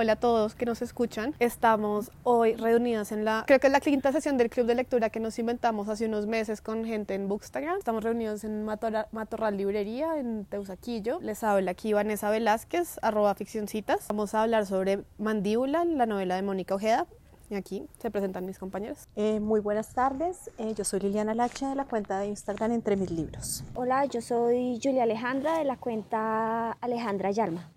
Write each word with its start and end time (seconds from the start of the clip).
Hola 0.00 0.12
a 0.12 0.16
todos 0.16 0.54
que 0.54 0.64
nos 0.64 0.80
escuchan. 0.80 1.34
Estamos 1.40 2.10
hoy 2.22 2.54
reunidos 2.54 3.12
en 3.12 3.26
la, 3.26 3.44
creo 3.46 3.60
que 3.60 3.66
es 3.66 3.72
la 3.74 3.80
quinta 3.80 4.12
sesión 4.12 4.38
del 4.38 4.48
club 4.48 4.64
de 4.64 4.74
lectura 4.74 5.10
que 5.10 5.20
nos 5.20 5.38
inventamos 5.38 5.90
hace 5.90 6.06
unos 6.06 6.26
meses 6.26 6.62
con 6.62 6.86
gente 6.86 7.12
en 7.12 7.28
Bookstagram. 7.28 7.76
Estamos 7.76 8.02
reunidos 8.02 8.42
en 8.44 8.64
Matorral, 8.64 9.58
Librería, 9.58 10.16
en 10.16 10.46
Teusaquillo. 10.46 11.18
Les 11.20 11.44
habla 11.44 11.72
aquí 11.72 11.92
Vanessa 11.92 12.30
Velázquez, 12.30 12.98
arroba 13.02 13.34
ficcioncitas. 13.34 14.08
Vamos 14.08 14.34
a 14.34 14.42
hablar 14.42 14.64
sobre 14.64 15.04
Mandíbula, 15.18 15.84
la 15.84 16.06
novela 16.06 16.34
de 16.36 16.40
Mónica 16.40 16.74
Ojeda. 16.74 17.06
Y 17.50 17.54
aquí 17.56 17.86
se 17.98 18.10
presentan 18.10 18.46
mis 18.46 18.58
compañeros. 18.58 19.06
Eh, 19.16 19.38
muy 19.38 19.60
buenas 19.60 19.92
tardes, 19.92 20.48
eh, 20.56 20.72
yo 20.74 20.84
soy 20.84 21.00
Liliana 21.00 21.34
Lacha 21.34 21.68
de 21.68 21.74
la 21.74 21.84
cuenta 21.84 22.20
de 22.20 22.28
Instagram 22.28 22.72
Entre 22.72 22.96
Mis 22.96 23.10
Libros. 23.10 23.64
Hola, 23.74 24.06
yo 24.06 24.22
soy 24.22 24.80
Julia 24.82 25.02
Alejandra 25.02 25.58
de 25.58 25.64
la 25.64 25.76
cuenta 25.76 26.70
Alejandra 26.80 27.32
Yalma. 27.32 27.68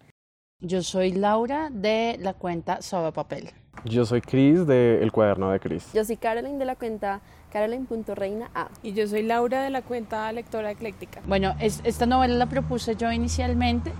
Yo 0.65 0.81
soy 0.81 1.11
Laura 1.11 1.69
de 1.69 2.17
la 2.21 2.33
cuenta 2.33 2.81
Soba 2.81 3.11
Papel. 3.11 3.49
Yo 3.83 4.05
soy 4.05 4.21
Cris 4.21 4.65
de 4.65 5.03
El 5.03 5.11
Cuaderno 5.11 5.51
de 5.51 5.59
Cris. 5.59 5.91
Yo 5.93 6.05
soy 6.05 6.15
Caroline 6.15 6.57
de 6.57 6.63
la 6.63 6.77
cuenta 6.77 7.19
Caroline.reina 7.51 8.49
A. 8.55 8.69
Y 8.81 8.93
yo 8.93 9.05
soy 9.05 9.23
Laura 9.23 9.61
de 9.61 9.69
la 9.69 9.81
cuenta 9.81 10.31
Lectora 10.31 10.71
Ecléctica. 10.71 11.21
Bueno, 11.27 11.53
esta 11.59 12.05
novela 12.05 12.35
la 12.35 12.45
propuse 12.45 12.95
yo 12.95 13.11
inicialmente 13.11 13.91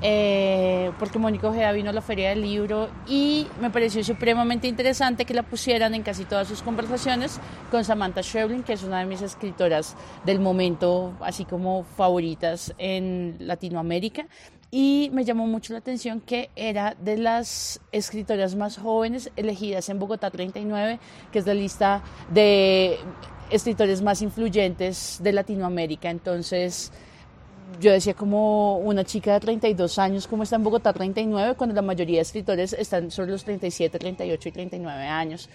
eh, 0.00 0.92
porque 1.00 1.18
Mónica 1.18 1.48
Ojeda 1.48 1.72
vino 1.72 1.90
a 1.90 1.92
la 1.92 2.02
Feria 2.02 2.30
del 2.30 2.42
Libro 2.42 2.88
y 3.08 3.48
me 3.60 3.70
pareció 3.70 4.04
supremamente 4.04 4.68
interesante 4.68 5.24
que 5.24 5.34
la 5.34 5.42
pusieran 5.42 5.92
en 5.94 6.04
casi 6.04 6.24
todas 6.24 6.46
sus 6.46 6.62
conversaciones 6.62 7.40
con 7.72 7.84
Samantha 7.84 8.22
Schweblin, 8.22 8.62
que 8.62 8.74
es 8.74 8.84
una 8.84 9.00
de 9.00 9.06
mis 9.06 9.22
escritoras 9.22 9.96
del 10.24 10.38
momento, 10.38 11.14
así 11.20 11.44
como 11.44 11.82
favoritas 11.82 12.74
en 12.78 13.36
Latinoamérica. 13.40 14.26
Y 14.74 15.10
me 15.12 15.26
llamó 15.26 15.46
mucho 15.46 15.74
la 15.74 15.80
atención 15.80 16.22
que 16.22 16.48
era 16.56 16.96
de 16.98 17.18
las 17.18 17.78
escritoras 17.92 18.54
más 18.54 18.78
jóvenes 18.78 19.30
elegidas 19.36 19.90
en 19.90 19.98
Bogotá 19.98 20.30
39, 20.30 20.98
que 21.30 21.40
es 21.40 21.46
la 21.46 21.52
lista 21.52 22.02
de 22.30 22.96
escritores 23.50 24.00
más 24.00 24.22
influyentes 24.22 25.20
de 25.22 25.32
Latinoamérica. 25.34 26.08
Entonces, 26.08 26.90
yo 27.82 27.92
decía 27.92 28.14
como 28.14 28.78
una 28.78 29.04
chica 29.04 29.34
de 29.34 29.40
32 29.40 29.98
años, 29.98 30.26
como 30.26 30.42
está 30.42 30.56
en 30.56 30.62
Bogotá 30.62 30.94
39, 30.94 31.54
cuando 31.54 31.74
la 31.74 31.82
mayoría 31.82 32.16
de 32.16 32.22
escritores 32.22 32.72
están 32.72 33.10
sobre 33.10 33.32
los 33.32 33.44
37, 33.44 33.98
38 33.98 34.48
y 34.48 34.52
39 34.52 35.04
años. 35.04 35.50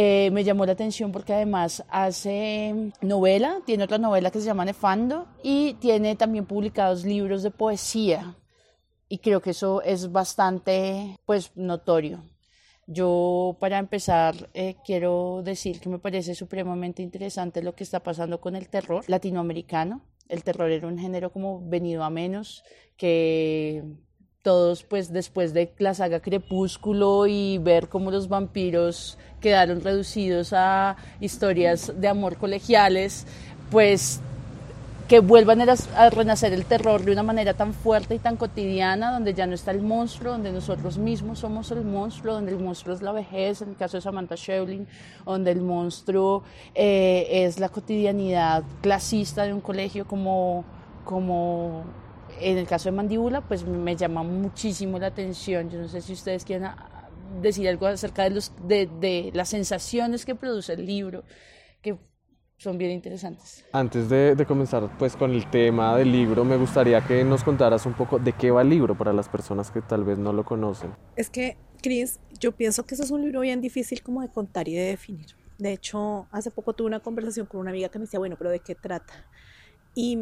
Eh, 0.00 0.30
me 0.30 0.44
llamó 0.44 0.64
la 0.64 0.74
atención 0.74 1.10
porque 1.10 1.32
además 1.32 1.84
hace 1.88 2.92
novela, 3.00 3.62
tiene 3.66 3.82
otra 3.82 3.98
novela 3.98 4.30
que 4.30 4.38
se 4.38 4.46
llama 4.46 4.64
Nefando 4.64 5.26
y 5.42 5.74
tiene 5.80 6.14
también 6.14 6.46
publicados 6.46 7.04
libros 7.04 7.42
de 7.42 7.50
poesía 7.50 8.36
y 9.08 9.18
creo 9.18 9.42
que 9.42 9.50
eso 9.50 9.82
es 9.82 10.12
bastante 10.12 11.16
pues 11.26 11.50
notorio. 11.56 12.22
Yo 12.86 13.56
para 13.58 13.78
empezar 13.78 14.50
eh, 14.54 14.76
quiero 14.84 15.42
decir 15.44 15.80
que 15.80 15.88
me 15.88 15.98
parece 15.98 16.36
supremamente 16.36 17.02
interesante 17.02 17.60
lo 17.60 17.74
que 17.74 17.82
está 17.82 18.00
pasando 18.00 18.40
con 18.40 18.54
el 18.54 18.68
terror 18.68 19.02
latinoamericano 19.08 20.02
el 20.28 20.44
terror 20.44 20.70
era 20.70 20.86
un 20.86 20.98
género 20.98 21.32
como 21.32 21.66
venido 21.66 22.04
a 22.04 22.10
menos, 22.10 22.62
que 22.96 23.82
todos 24.42 24.84
pues 24.84 25.12
después 25.12 25.52
de 25.52 25.72
la 25.78 25.94
saga 25.94 26.20
Crepúsculo 26.20 27.26
y 27.26 27.58
ver 27.58 27.88
cómo 27.88 28.10
los 28.10 28.28
vampiros 28.28 29.18
quedaron 29.40 29.80
reducidos 29.80 30.52
a 30.52 30.96
historias 31.20 31.92
de 32.00 32.08
amor 32.08 32.36
colegiales, 32.36 33.26
pues 33.70 34.20
que 35.08 35.20
vuelvan 35.20 35.62
a 35.62 36.10
renacer 36.10 36.52
el 36.52 36.66
terror 36.66 37.02
de 37.02 37.12
una 37.12 37.22
manera 37.22 37.54
tan 37.54 37.72
fuerte 37.72 38.14
y 38.14 38.18
tan 38.18 38.36
cotidiana, 38.36 39.10
donde 39.10 39.32
ya 39.32 39.46
no 39.46 39.54
está 39.54 39.70
el 39.70 39.80
monstruo, 39.80 40.32
donde 40.32 40.52
nosotros 40.52 40.98
mismos 40.98 41.38
somos 41.38 41.70
el 41.70 41.82
monstruo, 41.82 42.34
donde 42.34 42.52
el 42.52 42.58
monstruo 42.58 42.94
es 42.94 43.00
la 43.00 43.12
vejez, 43.12 43.62
en 43.62 43.70
el 43.70 43.76
caso 43.76 43.96
de 43.96 44.02
Samantha 44.02 44.36
Schweblin, 44.36 44.86
donde 45.24 45.50
el 45.50 45.62
monstruo 45.62 46.42
eh, 46.74 47.26
es 47.30 47.58
la 47.58 47.70
cotidianidad 47.70 48.64
clasista 48.82 49.44
de 49.44 49.54
un 49.54 49.62
colegio 49.62 50.06
como, 50.06 50.66
como 51.06 51.84
en 52.40 52.58
el 52.58 52.66
caso 52.66 52.90
de 52.90 52.96
Mandíbula, 52.96 53.42
pues 53.42 53.64
me 53.64 53.96
llama 53.96 54.22
muchísimo 54.22 54.98
la 54.98 55.08
atención. 55.08 55.70
Yo 55.70 55.78
no 55.78 55.88
sé 55.88 56.00
si 56.00 56.12
ustedes 56.12 56.44
quieren 56.44 56.68
decir 57.40 57.68
algo 57.68 57.86
acerca 57.86 58.24
de, 58.24 58.30
los, 58.30 58.52
de, 58.66 58.88
de 59.00 59.30
las 59.34 59.48
sensaciones 59.50 60.24
que 60.24 60.34
produce 60.34 60.72
el 60.72 60.86
libro, 60.86 61.24
que 61.82 61.98
son 62.58 62.76
bien 62.76 62.90
interesantes. 62.90 63.64
Antes 63.72 64.08
de, 64.08 64.44
comenzar 64.46 64.90
pues 64.98 65.16
con 65.16 65.32
el 65.32 65.48
tema 65.48 65.96
del 65.96 66.10
libro, 66.10 66.44
me 66.44 66.56
gustaría 66.56 67.00
que 67.06 67.22
nos 67.24 67.44
contaras 67.44 67.86
un 67.86 67.94
poco 67.94 68.18
de 68.18 68.32
qué 68.32 68.50
va 68.50 68.62
el 68.62 68.68
libro 68.68 68.98
para 68.98 69.12
las 69.12 69.28
personas 69.28 69.70
que 69.70 69.80
tal 69.80 70.04
vez 70.04 70.18
no 70.18 70.32
lo 70.32 70.44
conocen. 70.44 70.92
Es 71.14 71.30
que, 71.30 71.56
Cris, 71.80 72.18
yo 72.40 72.52
pienso 72.52 72.84
que 72.84 72.96
ese 72.96 73.04
es 73.04 73.10
un 73.12 73.22
libro 73.22 73.40
bien 73.40 73.60
difícil 73.60 74.02
como 74.02 74.22
de 74.22 74.28
contar 74.28 74.68
y 74.68 74.74
de 74.74 74.82
definir. 74.82 75.26
De 75.56 75.72
hecho, 75.72 76.26
hace 76.32 76.50
poco 76.50 76.72
tuve 76.72 76.88
una 76.88 77.00
conversación 77.00 77.46
con 77.46 77.60
una 77.60 77.70
amiga 77.70 77.88
que 77.88 77.98
me 77.98 78.04
decía, 78.04 78.18
bueno, 78.18 78.36
pero 78.36 78.50
¿de 78.50 78.60
qué 78.60 78.74
trata? 78.74 79.14
Y 79.94 80.18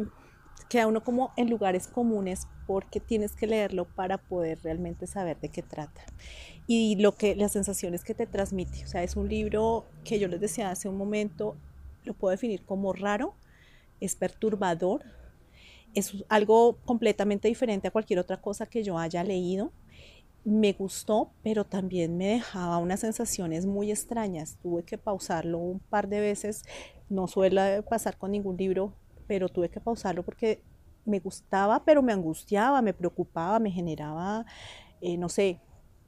queda 0.69 0.87
uno 0.87 1.03
como 1.03 1.31
en 1.37 1.49
lugares 1.49 1.87
comunes 1.87 2.47
porque 2.65 2.99
tienes 2.99 3.33
que 3.33 3.47
leerlo 3.47 3.85
para 3.85 4.17
poder 4.17 4.59
realmente 4.63 5.07
saber 5.07 5.39
de 5.39 5.49
qué 5.49 5.61
trata 5.61 6.05
y 6.67 6.97
lo 6.97 7.15
que 7.15 7.35
las 7.35 7.53
sensaciones 7.53 8.03
que 8.03 8.13
te 8.13 8.27
transmite. 8.27 8.83
O 8.83 8.87
sea, 8.87 9.01
es 9.03 9.15
un 9.15 9.29
libro 9.29 9.85
que 10.03 10.19
yo 10.19 10.27
les 10.27 10.41
decía 10.41 10.69
hace 10.69 10.89
un 10.89 10.97
momento, 10.97 11.55
lo 12.03 12.13
puedo 12.13 12.31
definir 12.31 12.63
como 12.63 12.93
raro, 12.93 13.33
es 14.01 14.15
perturbador, 14.15 15.03
es 15.95 16.13
algo 16.29 16.77
completamente 16.85 17.47
diferente 17.47 17.87
a 17.87 17.91
cualquier 17.91 18.19
otra 18.19 18.41
cosa 18.41 18.65
que 18.65 18.83
yo 18.83 18.99
haya 18.99 19.23
leído. 19.23 19.71
Me 20.43 20.73
gustó, 20.73 21.31
pero 21.41 21.65
también 21.65 22.17
me 22.17 22.27
dejaba 22.27 22.77
unas 22.77 22.99
sensaciones 22.99 23.65
muy 23.65 23.91
extrañas. 23.91 24.57
Tuve 24.61 24.83
que 24.83 24.97
pausarlo 24.97 25.57
un 25.57 25.79
par 25.79 26.07
de 26.07 26.19
veces. 26.19 26.63
No 27.09 27.27
suele 27.27 27.81
pasar 27.83 28.17
con 28.17 28.31
ningún 28.31 28.57
libro, 28.57 28.93
pero 29.27 29.49
tuve 29.49 29.69
que 29.69 29.79
pausarlo 29.79 30.23
porque 30.23 30.61
me 31.05 31.19
gustaba, 31.19 31.83
pero 31.83 32.01
me 32.01 32.13
angustiaba, 32.13 32.81
me 32.81 32.93
preocupaba, 32.93 33.59
me 33.59 33.71
generaba, 33.71 34.45
eh, 35.01 35.17
no 35.17 35.29
sé, 35.29 35.59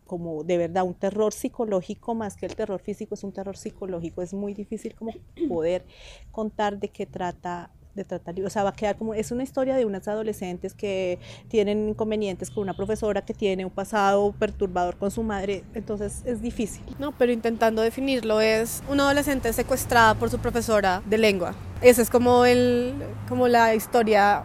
como 0.06 0.44
de 0.44 0.58
verdad 0.58 0.84
un 0.84 0.96
terror 0.96 1.34
psicológico 1.34 2.16
más 2.16 2.36
que 2.36 2.48
el 2.48 2.56
terror 2.56 2.82
físico, 2.82 3.14
es 3.14 3.24
un 3.24 3.32
terror 3.32 3.56
psicológico, 3.56 4.22
es 4.22 4.34
muy 4.34 4.54
difícil 4.54 4.96
como 4.96 5.12
poder 5.48 5.86
contar 6.32 6.80
de 6.80 6.90
qué 6.90 7.06
trata 7.06 7.70
de 7.96 8.06
tratar, 8.06 8.40
o 8.42 8.50
sea, 8.50 8.64
va 8.64 8.70
a 8.70 8.74
quedar 8.74 8.98
como, 8.98 9.14
es 9.14 9.32
una 9.32 9.44
historia 9.44 9.76
de 9.76 9.86
unas 9.86 10.08
adolescentes 10.08 10.74
que 10.74 11.20
tienen 11.48 11.90
inconvenientes 11.90 12.50
con 12.50 12.64
una 12.64 12.76
profesora 12.76 13.24
que 13.24 13.34
tiene 13.34 13.66
un 13.66 13.72
pasado 13.72 14.32
perturbador 14.32 14.98
con 14.98 15.12
su 15.12 15.24
madre, 15.24 15.64
entonces 15.74 16.24
es 16.26 16.42
difícil. 16.42 16.84
No, 16.98 17.18
pero 17.18 17.32
intentando 17.32 17.82
definirlo 17.82 18.42
es 18.42 18.84
una 18.90 19.04
adolescente 19.04 19.52
secuestrada 19.54 20.16
por 20.16 20.30
su 20.30 20.40
profesora 20.40 21.02
de 21.06 21.18
lengua. 21.18 21.56
Esa 21.82 22.02
es 22.02 22.10
como, 22.10 22.46
el, 22.46 22.94
como 23.28 23.48
la 23.48 23.74
historia 23.76 24.44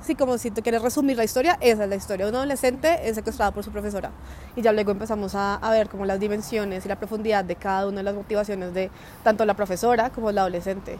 Sí, 0.00 0.14
como 0.14 0.38
si 0.38 0.52
tú 0.52 0.62
quieres 0.62 0.80
resumir 0.80 1.16
la 1.16 1.24
historia, 1.24 1.58
esa 1.60 1.84
es 1.84 1.90
la 1.90 1.96
historia. 1.96 2.28
Un 2.28 2.34
adolescente 2.34 3.00
es 3.02 3.16
secuestrado 3.16 3.52
por 3.52 3.64
su 3.64 3.72
profesora. 3.72 4.12
Y 4.54 4.62
ya 4.62 4.72
luego 4.72 4.92
empezamos 4.92 5.34
a, 5.34 5.56
a, 5.56 5.70
ver 5.72 5.88
como 5.88 6.06
las 6.06 6.20
dimensiones 6.20 6.86
y 6.86 6.88
la 6.88 6.96
profundidad 6.96 7.44
de 7.44 7.56
cada 7.56 7.88
una 7.88 7.98
de 7.98 8.02
las 8.04 8.14
motivaciones 8.14 8.72
de 8.74 8.90
tanto 9.24 9.44
la 9.44 9.54
profesora 9.54 10.10
como 10.10 10.30
la 10.30 10.42
adolescente. 10.42 10.98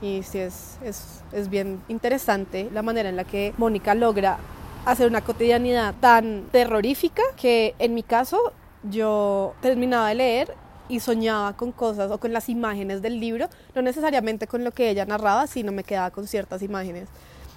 Y 0.00 0.24
sí, 0.24 0.40
es, 0.40 0.76
es, 0.82 1.22
es 1.32 1.48
bien 1.48 1.80
interesante 1.88 2.68
la 2.72 2.82
manera 2.82 3.08
en 3.08 3.16
la 3.16 3.24
que 3.24 3.54
Mónica 3.58 3.94
logra 3.94 4.38
hacer 4.84 5.08
una 5.08 5.20
cotidianidad 5.20 5.94
tan 6.00 6.48
terrorífica 6.50 7.22
que 7.36 7.76
en 7.78 7.94
mi 7.94 8.02
caso 8.02 8.52
yo 8.82 9.54
terminaba 9.60 10.08
de 10.08 10.16
leer 10.16 10.54
y 10.92 11.00
soñaba 11.00 11.56
con 11.56 11.72
cosas 11.72 12.10
o 12.10 12.18
con 12.18 12.34
las 12.34 12.50
imágenes 12.50 13.00
del 13.00 13.18
libro, 13.18 13.48
no 13.74 13.80
necesariamente 13.80 14.46
con 14.46 14.62
lo 14.62 14.72
que 14.72 14.90
ella 14.90 15.06
narraba, 15.06 15.46
sino 15.46 15.72
me 15.72 15.84
quedaba 15.84 16.10
con 16.10 16.26
ciertas 16.26 16.60
imágenes 16.60 17.08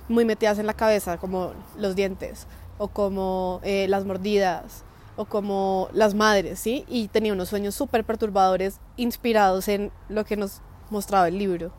muy 0.07 0.23
metidas 0.23 0.57
en 0.57 0.65
la 0.65 0.73
cabeza, 0.73 1.17
como 1.17 1.51
los 1.77 1.97
dientes, 1.97 2.47
o 2.77 2.87
como 2.87 3.59
eh, 3.63 3.87
las 3.89 4.05
mordidas, 4.05 4.85
o 5.17 5.25
como 5.25 5.89
las 5.91 6.13
madres, 6.13 6.59
¿sí? 6.59 6.85
Y 6.87 7.09
tenía 7.09 7.33
unos 7.33 7.49
sueños 7.49 7.75
súper 7.75 8.05
perturbadores 8.05 8.79
inspirados 8.95 9.67
en 9.67 9.91
lo 10.07 10.23
que 10.23 10.37
nos 10.37 10.61
mostraba 10.89 11.27
el 11.27 11.37
libro. 11.37 11.73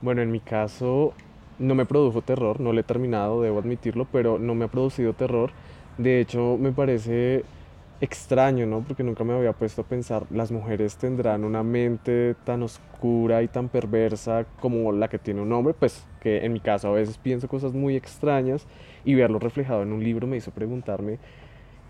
Bueno, 0.00 0.22
en 0.22 0.30
mi 0.30 0.40
caso 0.40 1.12
no 1.58 1.74
me 1.74 1.84
produjo 1.84 2.22
terror, 2.22 2.58
no 2.58 2.72
lo 2.72 2.80
he 2.80 2.84
terminado, 2.84 3.42
debo 3.42 3.58
admitirlo, 3.58 4.06
pero 4.10 4.38
no 4.38 4.54
me 4.54 4.64
ha 4.64 4.68
producido 4.68 5.12
terror. 5.12 5.50
De 5.98 6.22
hecho, 6.22 6.56
me 6.58 6.72
parece 6.72 7.44
extraño, 8.02 8.66
¿no? 8.66 8.80
Porque 8.80 9.04
nunca 9.04 9.22
me 9.22 9.32
había 9.32 9.52
puesto 9.52 9.82
a 9.82 9.84
pensar, 9.84 10.24
las 10.32 10.50
mujeres 10.50 10.96
tendrán 10.96 11.44
una 11.44 11.62
mente 11.62 12.34
tan 12.44 12.64
oscura 12.64 13.44
y 13.44 13.48
tan 13.48 13.68
perversa 13.68 14.44
como 14.60 14.90
la 14.90 15.06
que 15.06 15.20
tiene 15.20 15.40
un 15.40 15.52
hombre, 15.52 15.72
pues 15.72 16.04
que 16.20 16.44
en 16.44 16.52
mi 16.52 16.58
caso 16.58 16.88
a 16.88 16.92
veces 16.92 17.16
pienso 17.16 17.46
cosas 17.46 17.74
muy 17.74 17.94
extrañas 17.94 18.66
y 19.04 19.14
verlo 19.14 19.38
reflejado 19.38 19.84
en 19.84 19.92
un 19.92 20.02
libro 20.02 20.26
me 20.26 20.36
hizo 20.36 20.50
preguntarme, 20.50 21.20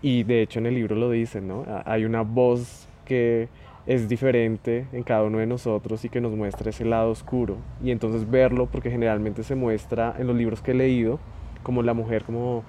y 0.03 0.21
de 0.21 0.43
hecho 0.43 0.59
en 0.59 0.67
el 0.67 0.75
libro 0.75 0.95
lo 0.95 1.09
dicen, 1.09 1.47
¿no? 1.47 1.65
Hay 1.85 2.05
una 2.05 2.21
voz 2.21 2.87
que 3.05 3.47
es 3.87 4.07
diferente 4.07 4.85
en 4.93 5.01
cada 5.01 5.23
uno 5.23 5.39
de 5.39 5.47
nosotros 5.47 6.05
y 6.05 6.09
que 6.09 6.21
nos 6.21 6.33
muestra 6.33 6.69
ese 6.69 6.85
lado 6.85 7.09
oscuro, 7.09 7.57
y 7.83 7.89
entonces 7.89 8.29
verlo, 8.29 8.67
porque 8.67 8.91
generalmente 8.91 9.41
se 9.41 9.55
muestra 9.55 10.13
en 10.19 10.27
los 10.27 10.35
libros 10.35 10.61
que 10.61 10.71
he 10.71 10.75
leído, 10.75 11.19
como 11.63 11.81
la 11.81 11.95
mujer 11.95 12.23
como 12.23 12.63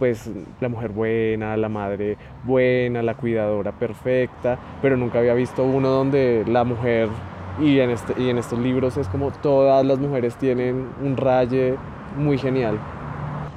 pues 0.00 0.30
la 0.60 0.70
mujer 0.70 0.92
buena, 0.92 1.56
la 1.58 1.68
madre 1.68 2.16
buena, 2.42 3.02
la 3.02 3.14
cuidadora 3.14 3.70
perfecta, 3.70 4.58
pero 4.80 4.96
nunca 4.96 5.18
había 5.18 5.34
visto 5.34 5.62
uno 5.62 5.90
donde 5.90 6.42
la 6.48 6.64
mujer, 6.64 7.08
y 7.60 7.78
en, 7.80 7.90
este, 7.90 8.14
y 8.20 8.30
en 8.30 8.38
estos 8.38 8.58
libros 8.58 8.96
es 8.96 9.06
como 9.08 9.30
todas 9.30 9.84
las 9.84 9.98
mujeres 9.98 10.36
tienen 10.36 10.88
un 11.02 11.18
raye 11.18 11.76
muy 12.16 12.38
genial. 12.38 12.78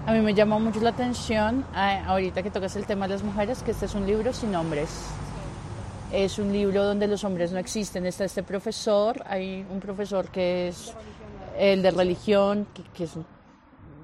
A 0.06 0.12
mí 0.12 0.19
me 0.19 0.34
llamó 0.34 0.60
mucho 0.60 0.81
la 0.81 0.90
atención, 0.90 1.63
ahorita 1.74 2.44
que 2.44 2.51
tocas 2.51 2.75
el 2.75 2.86
tema 2.86 3.07
de 3.07 3.13
las 3.13 3.24
mujeres, 3.24 3.63
que 3.63 3.72
este 3.72 3.86
es 3.86 3.96
un 3.96 4.06
libro 4.06 4.34
sin 4.34 4.54
hombres. 4.54 4.89
Es 6.12 6.39
un 6.39 6.51
libro 6.51 6.84
donde 6.84 7.07
los 7.07 7.24
hombres 7.24 7.54
no 7.54 7.57
existen. 7.57 8.06
Está 8.06 8.25
este 8.25 8.44
profesor, 8.44 9.24
hay 9.25 9.66
un 9.72 9.80
profesor 9.80 10.28
que 10.28 10.68
es 10.68 10.94
el 11.57 11.81
de 11.81 11.92
religión, 11.92 12.68
que, 12.94 13.07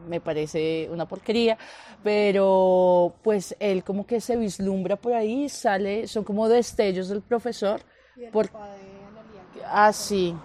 me 0.09 0.19
parece 0.19 0.89
una 0.91 1.07
porquería, 1.07 1.57
pero 2.03 3.13
pues 3.23 3.55
él 3.59 3.83
como 3.83 4.05
que 4.05 4.19
se 4.19 4.35
vislumbra 4.35 4.97
por 4.97 5.13
ahí, 5.13 5.47
sale, 5.47 6.07
son 6.07 6.23
como 6.23 6.49
destellos 6.49 7.07
del 7.07 7.21
profesor. 7.21 7.81
el 8.17 8.31
por, 8.31 8.49
papá 8.49 8.67
de 8.67 8.81
Analía. 9.05 9.41
Ah, 9.67 9.93
sí, 9.93 10.35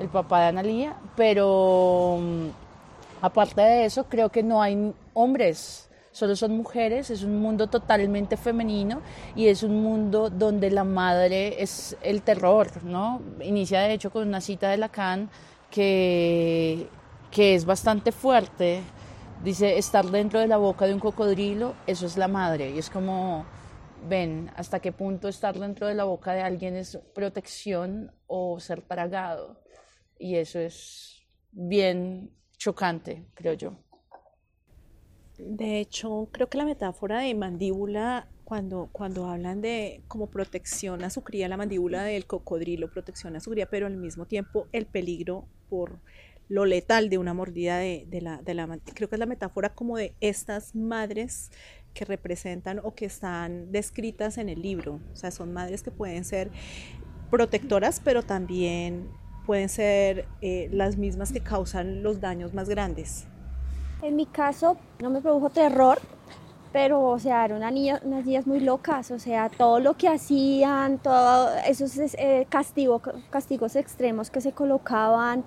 el 0.00 0.08
papá 0.08 0.40
de 0.40 0.46
Analía, 0.48 0.96
pero 1.14 2.18
Aparte 3.24 3.62
de 3.62 3.86
eso, 3.86 4.04
creo 4.04 4.28
que 4.28 4.42
no 4.42 4.60
hay 4.60 4.92
hombres, 5.14 5.88
solo 6.12 6.36
son 6.36 6.54
mujeres, 6.58 7.08
es 7.08 7.22
un 7.22 7.40
mundo 7.40 7.68
totalmente 7.68 8.36
femenino 8.36 9.00
y 9.34 9.46
es 9.46 9.62
un 9.62 9.82
mundo 9.82 10.28
donde 10.28 10.70
la 10.70 10.84
madre 10.84 11.62
es 11.62 11.96
el 12.02 12.20
terror, 12.20 12.84
¿no? 12.84 13.22
Inicia 13.40 13.80
de 13.80 13.94
hecho 13.94 14.10
con 14.10 14.28
una 14.28 14.42
cita 14.42 14.68
de 14.68 14.76
Lacan 14.76 15.30
que, 15.70 16.86
que 17.30 17.54
es 17.54 17.64
bastante 17.64 18.12
fuerte. 18.12 18.82
Dice, 19.42 19.76
estar 19.78 20.06
dentro 20.06 20.40
de 20.40 20.46
la 20.46 20.56
boca 20.56 20.86
de 20.86 20.94
un 20.94 21.00
cocodrilo, 21.00 21.74
eso 21.86 22.06
es 22.06 22.16
la 22.16 22.28
madre. 22.28 22.70
Y 22.70 22.78
es 22.78 22.88
como, 22.88 23.44
ven, 24.08 24.50
hasta 24.56 24.80
qué 24.80 24.92
punto 24.92 25.28
estar 25.28 25.58
dentro 25.58 25.86
de 25.86 25.94
la 25.94 26.04
boca 26.04 26.32
de 26.32 26.42
alguien 26.42 26.76
es 26.76 26.98
protección 27.14 28.12
o 28.26 28.58
ser 28.60 28.82
tragado. 28.82 29.60
Y 30.18 30.36
eso 30.36 30.58
es 30.58 31.26
bien 31.50 32.30
chocante, 32.56 33.26
creo 33.34 33.54
yo. 33.54 33.76
De 35.38 35.80
hecho, 35.80 36.28
creo 36.30 36.48
que 36.48 36.58
la 36.58 36.64
metáfora 36.64 37.20
de 37.20 37.34
mandíbula, 37.34 38.28
cuando, 38.44 38.88
cuando 38.92 39.26
hablan 39.26 39.60
de 39.60 40.04
como 40.06 40.30
protección 40.30 41.02
a 41.02 41.10
su 41.10 41.22
cría, 41.22 41.48
la 41.48 41.56
mandíbula 41.56 42.04
del 42.04 42.26
cocodrilo, 42.26 42.90
protección 42.90 43.34
a 43.34 43.40
su 43.40 43.50
cría, 43.50 43.68
pero 43.68 43.86
al 43.86 43.96
mismo 43.96 44.26
tiempo 44.26 44.68
el 44.72 44.86
peligro 44.86 45.48
por 45.68 46.00
lo 46.48 46.64
letal 46.64 47.08
de 47.10 47.18
una 47.18 47.34
mordida 47.34 47.78
de, 47.78 48.06
la, 48.20 48.42
de 48.42 48.54
la... 48.54 48.78
Creo 48.94 49.08
que 49.08 49.16
es 49.16 49.20
la 49.20 49.26
metáfora 49.26 49.74
como 49.74 49.96
de 49.96 50.14
estas 50.20 50.74
madres 50.74 51.50
que 51.94 52.04
representan 52.04 52.80
o 52.82 52.94
que 52.94 53.06
están 53.06 53.70
descritas 53.72 54.38
en 54.38 54.48
el 54.48 54.60
libro. 54.60 55.00
O 55.12 55.16
sea, 55.16 55.30
son 55.30 55.52
madres 55.52 55.82
que 55.82 55.90
pueden 55.90 56.24
ser 56.24 56.50
protectoras, 57.30 58.00
pero 58.04 58.22
también 58.22 59.08
pueden 59.46 59.68
ser 59.68 60.26
eh, 60.40 60.68
las 60.72 60.96
mismas 60.96 61.32
que 61.32 61.40
causan 61.40 62.02
los 62.02 62.20
daños 62.20 62.52
más 62.54 62.68
grandes. 62.68 63.26
En 64.02 64.16
mi 64.16 64.26
caso 64.26 64.76
no 65.00 65.10
me 65.10 65.20
produjo 65.20 65.50
terror, 65.50 65.98
pero 66.72 67.02
o 67.04 67.18
sea, 67.18 67.44
eran 67.44 67.58
una 67.58 67.70
unas 68.04 68.26
niñas 68.26 68.46
muy 68.46 68.60
locas, 68.60 69.10
o 69.10 69.18
sea, 69.18 69.48
todo 69.48 69.78
lo 69.80 69.94
que 69.94 70.08
hacían, 70.08 70.98
todos 70.98 71.52
esos 71.66 71.96
eh, 71.96 72.46
castigos 72.50 73.76
extremos 73.76 74.30
que 74.30 74.40
se 74.40 74.52
colocaban, 74.52 75.44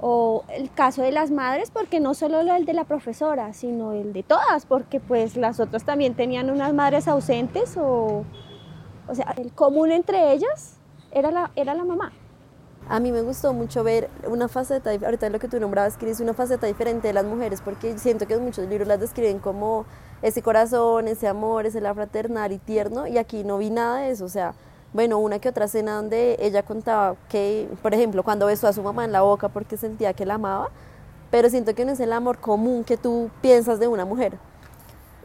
o 0.00 0.44
el 0.48 0.70
caso 0.70 1.02
de 1.02 1.12
las 1.12 1.30
madres, 1.30 1.70
porque 1.70 2.00
no 2.00 2.14
solo 2.14 2.40
el 2.40 2.64
de 2.64 2.72
la 2.72 2.84
profesora, 2.84 3.52
sino 3.52 3.92
el 3.92 4.12
de 4.12 4.22
todas, 4.22 4.66
porque 4.66 5.00
pues 5.00 5.36
las 5.36 5.60
otras 5.60 5.84
también 5.84 6.14
tenían 6.14 6.50
unas 6.50 6.72
madres 6.72 7.08
ausentes, 7.08 7.76
o, 7.76 8.24
o 9.08 9.14
sea, 9.14 9.34
el 9.36 9.52
común 9.52 9.90
entre 9.90 10.32
ellas 10.32 10.76
era 11.10 11.30
la, 11.30 11.50
era 11.56 11.74
la 11.74 11.84
mamá. 11.84 12.12
A 12.88 13.00
mí 13.00 13.12
me 13.12 13.20
gustó 13.20 13.52
mucho 13.52 13.84
ver 13.84 14.08
una 14.26 14.48
faceta, 14.48 14.90
ahorita 14.90 15.28
lo 15.28 15.38
que 15.38 15.48
tú 15.48 15.60
nombrabas, 15.60 15.98
Cris, 15.98 16.20
una 16.20 16.32
faceta 16.32 16.66
diferente 16.66 17.08
de 17.08 17.12
las 17.12 17.24
mujeres, 17.24 17.60
porque 17.60 17.98
siento 17.98 18.26
que 18.26 18.38
muchos 18.38 18.66
libros 18.66 18.88
las 18.88 19.00
describen 19.00 19.40
como 19.40 19.84
ese 20.22 20.42
corazón, 20.42 21.06
ese 21.06 21.28
amor, 21.28 21.66
ese 21.66 21.80
la 21.80 21.92
fraternal 21.92 22.52
y 22.52 22.58
tierno, 22.58 23.06
y 23.06 23.18
aquí 23.18 23.44
no 23.44 23.58
vi 23.58 23.70
nada 23.70 23.98
de 23.98 24.10
eso, 24.10 24.24
o 24.24 24.28
sea, 24.28 24.54
bueno, 24.92 25.18
una 25.18 25.38
que 25.38 25.48
otra 25.48 25.66
escena 25.66 25.96
donde 25.96 26.36
ella 26.40 26.62
contaba 26.62 27.16
que, 27.28 27.68
por 27.82 27.94
ejemplo, 27.94 28.22
cuando 28.22 28.46
besó 28.46 28.68
a 28.68 28.72
su 28.72 28.82
mamá 28.82 29.04
en 29.04 29.12
la 29.12 29.22
boca 29.22 29.48
porque 29.48 29.76
sentía 29.76 30.12
que 30.14 30.24
la 30.26 30.34
amaba, 30.34 30.70
pero 31.30 31.50
siento 31.50 31.74
que 31.74 31.84
no 31.84 31.92
es 31.92 32.00
el 32.00 32.12
amor 32.12 32.38
común 32.38 32.84
que 32.84 32.96
tú 32.96 33.30
piensas 33.42 33.78
de 33.78 33.88
una 33.88 34.04
mujer. 34.04 34.38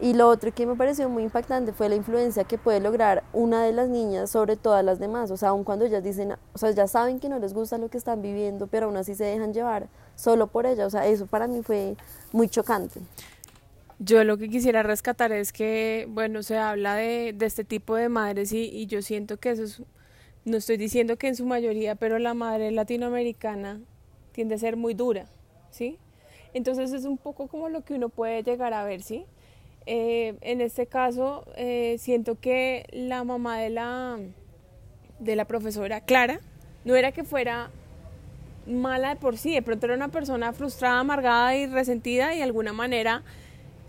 Y 0.02 0.14
lo 0.16 0.28
otro 0.28 0.52
que 0.54 0.66
me 0.66 0.76
pareció 0.76 1.08
muy 1.08 1.24
impactante 1.24 1.72
fue 1.72 1.88
la 1.88 1.96
influencia 1.96 2.44
que 2.44 2.58
puede 2.58 2.82
lograr 2.82 3.24
una 3.32 3.64
de 3.64 3.72
las 3.72 3.88
niñas 3.88 4.30
sobre 4.30 4.58
todas 4.58 4.84
las 4.84 5.00
demás. 5.00 5.32
O 5.32 5.38
sea, 5.38 5.50
aun 5.50 5.64
cuando 5.64 5.86
ellas 5.86 6.04
dicen, 6.04 6.34
o 6.34 6.58
sea, 6.58 6.72
ya 6.72 6.88
saben 6.88 7.22
que 7.22 7.30
no 7.30 7.40
les 7.40 7.54
gusta 7.54 7.78
lo 7.78 7.88
que 7.90 7.98
están 7.98 8.22
viviendo, 8.22 8.68
pero 8.68 8.88
aún 8.88 8.98
así 8.98 9.16
se 9.16 9.24
dejan 9.24 9.54
llevar 9.54 9.88
solo 10.16 10.48
por 10.48 10.66
ella. 10.66 10.88
O 10.88 10.90
sea, 10.90 11.08
eso 11.08 11.26
para 11.26 11.48
mí 11.48 11.62
fue 11.64 11.96
muy 12.34 12.50
chocante. 12.50 13.00
Yo 14.06 14.26
lo 14.26 14.38
que 14.38 14.50
quisiera 14.50 14.84
rescatar 14.84 15.32
es 15.32 15.54
que, 15.54 16.08
bueno, 16.10 16.44
se 16.44 16.58
habla 16.58 16.96
de, 16.96 17.34
este 17.40 17.64
tipo 17.64 17.96
de 17.96 18.10
madres 18.10 18.52
y, 18.52 18.66
y 18.66 18.86
yo 18.86 19.02
siento 19.02 19.38
que 19.38 19.52
eso 19.52 19.64
es, 19.64 19.82
no 20.44 20.58
estoy 20.58 20.76
diciendo 20.76 21.16
que 21.16 21.30
en 21.30 21.38
su 21.38 21.46
mayoría, 21.46 21.96
pero 21.96 22.20
la 22.20 22.34
madre 22.34 22.72
latinoamericana 22.72 23.80
tiende 24.34 24.56
a 24.56 24.58
ser 24.58 24.76
muy 24.76 24.94
dura, 24.94 25.28
¿sí? 25.72 25.98
Entonces 26.54 26.92
es 26.92 27.06
un 27.06 27.18
poco 27.18 27.48
como 27.48 27.70
lo 27.70 27.86
que 27.86 27.94
uno 27.94 28.10
puede 28.10 28.44
llegar 28.44 28.74
a 28.74 28.84
ver, 28.84 29.02
¿sí? 29.04 29.26
Eh, 29.86 30.36
en 30.42 30.60
este 30.60 30.86
caso, 30.86 31.46
eh, 31.56 31.96
siento 31.98 32.38
que 32.38 32.86
la 32.92 33.24
mamá 33.24 33.58
de 33.60 33.70
la, 33.70 34.18
de 35.20 35.36
la 35.38 35.46
profesora 35.46 36.02
Clara 36.02 36.42
no 36.84 36.98
era 36.98 37.14
que 37.14 37.24
fuera 37.24 37.70
mala 38.68 39.10
de 39.10 39.16
por 39.16 39.38
sí, 39.38 39.54
de 39.54 39.62
pronto 39.62 39.86
era 39.86 39.96
una 39.96 40.10
persona 40.10 40.52
frustrada, 40.52 41.00
amargada 41.00 41.56
y 41.56 41.68
resentida 41.68 42.34
y 42.34 42.38
de 42.38 42.44
alguna 42.44 42.74
manera 42.74 43.24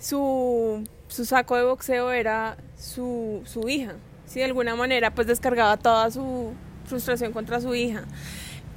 su, 0.04 0.84
su 1.08 1.24
saco 1.24 1.56
de 1.56 1.64
boxeo 1.64 2.12
era 2.12 2.56
su, 2.76 3.42
su 3.44 3.68
hija. 3.68 3.94
Sí, 4.26 4.40
de 4.40 4.46
alguna 4.46 4.76
manera 4.76 5.14
pues 5.14 5.26
descargaba 5.26 5.76
toda 5.76 6.10
su 6.10 6.52
frustración 6.84 7.32
contra 7.32 7.60
su 7.60 7.74
hija. 7.74 8.04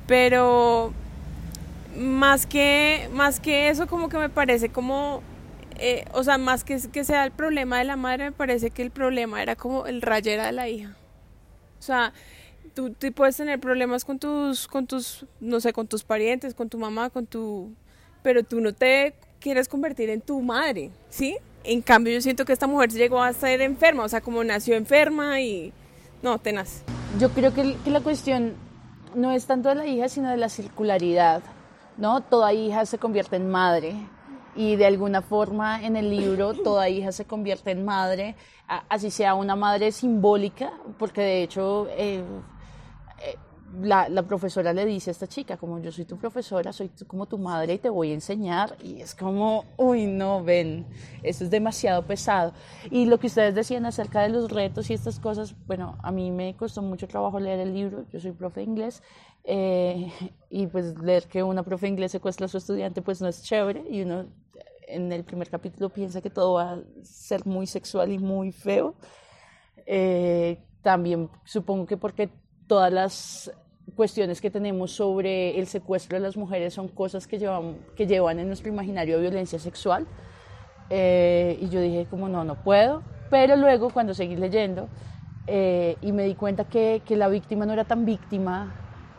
Pero 0.07 0.93
más 1.97 2.45
que, 2.45 3.09
más 3.11 3.39
que 3.39 3.69
eso 3.69 3.87
como 3.87 4.07
que 4.07 4.17
me 4.17 4.29
parece 4.29 4.69
como 4.69 5.21
eh, 5.79 6.05
o 6.13 6.23
sea, 6.23 6.37
más 6.37 6.63
que, 6.63 6.79
que 6.91 7.03
sea 7.03 7.25
el 7.25 7.31
problema 7.31 7.77
de 7.77 7.83
la 7.83 7.97
madre, 7.97 8.25
me 8.25 8.31
parece 8.31 8.71
que 8.71 8.81
el 8.81 8.89
problema 8.89 9.41
era 9.43 9.55
como 9.55 9.85
el 9.85 10.01
rayera 10.01 10.47
de 10.47 10.51
la 10.51 10.69
hija. 10.69 10.95
O 11.79 11.81
sea, 11.81 12.13
tú, 12.73 12.91
tú, 12.91 13.11
puedes 13.11 13.37
tener 13.37 13.59
problemas 13.59 14.03
con 14.05 14.17
tus, 14.17 14.67
con 14.67 14.87
tus, 14.87 15.25
no 15.39 15.59
sé, 15.59 15.73
con 15.73 15.87
tus 15.87 16.03
parientes, 16.03 16.55
con 16.55 16.69
tu 16.69 16.79
mamá, 16.79 17.09
con 17.11 17.27
tu, 17.27 17.73
pero 18.23 18.43
tú 18.43 18.59
no 18.59 18.73
te 18.73 19.13
quieres 19.39 19.67
convertir 19.67 20.09
en 20.09 20.21
tu 20.21 20.41
madre, 20.41 20.91
¿sí? 21.09 21.37
En 21.63 21.81
cambio, 21.81 22.13
yo 22.13 22.21
siento 22.21 22.45
que 22.45 22.53
esta 22.53 22.67
mujer 22.67 22.91
llegó 22.91 23.21
a 23.21 23.33
ser 23.33 23.61
enferma, 23.61 24.03
o 24.03 24.09
sea, 24.09 24.21
como 24.21 24.43
nació 24.43 24.75
enferma 24.75 25.41
y, 25.41 25.73
no, 26.21 26.39
tenaz. 26.39 26.83
Yo 27.19 27.29
creo 27.31 27.53
que, 27.53 27.75
la 27.85 28.01
cuestión 28.01 28.53
no 29.15 29.31
es 29.31 29.45
tanto 29.45 29.69
de 29.69 29.75
la 29.75 29.85
hija, 29.85 30.09
sino 30.09 30.29
de 30.29 30.37
la 30.37 30.49
circularidad, 30.49 31.41
¿no? 31.97 32.21
Toda 32.21 32.53
hija 32.53 32.85
se 32.85 32.97
convierte 32.97 33.35
en 33.35 33.49
madre 33.49 33.95
y 34.55 34.75
de 34.75 34.85
alguna 34.85 35.21
forma 35.21 35.83
en 35.83 35.95
el 35.95 36.09
libro 36.09 36.53
toda 36.53 36.89
hija 36.89 37.11
se 37.11 37.25
convierte 37.25 37.71
en 37.71 37.85
madre, 37.85 38.35
así 38.89 39.11
sea 39.11 39.35
una 39.35 39.55
madre 39.55 39.91
simbólica, 39.91 40.71
porque 40.97 41.21
de 41.21 41.43
hecho 41.43 41.87
eh, 41.91 42.23
eh, 43.21 43.35
la, 43.81 44.09
la, 44.09 44.23
profesora 44.23 44.73
le 44.73 44.85
dice 44.85 45.09
a 45.09 45.13
esta 45.13 45.27
chica, 45.27 45.57
como 45.57 45.79
yo 45.79 45.91
soy 45.91 46.05
tu 46.05 46.17
profesora, 46.17 46.71
soy 46.71 46.89
como 47.05 47.25
tu 47.25 47.37
madre 47.37 47.73
y 47.73 47.77
te 47.77 47.89
voy 47.89 48.11
a 48.11 48.13
enseñar, 48.13 48.77
y 48.81 49.01
es 49.01 49.13
como, 49.13 49.65
uy, 49.77 50.07
no, 50.07 50.43
ven, 50.43 50.85
eso 51.23 51.43
es 51.43 51.49
demasiado 51.49 52.03
pesado. 52.03 52.53
Y 52.89 53.05
lo 53.05 53.19
que 53.19 53.27
ustedes 53.27 53.53
decían 53.53 53.85
acerca 53.85 54.21
de 54.21 54.29
los 54.29 54.51
retos 54.51 54.89
y 54.89 54.93
estas 54.93 55.19
cosas, 55.19 55.55
bueno, 55.65 55.97
a 56.01 56.11
mí 56.11 56.31
me 56.31 56.55
costó 56.55 56.81
mucho 56.81 57.07
trabajo 57.07 57.39
leer 57.39 57.59
el 57.59 57.73
libro, 57.73 58.05
yo 58.11 58.19
soy 58.19 58.31
profe 58.31 58.61
de 58.61 58.65
inglés, 58.65 59.03
eh, 59.43 60.11
y 60.49 60.67
pues 60.67 60.97
leer 60.99 61.27
que 61.27 61.43
una 61.43 61.63
profe 61.63 61.85
de 61.85 61.91
inglés 61.91 62.11
secuestra 62.11 62.45
a 62.45 62.49
su 62.49 62.57
estudiante, 62.57 63.01
pues 63.01 63.21
no 63.21 63.27
es 63.27 63.43
chévere, 63.43 63.83
y 63.89 64.01
uno 64.01 64.25
en 64.87 65.11
el 65.11 65.23
primer 65.23 65.49
capítulo 65.49 65.89
piensa 65.89 66.21
que 66.21 66.29
todo 66.29 66.53
va 66.53 66.73
a 66.73 66.79
ser 67.03 67.45
muy 67.45 67.67
sexual 67.67 68.11
y 68.11 68.17
muy 68.17 68.51
feo. 68.51 68.95
Eh, 69.85 70.57
también 70.81 71.29
supongo 71.43 71.85
que 71.85 71.97
porque 71.97 72.29
todas 72.67 72.91
las 72.91 73.51
cuestiones 73.95 74.41
que 74.41 74.51
tenemos 74.51 74.91
sobre 74.91 75.57
el 75.57 75.67
secuestro 75.67 76.17
de 76.17 76.23
las 76.23 76.37
mujeres 76.37 76.73
son 76.73 76.87
cosas 76.87 77.25
que 77.25 77.39
llevan, 77.39 77.77
que 77.95 78.05
llevan 78.05 78.39
en 78.39 78.47
nuestro 78.47 78.69
imaginario 78.69 79.19
violencia 79.19 79.59
sexual. 79.59 80.05
Eh, 80.89 81.57
y 81.61 81.69
yo 81.69 81.81
dije 81.81 82.05
como 82.09 82.29
no, 82.29 82.43
no 82.43 82.55
puedo. 82.55 83.01
Pero 83.29 83.55
luego 83.55 83.89
cuando 83.89 84.13
seguí 84.13 84.35
leyendo 84.35 84.87
eh, 85.47 85.97
y 86.01 86.11
me 86.11 86.23
di 86.23 86.35
cuenta 86.35 86.65
que, 86.65 87.01
que 87.05 87.15
la 87.15 87.27
víctima 87.27 87.65
no 87.65 87.73
era 87.73 87.85
tan 87.85 88.05
víctima, 88.05 88.73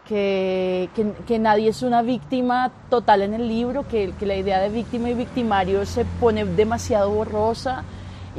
que, 0.07 0.89
que, 1.27 1.39
nadie 1.39 1.69
es 1.69 1.83
una 1.83 2.01
víctima 2.01 2.73
total 2.89 3.21
en 3.21 3.35
el 3.35 3.47
libro, 3.47 3.87
que, 3.87 4.15
que, 4.19 4.25
la 4.25 4.37
idea 4.37 4.59
de 4.59 4.71
víctima 4.71 5.11
y 5.11 5.15
victimario 5.15 5.85
se 5.85 6.07
pone 6.07 6.47
demasiado 6.47 7.11
borrosa 7.11 7.85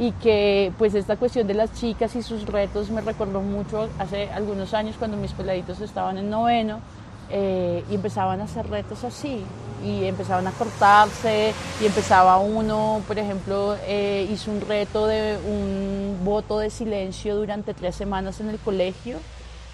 y 0.00 0.12
que 0.12 0.72
pues 0.78 0.94
esta 0.94 1.16
cuestión 1.16 1.46
de 1.46 1.52
las 1.52 1.74
chicas 1.74 2.16
y 2.16 2.22
sus 2.22 2.46
retos 2.46 2.88
me 2.90 3.02
recordó 3.02 3.42
mucho 3.42 3.90
hace 3.98 4.30
algunos 4.30 4.72
años 4.72 4.96
cuando 4.98 5.18
mis 5.18 5.32
peladitos 5.32 5.82
estaban 5.82 6.16
en 6.16 6.30
noveno 6.30 6.80
eh, 7.28 7.84
y 7.90 7.96
empezaban 7.96 8.40
a 8.40 8.44
hacer 8.44 8.66
retos 8.70 9.04
así 9.04 9.44
y 9.84 10.06
empezaban 10.06 10.46
a 10.46 10.52
cortarse 10.52 11.52
y 11.82 11.86
empezaba 11.86 12.38
uno, 12.38 13.02
por 13.06 13.18
ejemplo, 13.18 13.76
eh, 13.86 14.26
hizo 14.32 14.50
un 14.50 14.62
reto 14.62 15.06
de 15.06 15.36
un 15.36 16.18
voto 16.24 16.58
de 16.58 16.70
silencio 16.70 17.36
durante 17.36 17.74
tres 17.74 17.94
semanas 17.94 18.40
en 18.40 18.48
el 18.48 18.58
colegio 18.58 19.18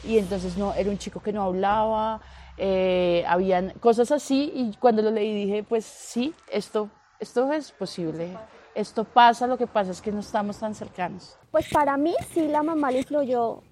y 0.03 0.19
entonces 0.19 0.57
no, 0.57 0.75
era 0.75 0.91
un 0.91 0.99
chico 0.99 1.21
que 1.21 1.33
no 1.33 1.45
hablaba, 1.45 2.21
eh, 2.59 3.25
habían 3.29 3.71
cosas 3.79 4.11
así 4.11 4.51
y 4.53 4.75
cuando 4.81 5.03
lo 5.03 5.13
leí 5.13 5.33
dije, 5.33 5.63
pues 5.63 5.85
sí, 5.85 6.35
esto, 6.51 6.91
esto 7.21 7.53
es 7.53 7.71
posible, 7.71 8.37
esto 8.77 9.05
pasa, 9.05 9.47
lo 9.47 9.57
que 9.57 9.67
pasa 9.67 9.91
es 9.91 10.03
que 10.03 10.13
no 10.13 10.21
estamos 10.21 10.59
tan 10.59 10.75
cercanos. 10.75 11.39
Pues 11.51 11.69
para 11.71 11.97
mí 11.97 12.15
sí 12.33 12.47
la 12.47 12.63
mamá 12.63 12.91
le 12.91 12.99
influyó, 12.99 13.63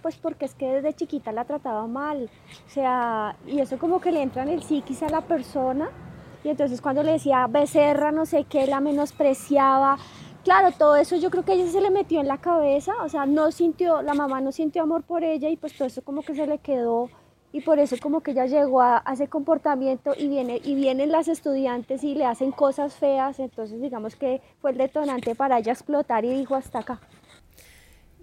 pues 0.00 0.16
porque 0.16 0.46
es 0.46 0.54
que 0.54 0.66
desde 0.66 0.94
chiquita 0.94 1.30
la 1.30 1.44
trataba 1.44 1.86
mal, 1.86 2.30
o 2.66 2.70
sea, 2.70 3.36
y 3.46 3.60
eso 3.60 3.78
como 3.78 4.00
que 4.00 4.10
le 4.10 4.22
entra 4.22 4.42
en 4.42 4.48
el 4.48 4.62
psiquis 4.62 5.02
a 5.02 5.10
la 5.10 5.20
persona 5.20 5.90
y 6.42 6.48
entonces 6.48 6.80
cuando 6.80 7.02
le 7.02 7.12
decía 7.12 7.46
becerra, 7.46 8.12
no 8.12 8.24
sé 8.24 8.44
qué, 8.44 8.66
la 8.66 8.80
menospreciaba, 8.80 9.98
claro, 10.42 10.70
todo 10.72 10.96
eso 10.96 11.16
yo 11.16 11.30
creo 11.30 11.44
que 11.44 11.52
a 11.52 11.54
ella 11.54 11.70
se 11.70 11.82
le 11.82 11.90
metió 11.90 12.20
en 12.20 12.28
la 12.28 12.38
cabeza, 12.38 12.92
o 13.04 13.10
sea, 13.10 13.26
no 13.26 13.52
sintió, 13.52 14.00
la 14.00 14.14
mamá 14.14 14.40
no 14.40 14.52
sintió 14.52 14.84
amor 14.84 15.02
por 15.02 15.22
ella 15.22 15.50
y 15.50 15.58
pues 15.58 15.76
todo 15.76 15.86
eso 15.86 16.02
como 16.02 16.22
que 16.22 16.34
se 16.34 16.46
le 16.46 16.58
quedó 16.58 17.10
y 17.52 17.60
por 17.60 17.78
eso 17.78 17.96
como 18.00 18.20
que 18.20 18.32
ella 18.32 18.46
llegó 18.46 18.82
a, 18.82 19.02
ese 19.12 19.28
comportamiento 19.28 20.12
y, 20.16 20.28
viene, 20.28 20.60
y 20.62 20.74
vienen 20.74 21.10
las 21.10 21.28
estudiantes 21.28 22.04
y 22.04 22.14
le 22.14 22.24
hacen 22.24 22.52
cosas 22.52 22.94
feas, 22.94 23.38
entonces 23.38 23.80
digamos 23.80 24.16
que 24.16 24.42
fue 24.60 24.72
el 24.72 24.78
detonante 24.78 25.34
para 25.34 25.58
ella 25.58 25.72
explotar 25.72 26.24
y 26.24 26.30
dijo 26.30 26.54
hasta 26.54 26.80
acá. 26.80 27.00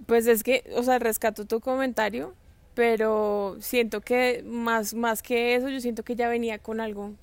Pues 0.06 0.28
es 0.28 0.44
que, 0.44 0.64
o 0.76 0.84
sea, 0.84 1.00
rescato 1.00 1.46
tu 1.46 1.60
comentario, 1.62 2.34
pero 2.74 3.56
siento 3.60 4.02
que 4.02 4.44
más, 4.46 4.94
más 4.94 5.24
que 5.24 5.56
eso, 5.56 5.70
yo 5.70 5.80
siento 5.80 6.04
que 6.04 6.16
ya 6.16 6.28
venía 6.28 6.60
con 6.60 6.82
algo, 6.82 7.14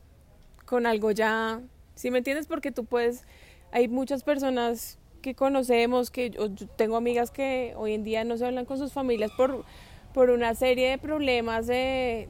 con 0.64 0.86
algo 0.86 1.10
ya, 1.10 1.60
¿sí 1.94 2.10
me 2.10 2.18
entiendes? 2.18 2.46
Porque 2.46 2.72
tú 2.72 2.84
puedes, 2.84 3.24
hay 3.72 3.88
muchas 3.88 4.22
personas 4.22 4.98
que 5.20 5.34
conocemos, 5.34 6.10
que 6.10 6.30
yo 6.30 6.50
tengo 6.76 6.96
amigas 6.96 7.30
que 7.30 7.74
hoy 7.76 7.92
en 7.92 8.04
día 8.04 8.24
no 8.24 8.36
se 8.36 8.46
hablan 8.46 8.64
con 8.64 8.78
sus 8.78 8.92
familias 8.92 9.30
por 9.36 9.64
por 10.12 10.30
una 10.30 10.54
serie 10.54 10.90
de 10.90 10.98
problemas 10.98 11.66
de, 11.66 12.28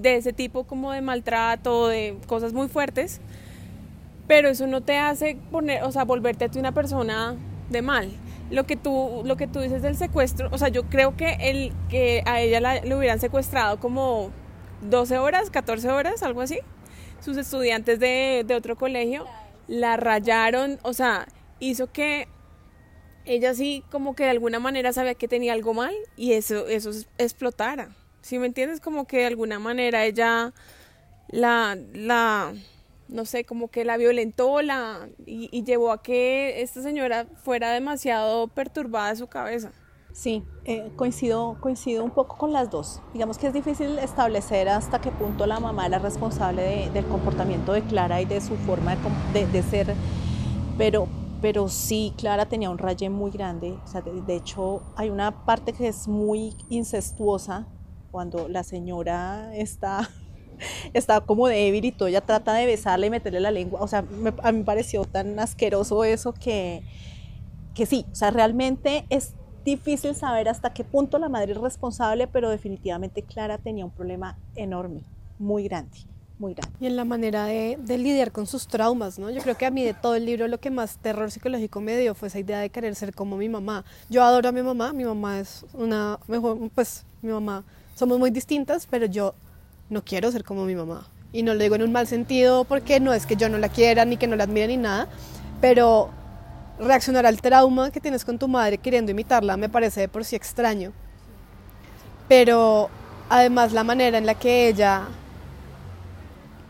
de 0.00 0.16
ese 0.16 0.32
tipo 0.32 0.64
como 0.64 0.92
de 0.92 1.00
maltrato, 1.00 1.88
de 1.88 2.18
cosas 2.26 2.52
muy 2.52 2.68
fuertes, 2.68 3.20
pero 4.26 4.48
eso 4.48 4.66
no 4.66 4.80
te 4.80 4.98
hace 4.98 5.36
poner, 5.50 5.82
o 5.84 5.92
sea, 5.92 6.04
volverte 6.04 6.44
a 6.44 6.48
ti 6.48 6.58
una 6.58 6.72
persona 6.72 7.36
de 7.70 7.82
mal. 7.82 8.10
Lo 8.50 8.64
que 8.64 8.76
tú, 8.76 9.22
lo 9.24 9.36
que 9.36 9.46
tú 9.46 9.60
dices 9.60 9.82
del 9.82 9.96
secuestro, 9.96 10.48
o 10.52 10.58
sea, 10.58 10.68
yo 10.68 10.84
creo 10.84 11.16
que 11.16 11.36
el 11.40 11.72
que 11.88 12.22
a 12.26 12.40
ella 12.40 12.60
la, 12.60 12.80
le 12.80 12.94
hubieran 12.94 13.18
secuestrado 13.18 13.80
como 13.80 14.30
12 14.82 15.18
horas, 15.18 15.50
14 15.50 15.90
horas, 15.90 16.22
algo 16.22 16.42
así. 16.42 16.58
Sus 17.20 17.36
estudiantes 17.36 17.98
de, 17.98 18.44
de 18.46 18.54
otro 18.54 18.76
colegio 18.76 19.24
la 19.68 19.96
rayaron, 19.96 20.78
o 20.82 20.92
sea, 20.92 21.26
hizo 21.60 21.90
que 21.90 22.28
ella 23.24 23.54
sí 23.54 23.84
como 23.90 24.14
que 24.14 24.24
de 24.24 24.30
alguna 24.30 24.58
manera 24.58 24.92
sabía 24.92 25.14
que 25.14 25.28
tenía 25.28 25.52
algo 25.52 25.74
mal 25.74 25.94
y 26.16 26.32
eso, 26.32 26.66
eso 26.66 26.90
explotara. 27.18 27.94
¿Sí 28.22 28.38
me 28.38 28.46
entiendes? 28.46 28.80
Como 28.80 29.06
que 29.06 29.18
de 29.18 29.26
alguna 29.26 29.58
manera 29.58 30.04
ella 30.04 30.52
la, 31.28 31.76
la, 31.92 32.52
no 33.08 33.24
sé, 33.24 33.44
como 33.44 33.68
que 33.68 33.84
la 33.84 33.96
violentó 33.96 34.62
la, 34.62 35.08
y, 35.26 35.64
llevó 35.64 35.90
a 35.90 36.02
que 36.02 36.62
esta 36.62 36.82
señora 36.82 37.26
fuera 37.42 37.72
demasiado 37.72 38.48
perturbada 38.48 39.10
de 39.10 39.16
su 39.16 39.26
cabeza. 39.26 39.72
Sí, 40.12 40.44
eh, 40.66 40.90
coincido, 40.94 41.56
coincido 41.60 42.04
un 42.04 42.10
poco 42.10 42.36
con 42.36 42.52
las 42.52 42.70
dos. 42.70 43.00
Digamos 43.14 43.38
que 43.38 43.46
es 43.46 43.54
difícil 43.54 43.98
establecer 43.98 44.68
hasta 44.68 45.00
qué 45.00 45.10
punto 45.10 45.46
la 45.46 45.58
mamá 45.58 45.86
era 45.86 45.98
responsable 45.98 46.90
del 46.92 47.06
comportamiento 47.06 47.72
de 47.72 47.82
Clara 47.82 48.20
y 48.20 48.26
de 48.26 48.40
su 48.42 48.56
forma 48.56 48.96
de, 49.32 49.46
de 49.46 49.62
ser, 49.62 49.94
pero, 50.76 51.08
pero 51.42 51.68
sí, 51.68 52.14
Clara 52.16 52.46
tenía 52.46 52.70
un 52.70 52.78
raye 52.78 53.10
muy 53.10 53.32
grande. 53.32 53.76
O 53.84 53.86
sea, 53.88 54.00
de, 54.00 54.34
hecho, 54.34 54.80
hay 54.94 55.10
una 55.10 55.44
parte 55.44 55.72
que 55.72 55.88
es 55.88 56.06
muy 56.06 56.54
incestuosa 56.70 57.66
cuando 58.12 58.48
la 58.48 58.62
señora 58.62 59.54
está, 59.54 60.08
está 60.94 61.20
como 61.20 61.48
débil 61.48 61.84
y 61.84 61.92
todo, 61.92 62.08
ella 62.08 62.20
trata 62.20 62.54
de 62.54 62.64
besarle 62.64 63.08
y 63.08 63.10
meterle 63.10 63.40
la 63.40 63.50
lengua. 63.50 63.80
O 63.82 63.88
sea, 63.88 63.98
a 64.42 64.52
mí 64.52 64.58
me 64.58 64.64
pareció 64.64 65.04
tan 65.04 65.38
asqueroso 65.40 66.04
eso 66.04 66.32
que, 66.32 66.84
que 67.74 67.86
sí, 67.86 68.06
o 68.12 68.14
sea, 68.14 68.30
realmente 68.30 69.04
es 69.10 69.34
difícil 69.64 70.14
saber 70.14 70.48
hasta 70.48 70.72
qué 70.72 70.84
punto 70.84 71.18
la 71.18 71.28
madre 71.28 71.52
es 71.52 71.58
responsable, 71.58 72.28
pero 72.28 72.50
definitivamente 72.50 73.22
Clara 73.22 73.58
tenía 73.58 73.84
un 73.84 73.90
problema 73.90 74.38
enorme, 74.54 75.02
muy 75.38 75.64
grande. 75.64 75.98
Y 76.80 76.86
en 76.86 76.96
la 76.96 77.04
manera 77.04 77.44
de, 77.44 77.78
lidiar 77.86 78.32
con 78.32 78.46
sus 78.48 78.66
traumas, 78.66 79.18
¿no? 79.18 79.30
Yo 79.30 79.40
creo 79.42 79.56
que 79.56 79.64
a 79.64 79.70
mí 79.70 79.84
de 79.84 79.94
todo 79.94 80.16
el 80.16 80.26
libro 80.26 80.48
lo 80.48 80.58
que 80.58 80.70
más 80.72 80.96
terror 80.96 81.30
psicológico 81.30 81.80
me 81.80 81.96
dio 81.96 82.16
fue 82.16 82.28
esa 82.28 82.40
idea 82.40 82.58
de 82.58 82.68
querer 82.68 82.96
ser 82.96 83.14
como 83.14 83.36
mi 83.36 83.48
mamá. 83.48 83.84
Yo 84.10 84.24
adoro 84.24 84.48
a 84.48 84.52
mi 84.52 84.62
mamá, 84.62 84.92
mi 84.92 85.04
mamá 85.04 85.38
es 85.38 85.64
una 85.72 86.18
mejor, 86.26 86.58
pues 86.74 87.04
mi 87.22 87.30
mamá, 87.30 87.62
somos 87.94 88.18
muy 88.18 88.30
distintas, 88.30 88.86
pero 88.90 89.06
yo 89.06 89.34
no 89.88 90.04
quiero 90.04 90.32
ser 90.32 90.42
como 90.42 90.64
mi 90.64 90.74
mamá. 90.74 91.06
Y 91.32 91.44
no 91.44 91.54
lo 91.54 91.62
digo 91.62 91.76
en 91.76 91.82
un 91.82 91.92
mal 91.92 92.08
sentido 92.08 92.64
porque 92.64 92.98
no 92.98 93.14
es 93.14 93.24
que 93.24 93.36
yo 93.36 93.48
no 93.48 93.58
la 93.58 93.68
quiera 93.68 94.04
ni 94.04 94.16
que 94.16 94.26
no 94.26 94.34
la 94.34 94.44
admire 94.44 94.66
ni 94.66 94.78
nada, 94.78 95.08
pero 95.60 96.10
reaccionar 96.80 97.24
al 97.24 97.40
trauma 97.40 97.92
que 97.92 98.00
tienes 98.00 98.24
con 98.24 98.38
tu 98.38 98.48
madre 98.48 98.78
queriendo 98.78 99.12
imitarla 99.12 99.56
me 99.56 99.68
parece 99.68 100.00
de 100.00 100.08
por 100.08 100.24
sí 100.24 100.34
extraño. 100.34 100.92
Pero 102.26 102.90
además 103.28 103.72
la 103.72 103.84
manera 103.84 104.18
en 104.18 104.26
la 104.26 104.34
que 104.34 104.68
ella 104.68 105.06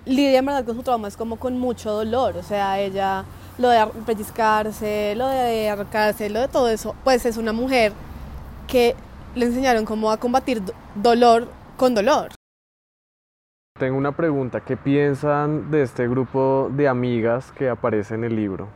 Lidia 0.04 0.40
en 0.40 0.46
verdad 0.46 0.64
con 0.64 0.76
su 0.76 0.82
trauma 0.82 1.06
es 1.08 1.16
como 1.16 1.36
con 1.36 1.58
mucho 1.58 1.92
dolor, 1.92 2.36
o 2.36 2.42
sea, 2.42 2.80
ella 2.80 3.24
lo 3.58 3.68
de 3.68 3.86
pellizcarse, 4.04 5.14
lo 5.14 5.28
de 5.28 5.68
arrancarse, 5.68 6.28
lo 6.28 6.40
de 6.40 6.48
todo 6.48 6.68
eso, 6.68 6.96
pues 7.04 7.24
es 7.24 7.36
una 7.36 7.52
mujer 7.52 7.92
que 8.66 8.96
le 9.36 9.46
enseñaron 9.46 9.84
cómo 9.84 10.10
a 10.10 10.16
combatir 10.16 10.60
dolor 10.96 11.48
con 11.76 11.94
dolor. 11.94 12.32
Tengo 13.78 13.96
una 13.96 14.16
pregunta, 14.16 14.60
¿qué 14.64 14.76
piensan 14.76 15.70
de 15.70 15.82
este 15.82 16.08
grupo 16.08 16.70
de 16.72 16.88
amigas 16.88 17.52
que 17.52 17.68
aparece 17.68 18.14
en 18.14 18.24
el 18.24 18.34
libro? 18.34 18.68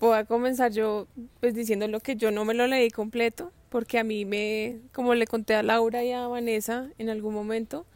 Voy 0.00 0.16
a 0.16 0.24
comenzar 0.24 0.70
yo 0.72 1.06
pues 1.40 1.54
diciendo 1.54 1.88
lo 1.88 2.00
que 2.00 2.16
yo 2.16 2.30
no 2.30 2.44
me 2.44 2.54
lo 2.54 2.66
leí 2.66 2.90
completo, 2.90 3.52
porque 3.68 3.98
a 3.98 4.04
mí 4.04 4.24
me, 4.24 4.80
como 4.92 5.14
le 5.14 5.26
conté 5.26 5.54
a 5.54 5.62
Laura 5.62 6.04
y 6.04 6.12
a 6.12 6.26
Vanessa 6.28 6.88
en 6.98 7.08
algún 7.08 7.32
momento, 7.34 7.86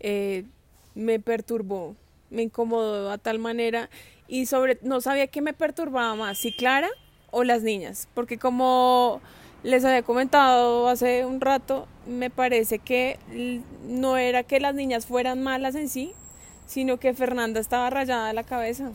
eh, 0.00 0.44
me 0.94 1.20
perturbó 1.20 1.96
me 2.32 2.42
incomodó 2.42 3.10
a 3.10 3.18
tal 3.18 3.38
manera 3.38 3.90
y 4.26 4.46
sobre 4.46 4.78
no 4.82 5.00
sabía 5.00 5.26
qué 5.26 5.42
me 5.42 5.52
perturbaba 5.52 6.14
más, 6.14 6.38
si 6.38 6.52
Clara 6.52 6.88
o 7.30 7.44
las 7.44 7.62
niñas, 7.62 8.08
porque 8.14 8.38
como 8.38 9.20
les 9.62 9.84
había 9.84 10.02
comentado 10.02 10.88
hace 10.88 11.24
un 11.24 11.40
rato, 11.40 11.86
me 12.06 12.30
parece 12.30 12.78
que 12.78 13.18
no 13.86 14.16
era 14.16 14.42
que 14.42 14.58
las 14.58 14.74
niñas 14.74 15.06
fueran 15.06 15.42
malas 15.42 15.74
en 15.74 15.88
sí, 15.88 16.12
sino 16.66 16.98
que 16.98 17.14
Fernanda 17.14 17.60
estaba 17.60 17.90
rayada 17.90 18.28
de 18.28 18.34
la 18.34 18.44
cabeza. 18.44 18.90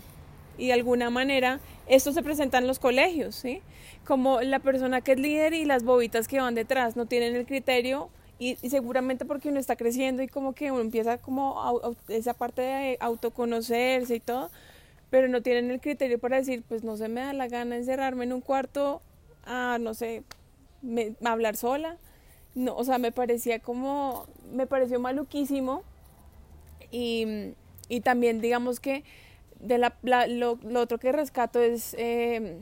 Y 0.58 0.68
de 0.68 0.74
alguna 0.74 1.10
manera 1.10 1.60
esto 1.88 2.12
se 2.12 2.24
presenta 2.24 2.58
en 2.58 2.68
los 2.68 2.80
colegios, 2.80 3.36
¿sí? 3.36 3.62
Como 4.06 4.42
la 4.42 4.60
persona 4.60 5.02
que 5.02 5.14
es 5.14 5.20
líder 5.20 5.54
y 5.54 5.66
las 5.66 5.84
bobitas 5.84 6.28
que 6.28 6.42
van 6.42 6.56
detrás 6.56 6.96
no 6.96 7.06
tienen 7.06 7.36
el 7.36 7.46
criterio 7.46 8.10
y, 8.40 8.56
seguramente 8.56 9.26
porque 9.26 9.50
uno 9.50 9.60
está 9.60 9.76
creciendo 9.76 10.22
y 10.22 10.28
como 10.28 10.54
que 10.54 10.72
uno 10.72 10.82
empieza 10.82 11.18
como 11.18 11.96
esa 12.08 12.34
parte 12.34 12.62
de 12.62 12.98
autoconocerse 13.00 14.16
y 14.16 14.20
todo, 14.20 14.52
pero 15.10 15.28
no 15.28 15.42
tienen 15.42 15.72
el 15.72 15.82
criterio 15.82 16.20
para 16.20 16.38
decir, 16.38 16.64
pues 16.68 16.84
no 16.84 16.98
se 16.98 17.08
me 17.08 17.22
da 17.22 17.34
la 17.34 17.48
gana 17.48 17.76
encerrarme 17.76 18.26
en 18.26 18.34
un 18.34 18.42
cuarto 18.42 19.02
a, 19.46 19.78
no 19.80 19.94
sé, 19.94 20.24
hablar 21.24 21.56
sola. 21.56 21.98
No, 22.56 22.76
o 22.76 22.84
sea, 22.84 22.98
me 22.98 23.12
parecía 23.12 23.60
como, 23.60 24.26
me 24.52 24.66
pareció 24.68 25.00
maluquísimo 25.00 25.84
y, 26.92 27.54
y 27.88 28.02
también 28.02 28.42
digamos 28.42 28.80
que 28.80 29.04
de 29.60 29.78
la, 29.78 29.96
lo, 30.04 30.58
lo, 30.64 30.82
otro 30.82 30.98
que 30.98 31.12
rescato 31.12 31.60
es 31.60 31.96
eh, 31.98 32.60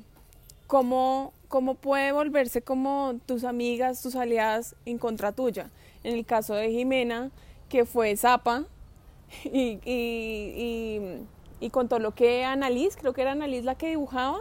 cómo 0.68 1.34
cómo 1.46 1.76
puede 1.76 2.12
volverse 2.12 2.62
como 2.62 3.16
tus 3.26 3.44
amigas, 3.44 4.02
tus 4.02 4.16
aliadas 4.16 4.76
en 4.86 4.98
contra 4.98 5.32
tuya. 5.32 5.70
En 6.04 6.16
el 6.16 6.26
caso 6.26 6.54
de 6.54 6.72
Jimena, 6.72 7.32
que 7.70 7.86
fue 7.86 8.16
Zapa, 8.16 8.66
y, 9.44 9.80
y, 9.86 11.26
y, 11.60 11.70
contó 11.72 12.00
lo 12.00 12.12
que 12.12 12.46
Annalise, 12.46 12.98
creo 13.00 13.14
que 13.14 13.22
era 13.22 13.32
Annalise 13.32 13.64
la 13.64 13.76
que 13.76 13.90
dibujaba, 13.90 14.40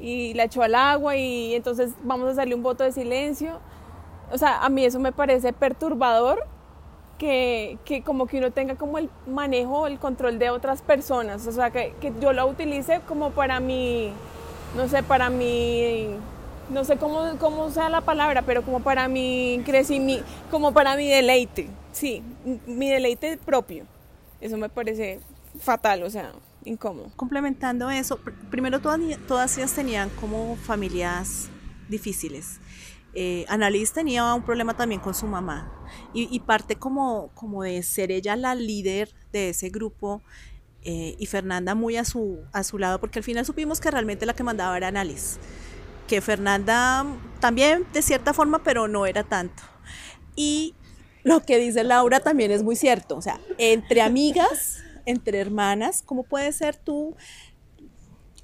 y 0.00 0.34
la 0.34 0.44
echó 0.44 0.62
al 0.62 0.74
agua 0.74 1.16
y 1.16 1.54
entonces 1.54 1.92
vamos 2.02 2.28
a 2.28 2.30
hacerle 2.32 2.54
un 2.54 2.62
voto 2.62 2.84
de 2.84 2.92
silencio. 2.92 3.60
O 4.30 4.38
sea, 4.38 4.64
a 4.64 4.68
mí 4.68 4.84
eso 4.84 5.00
me 5.00 5.12
parece 5.12 5.52
perturbador, 5.52 6.46
que, 7.18 7.78
que, 7.84 8.02
como 8.02 8.26
que 8.26 8.38
uno 8.38 8.52
tenga 8.52 8.76
como 8.76 8.96
el 8.98 9.10
manejo, 9.26 9.86
el 9.86 9.98
control 9.98 10.38
de 10.38 10.50
otras 10.50 10.82
personas, 10.82 11.46
o 11.46 11.52
sea, 11.52 11.70
que, 11.70 11.94
que 12.00 12.12
yo 12.20 12.32
lo 12.32 12.46
utilice 12.46 13.00
como 13.06 13.30
para 13.30 13.60
mi 13.60 14.12
no 14.74 14.88
sé, 14.88 15.02
para 15.02 15.30
mi 15.30 16.08
no 16.70 16.84
sé 16.84 16.96
cómo, 16.96 17.38
cómo 17.38 17.70
sea 17.70 17.88
la 17.88 18.02
palabra, 18.02 18.42
pero 18.42 18.62
como 18.62 18.80
para 18.80 19.08
mi 19.08 19.62
crecimiento, 19.64 20.24
como 20.50 20.72
para 20.72 20.96
mi 20.96 21.08
deleite, 21.08 21.68
sí, 21.92 22.22
mi 22.66 22.90
deleite 22.90 23.38
propio. 23.38 23.86
Eso 24.40 24.56
me 24.56 24.68
parece 24.68 25.20
fatal, 25.58 26.02
o 26.02 26.10
sea, 26.10 26.32
incómodo. 26.64 27.10
Complementando 27.16 27.90
eso, 27.90 28.20
primero 28.50 28.80
todas, 28.80 29.00
todas 29.26 29.56
ellas 29.58 29.72
tenían 29.72 30.10
como 30.20 30.56
familias 30.56 31.48
difíciles. 31.88 32.60
Eh, 33.14 33.46
Annalise 33.48 33.94
tenía 33.94 34.34
un 34.34 34.42
problema 34.42 34.76
también 34.76 35.00
con 35.00 35.14
su 35.14 35.26
mamá 35.26 35.72
y, 36.12 36.28
y, 36.30 36.40
parte 36.40 36.76
como, 36.76 37.30
como 37.34 37.62
de 37.62 37.82
ser 37.82 38.12
ella 38.12 38.36
la 38.36 38.54
líder 38.54 39.08
de 39.32 39.48
ese 39.48 39.70
grupo 39.70 40.22
eh, 40.82 41.16
y 41.18 41.26
Fernanda 41.26 41.74
muy 41.74 41.96
a 41.96 42.04
su, 42.04 42.40
a 42.52 42.62
su 42.64 42.78
lado, 42.78 43.00
porque 43.00 43.18
al 43.18 43.24
final 43.24 43.44
supimos 43.44 43.80
que 43.80 43.90
realmente 43.90 44.26
la 44.26 44.34
que 44.34 44.42
mandaba 44.42 44.76
era 44.76 44.88
Annalise, 44.88 45.38
que 46.06 46.20
Fernanda 46.20 47.04
también 47.40 47.86
de 47.92 48.02
cierta 48.02 48.32
forma, 48.32 48.62
pero 48.62 48.88
no 48.88 49.06
era 49.06 49.24
tanto. 49.24 49.62
Y 50.36 50.74
lo 51.24 51.40
que 51.40 51.58
dice 51.58 51.84
Laura 51.84 52.20
también 52.20 52.50
es 52.50 52.62
muy 52.62 52.76
cierto, 52.76 53.16
o 53.16 53.22
sea, 53.22 53.40
entre 53.58 54.00
amigas, 54.00 54.78
entre 55.04 55.38
hermanas, 55.38 56.02
¿cómo 56.04 56.22
puede 56.22 56.52
ser 56.52 56.76
tú 56.76 57.16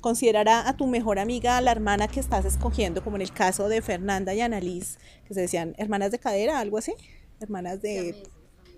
considerar 0.05 0.51
a, 0.51 0.77
tu 0.77 0.87
mejor 0.87 1.19
amiga, 1.19 1.59
la 1.63 1.71
hermana 1.71 2.09
que 2.09 2.21
estás 2.21 2.45
escogiendo, 2.45 3.03
como 3.03 3.17
en 3.17 3.23
el 3.23 3.33
caso 3.33 3.71
de 3.71 3.81
Fernanda 3.81 4.35
y 4.35 4.43
Annalise, 4.43 4.99
que 5.27 5.33
se 5.33 5.41
decían 5.41 5.75
hermanas 5.79 6.11
de 6.11 6.19
cadera, 6.19 6.59
algo 6.59 6.77
así, 6.77 6.93
hermanas 7.41 7.81
de... 7.81 8.23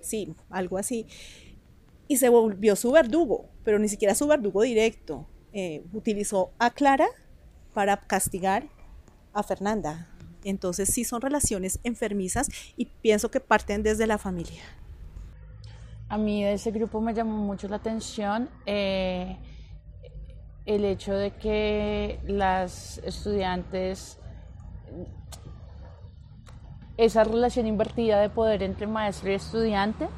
Sí, 0.02 0.36
algo 0.50 0.78
así. 0.78 1.08
Y 2.08 2.18
se 2.18 2.28
volvió 2.28 2.76
su 2.76 2.92
verdugo, 2.92 3.50
pero 3.64 3.78
ni 3.78 3.88
siquiera 3.88 4.14
su 4.14 4.26
verdugo 4.26 4.62
directo. 4.62 5.26
Eh, 5.52 5.84
utilizó 5.92 6.52
a 6.58 6.70
Clara 6.70 7.06
para 7.72 7.96
castigar 7.96 8.68
a 9.32 9.42
Fernanda. 9.42 10.08
Entonces 10.44 10.88
sí 10.88 11.04
son 11.04 11.20
relaciones 11.20 11.80
enfermizas 11.82 12.48
y 12.76 12.86
pienso 12.86 13.30
que 13.30 13.40
parten 13.40 13.82
desde 13.82 14.06
la 14.06 14.18
familia. 14.18 14.62
A 16.08 16.18
mí 16.18 16.44
de 16.44 16.52
ese 16.52 16.70
grupo 16.70 17.00
me 17.00 17.14
llamó 17.14 17.36
mucho 17.36 17.66
la 17.66 17.76
atención 17.76 18.48
eh, 18.64 19.36
el 20.64 20.84
hecho 20.84 21.14
de 21.14 21.32
que 21.32 22.20
las 22.24 22.98
estudiantes, 22.98 24.18
esa 26.96 27.24
relación 27.24 27.66
invertida 27.66 28.20
de 28.20 28.30
poder 28.30 28.62
entre 28.62 28.86
maestro 28.86 29.30
y 29.30 29.34
estudiante, 29.34 30.08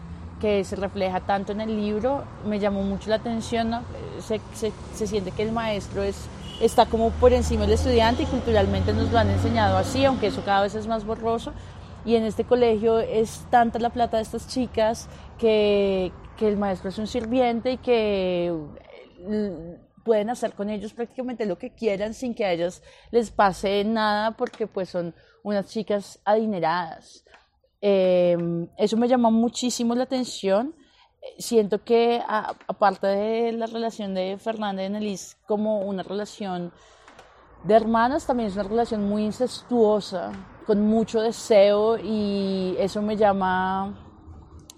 que 0.40 0.64
se 0.64 0.76
refleja 0.76 1.21
tanto 1.21 1.52
en 1.52 1.61
el 1.61 1.76
libro, 1.76 2.25
me 2.45 2.59
llamó 2.59 2.83
mucho 2.83 3.11
la 3.11 3.16
atención. 3.16 3.73
Se, 4.21 4.40
se, 4.54 4.73
se, 4.95 5.07
siente 5.07 5.30
que 5.30 5.42
el 5.42 5.52
maestro 5.52 6.02
es, 6.02 6.26
está 6.61 6.87
como 6.87 7.11
por 7.11 7.33
encima 7.33 7.62
del 7.62 7.73
estudiante 7.73 8.23
y 8.23 8.26
culturalmente 8.26 8.92
nos 8.92 9.11
lo 9.11 9.18
han 9.18 9.30
enseñado 9.30 9.76
así, 9.76 10.04
aunque 10.04 10.28
eso 10.28 10.42
cada 10.45 10.62
vez 10.62 10.75
es 10.75 10.87
más 10.87 11.04
borroso. 11.04 11.52
Y 12.04 12.14
en 12.14 12.25
este 12.25 12.45
colegio 12.45 13.00
es 13.00 13.45
tanta 13.50 13.78
la 13.78 13.90
plata 13.90 14.16
de 14.16 14.23
estas 14.23 14.49
chicas 14.49 15.09
que, 15.38 16.12
que 16.37 16.49
el 16.49 16.57
maestro 16.57 16.88
es 16.88 16.99
un 16.99 17.07
sirviente 17.07 17.73
y 17.73 17.76
que 17.78 18.54
pueden 20.04 20.30
hacer 20.30 20.54
con 20.54 20.71
ellos 20.71 20.95
prácticamente 20.95 21.45
lo 21.45 21.59
que 21.59 21.71
quieran 21.71 22.14
sin 22.14 22.35
que 22.35 22.47
a 22.47 22.52
ellas 22.52 22.83
les 23.11 23.30
pase 23.30 23.85
nada 23.85 24.30
porque 24.30 24.66
pues 24.66 24.88
son 24.88 25.14
unas 25.42 25.66
chicas 25.66 26.18
adineradas. 26.25 27.25
Eh, 27.80 28.37
eso 28.76 28.97
me 28.97 29.08
llamó 29.08 29.30
muchísimo 29.30 29.94
la 29.94 30.04
atención. 30.04 30.75
Siento 31.38 31.85
que 31.85 32.23
aparte 32.26 33.06
de 33.06 33.52
la 33.52 33.66
relación 33.66 34.14
de 34.14 34.38
Fernanda 34.38 34.82
y 34.82 34.87
Annalise 34.87 35.37
como 35.47 35.80
una 35.80 36.02
relación 36.02 36.73
de 37.64 37.75
hermanas, 37.75 38.26
también 38.26 38.49
es 38.49 38.54
una 38.54 38.64
relación 38.64 39.08
muy 39.08 39.25
incestuosa, 39.25 40.32
con 40.66 40.87
mucho 40.87 41.20
deseo 41.20 41.99
y 41.99 42.76
eso 42.78 43.02
me 43.02 43.16
llama 43.16 43.99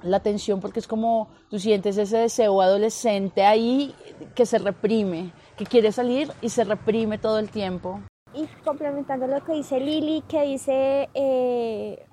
la 0.03 0.17
atención 0.17 0.61
porque 0.61 0.81
es 0.81 0.89
como 0.89 1.29
tú 1.51 1.59
sientes 1.59 1.99
ese 1.99 2.19
deseo 2.19 2.61
adolescente 2.63 3.45
ahí 3.45 3.95
que 4.35 4.47
se 4.47 4.59
reprime, 4.59 5.33
que 5.57 5.67
quiere 5.67 5.93
salir 5.93 6.33
y 6.41 6.49
se 6.49 6.65
reprime 6.65 7.19
todo 7.19 7.39
el 7.39 7.51
tiempo. 7.51 8.01
Y 8.33 8.47
complementando 8.65 9.27
lo 9.27 9.45
que 9.45 9.55
dice 9.55 9.81
Lili, 9.81 10.23
que 10.29 10.43
dice 10.43 11.11
eh, 11.15 12.07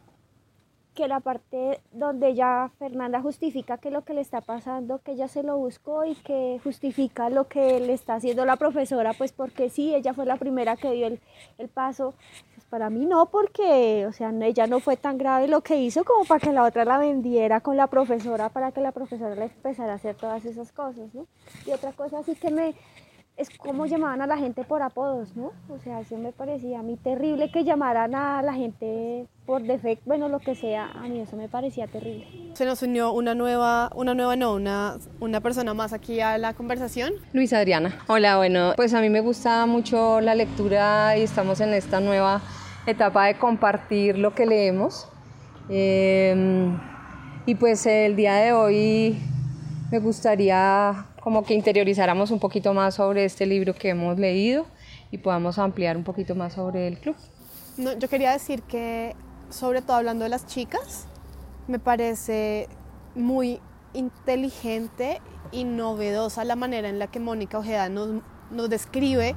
que 0.97 1.07
la 1.07 1.19
parte 1.19 1.79
donde 1.91 2.33
ya 2.33 2.71
Fernanda 2.79 3.21
justifica 3.21 3.77
que 3.77 3.91
lo 3.91 4.03
que 4.03 4.15
le 4.15 4.21
está 4.21 4.41
pasando, 4.41 4.97
que 5.03 5.11
ella 5.11 5.27
se 5.27 5.43
lo 5.43 5.55
buscó 5.55 6.05
y 6.05 6.15
que 6.15 6.59
justifica 6.63 7.29
lo 7.29 7.47
que 7.47 7.79
le 7.79 7.93
está 7.93 8.15
haciendo 8.15 8.45
la 8.45 8.55
profesora, 8.55 9.13
pues 9.13 9.31
porque 9.31 9.69
sí, 9.69 9.93
ella 9.93 10.15
fue 10.15 10.25
la 10.25 10.37
primera 10.37 10.75
que 10.75 10.91
dio 10.91 11.05
el, 11.05 11.19
el 11.59 11.67
paso. 11.67 12.15
Pues 12.55 12.65
para 12.65 12.89
mí 12.89 13.05
no, 13.05 13.27
porque, 13.27 14.07
o 14.07 14.11
sea, 14.11 14.33
ella 14.41 14.65
no 14.65 14.79
fue 14.79 14.97
tan 14.97 15.19
grave 15.19 15.47
lo 15.47 15.61
que 15.61 15.79
hizo 15.79 16.03
como 16.03 16.25
para 16.25 16.39
que 16.39 16.51
la 16.51 16.63
otra 16.63 16.83
la 16.83 16.97
vendiera 16.97 17.61
con 17.61 17.77
la 17.77 17.85
profesora, 17.85 18.49
para 18.49 18.71
que 18.71 18.81
la 18.81 18.91
profesora 18.91 19.35
le 19.35 19.43
empezara 19.43 19.91
a 19.91 19.95
hacer 19.97 20.15
todas 20.15 20.45
esas 20.45 20.71
cosas, 20.71 21.13
¿no? 21.13 21.27
Y 21.67 21.73
otra 21.73 21.91
cosa 21.91 22.23
sí 22.23 22.33
que 22.33 22.49
me, 22.49 22.73
es 23.37 23.49
como 23.57 23.85
llamaban 23.85 24.21
a 24.21 24.27
la 24.27 24.37
gente 24.37 24.63
por 24.63 24.81
apodos, 24.81 25.35
¿no? 25.35 25.51
O 25.69 25.79
sea, 25.83 26.01
eso 26.01 26.17
me 26.17 26.31
parecía 26.31 26.79
a 26.79 26.83
mí 26.83 26.97
terrible 26.97 27.51
que 27.51 27.63
llamaran 27.63 28.15
a 28.15 28.41
la 28.41 28.53
gente 28.53 29.27
por 29.45 29.61
defecto, 29.61 30.03
bueno, 30.07 30.27
lo 30.27 30.39
que 30.39 30.55
sea, 30.55 30.91
a 30.91 31.07
mí 31.07 31.19
eso 31.19 31.37
me 31.37 31.47
parecía 31.47 31.87
terrible. 31.87 32.27
Se 32.53 32.65
nos 32.65 32.81
unió 32.81 33.11
una 33.11 33.35
nueva, 33.35 33.91
una 33.95 34.15
nueva 34.15 34.35
no, 34.35 34.55
una, 34.55 34.97
una 35.19 35.39
persona 35.39 35.75
más 35.75 35.93
aquí 35.93 36.19
a 36.19 36.37
la 36.39 36.53
conversación. 36.53 37.13
Luis 37.31 37.53
Adriana. 37.53 37.99
Hola, 38.07 38.37
bueno, 38.37 38.73
pues 38.75 38.93
a 38.95 39.01
mí 39.01 39.09
me 39.09 39.21
gusta 39.21 39.65
mucho 39.67 40.19
la 40.19 40.33
lectura 40.33 41.15
y 41.15 41.21
estamos 41.21 41.61
en 41.61 41.73
esta 41.73 41.99
nueva 41.99 42.41
etapa 42.87 43.25
de 43.27 43.37
compartir 43.37 44.17
lo 44.17 44.33
que 44.33 44.47
leemos. 44.47 45.07
Eh, 45.69 46.75
y 47.45 47.55
pues 47.55 47.85
el 47.85 48.15
día 48.15 48.35
de 48.35 48.53
hoy 48.53 49.17
me 49.91 49.99
gustaría 49.99 51.06
como 51.27 51.43
que 51.43 51.53
interiorizáramos 51.53 52.31
un 52.31 52.39
poquito 52.39 52.73
más 52.73 52.95
sobre 52.95 53.25
este 53.25 53.45
libro 53.45 53.75
que 53.75 53.89
hemos 53.89 54.17
leído 54.17 54.65
y 55.11 55.17
podamos 55.17 55.59
ampliar 55.59 55.97
un 55.97 56.05
poquito 56.05 56.35
más 56.35 56.53
sobre 56.53 56.87
el 56.87 56.99
club. 56.99 57.17
No, 57.75 57.91
yo 57.99 58.07
quería 58.07 58.31
decir 58.31 58.61
que, 58.61 59.13
sobre 59.49 59.81
todo 59.81 59.97
hablando 59.97 60.23
de 60.23 60.29
las 60.29 60.45
chicas, 60.47 61.05
me 61.67 61.79
parece 61.79 62.69
muy 63.13 63.59
inteligente 63.93 65.19
y 65.51 65.65
novedosa 65.65 66.45
la 66.45 66.55
manera 66.55 66.87
en 66.87 66.97
la 66.97 67.07
que 67.07 67.19
Mónica 67.19 67.59
Ojeda 67.59 67.89
nos, 67.89 68.23
nos 68.49 68.69
describe 68.69 69.35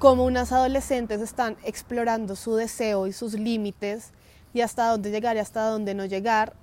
cómo 0.00 0.24
unas 0.24 0.50
adolescentes 0.50 1.20
están 1.20 1.56
explorando 1.62 2.34
su 2.34 2.56
deseo 2.56 3.06
y 3.06 3.12
sus 3.12 3.34
límites 3.34 4.10
y 4.52 4.62
hasta 4.62 4.88
dónde 4.88 5.12
llegar 5.12 5.36
y 5.36 5.38
hasta 5.38 5.62
dónde 5.68 5.94
no 5.94 6.06
llegar, 6.06 6.54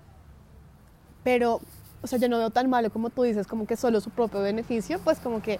pero 1.23 1.61
o 2.01 2.07
sea, 2.07 2.19
yo 2.19 2.29
no 2.29 2.37
veo 2.37 2.49
tan 2.49 2.69
malo 2.69 2.89
como 2.91 3.09
tú 3.09 3.23
dices, 3.23 3.47
como 3.47 3.65
que 3.65 3.75
solo 3.75 4.01
su 4.01 4.09
propio 4.09 4.41
beneficio, 4.41 4.99
pues 4.99 5.19
como 5.19 5.41
que 5.41 5.59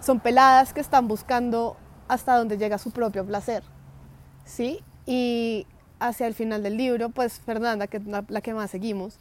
son 0.00 0.20
peladas 0.20 0.72
que 0.72 0.80
están 0.80 1.08
buscando 1.08 1.76
hasta 2.08 2.36
donde 2.36 2.58
llega 2.58 2.78
su 2.78 2.90
propio 2.90 3.24
placer, 3.24 3.62
¿sí? 4.44 4.80
Y 5.06 5.66
hacia 6.00 6.26
el 6.26 6.34
final 6.34 6.62
del 6.62 6.76
libro, 6.76 7.10
pues 7.10 7.40
Fernanda, 7.40 7.86
que 7.86 7.98
es 7.98 8.06
la, 8.06 8.24
la 8.28 8.40
que 8.40 8.54
más 8.54 8.70
seguimos, 8.70 9.18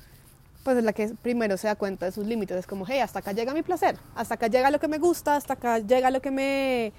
pues 0.64 0.78
es 0.78 0.84
la 0.84 0.94
que 0.94 1.10
primero 1.22 1.58
se 1.58 1.68
da 1.68 1.76
cuenta 1.76 2.06
de 2.06 2.12
sus 2.12 2.26
límites, 2.26 2.58
es 2.58 2.68
como, 2.68 2.86
hey, 2.88 3.00
hasta 3.00 3.20
acá 3.20 3.32
llega 3.32 3.54
mi 3.54 3.62
placer, 3.62 3.98
hasta 4.16 4.36
acá 4.36 4.48
llega 4.48 4.72
lo 4.72 4.80
que 4.80 4.88
me 4.88 4.98
gusta, 4.98 5.36
hasta 5.36 5.54
acá 5.54 5.80
llega 5.80 6.12
lo 6.12 6.22
que 6.22 6.32
me, 6.32 6.94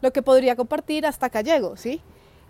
lo 0.00 0.12
que 0.12 0.22
podría 0.22 0.56
compartir, 0.56 1.06
hasta 1.06 1.26
acá 1.26 1.42
llego, 1.42 1.76
¿sí? 1.76 2.00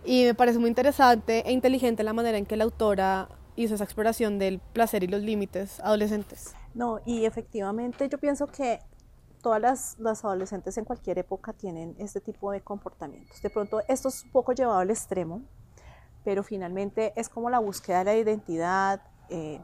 Y 0.04 0.24
me 0.24 0.34
parece 0.34 0.58
muy 0.58 0.68
interesante 0.68 1.42
e 1.46 1.52
inteligente 1.52 2.02
la 2.02 2.12
manera 2.12 2.38
en 2.38 2.46
que 2.46 2.56
la 2.56 2.64
autora 2.64 3.28
hizo 3.56 3.74
esa 3.74 3.84
exploración 3.84 4.38
del 4.38 4.60
placer 4.72 5.02
y 5.04 5.06
los 5.06 5.22
límites 5.22 5.80
adolescentes. 5.80 6.54
No, 6.74 7.00
y 7.04 7.24
efectivamente 7.24 8.08
yo 8.08 8.18
pienso 8.18 8.46
que 8.46 8.80
todas 9.42 9.60
las, 9.60 9.98
las, 9.98 10.24
adolescentes 10.24 10.76
en 10.78 10.84
cualquier 10.84 11.18
época 11.18 11.52
tienen 11.52 11.94
este 11.98 12.20
tipo 12.20 12.52
de 12.52 12.60
comportamientos. 12.60 13.40
De 13.42 13.50
pronto 13.50 13.80
esto 13.88 14.08
es 14.08 14.24
un 14.24 14.32
poco 14.32 14.52
llevado 14.52 14.78
al 14.78 14.90
extremo, 14.90 15.42
pero 16.24 16.42
finalmente 16.42 17.12
es 17.16 17.28
como 17.28 17.50
la 17.50 17.58
búsqueda 17.58 18.00
de 18.00 18.04
la 18.04 18.16
identidad, 18.16 19.02
eh, 19.30 19.60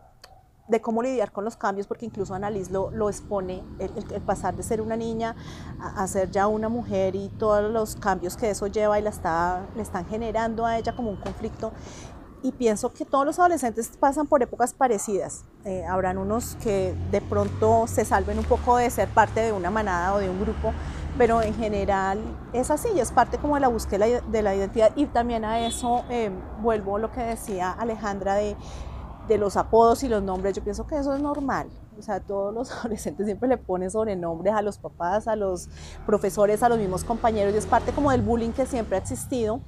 de 0.69 0.81
cómo 0.81 1.03
lidiar 1.03 1.31
con 1.31 1.45
los 1.45 1.57
cambios, 1.57 1.87
porque 1.87 2.07
incluso 2.07 2.35
Annalise 2.35 2.73
lo, 2.73 2.91
lo 2.91 3.09
expone, 3.09 3.63
el, 3.79 3.93
el, 4.13 4.23
pasar 4.23 4.57
de 4.57 4.63
ser 4.63 4.81
una 4.81 4.97
niña 4.97 5.37
a, 5.81 6.03
a, 6.03 6.09
ser 6.09 6.31
ya 6.31 6.49
una 6.49 6.69
mujer 6.69 7.15
y 7.15 7.29
todos 7.29 7.71
los 7.71 7.95
cambios 7.95 8.37
que 8.37 8.51
eso 8.51 8.67
lleva 8.67 8.99
y 8.99 9.03
la 9.03 9.11
está, 9.11 9.67
le 9.77 9.83
están 9.83 10.07
generando 10.07 10.67
a 10.67 10.77
ella 10.77 10.97
como 10.97 11.11
un 11.11 11.17
conflicto 11.17 11.73
y 12.47 12.53
pienso 12.53 12.93
que 12.93 13.05
todos 13.05 13.27
los 13.27 13.41
adolescentes 13.41 13.91
pasan 13.99 14.29
por 14.29 14.41
épocas 14.41 14.73
parecidas. 14.73 15.45
Eh, 15.65 15.85
habrán 15.85 16.17
unos 16.17 16.55
que 16.63 16.95
de 17.11 17.21
pronto 17.21 17.89
se 17.89 18.05
salven 18.05 18.39
un 18.39 18.45
poco 18.45 18.77
de 18.77 18.89
ser 18.89 19.09
parte 19.09 19.41
de 19.41 19.51
una 19.51 19.69
manada 19.69 20.15
o 20.15 20.19
de 20.19 20.31
un 20.31 20.41
grupo, 20.41 20.73
pero 21.19 21.43
en 21.43 21.55
general 21.55 22.21
es 22.53 22.71
así, 22.71 22.89
es 23.01 23.11
parte 23.11 23.39
como 23.39 23.57
de 23.57 23.63
la 23.63 23.69
búsqueda 23.69 24.07
de 24.07 24.43
la 24.43 24.55
identidad 24.55 24.93
y 24.95 25.07
también 25.07 25.45
a 25.45 25.67
eso 25.67 26.05
eh, 26.09 26.31
vuelvo 26.63 26.97
a 26.97 26.99
lo 27.01 27.11
que 27.11 27.21
decía 27.21 27.73
Alejandra 27.73 28.37
de, 28.37 28.57
de 29.27 29.39
los 29.39 29.57
apodos 29.57 30.05
y 30.05 30.09
los 30.09 30.23
nombres, 30.23 30.55
yo 30.55 30.63
pienso 30.63 30.87
que 30.87 30.97
eso 30.97 31.15
es 31.17 31.21
normal. 31.21 31.67
O 31.99 32.03
sea, 32.03 32.21
todos 32.21 32.55
los 32.55 32.71
adolescentes 32.79 33.27
siempre 33.27 33.49
le 33.49 33.59
ponen 33.59 33.91
sobrenombres 33.91 34.55
a 34.55 34.63
los 34.63 34.79
papás, 34.79 35.27
a 35.27 35.35
los 35.35 35.69
profesores, 36.07 36.63
a 36.63 36.69
los 36.69 36.79
mismos 36.79 37.03
compañeros 37.03 37.55
y 37.55 37.57
es 37.57 37.67
parte 37.67 37.91
como 37.91 38.13
del 38.13 38.23
bullying 38.23 38.53
que 38.53 38.67
siempre 38.67 38.97
ha 38.99 39.01
existido 39.01 39.61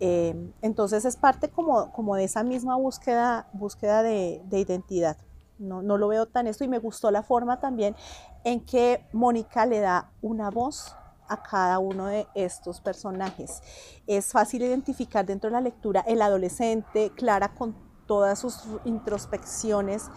Eh, 0.00 0.52
entonces 0.62 1.04
es 1.04 1.16
parte 1.16 1.48
como, 1.48 1.92
como 1.92 2.14
de 2.14 2.24
esa 2.24 2.44
misma 2.44 2.76
búsqueda, 2.76 3.48
búsqueda 3.52 4.02
de, 4.02 4.42
de 4.44 4.60
identidad. 4.60 5.16
No, 5.58 5.82
no, 5.82 5.98
lo 5.98 6.08
veo 6.08 6.26
tan 6.26 6.46
esto 6.46 6.62
y 6.64 6.68
me 6.68 6.78
gustó 6.78 7.10
la 7.10 7.22
forma 7.22 7.58
también 7.58 7.96
en 8.44 8.64
que 8.64 9.04
Mónica 9.12 9.66
le 9.66 9.80
da 9.80 10.12
una 10.22 10.50
voz 10.50 10.94
a 11.28 11.42
cada 11.42 11.78
uno 11.78 12.06
de 12.06 12.26
estos 12.34 12.80
personajes. 12.80 13.60
Es 14.06 14.32
fácil 14.32 14.62
identificar 14.62 15.26
dentro 15.26 15.50
de 15.50 15.54
la 15.54 15.60
lectura 15.60 16.04
el 16.06 16.22
adolescente, 16.22 17.10
Clara 17.14 17.54
con 17.54 17.74
todas 18.06 18.38
sus 18.38 18.64
introspecciones, 18.84 20.10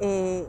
eh, 0.00 0.48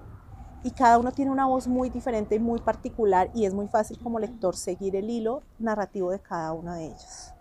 y 0.64 0.72
cada 0.72 0.98
uno 0.98 1.12
tiene 1.12 1.32
una 1.32 1.46
voz 1.46 1.68
muy 1.68 1.90
diferente 1.90 2.36
y 2.36 2.40
muy 2.40 2.60
particular 2.60 3.30
y 3.34 3.46
es 3.46 3.54
muy 3.54 3.68
fácil 3.68 3.98
como 4.00 4.20
lector 4.20 4.56
seguir 4.56 4.96
el 4.96 5.10
hilo 5.10 5.44
narrativo 5.58 6.12
de 6.12 6.20
cada 6.20 6.52
uno 6.52 6.74
de 6.74 6.88
ellos. 6.88 7.34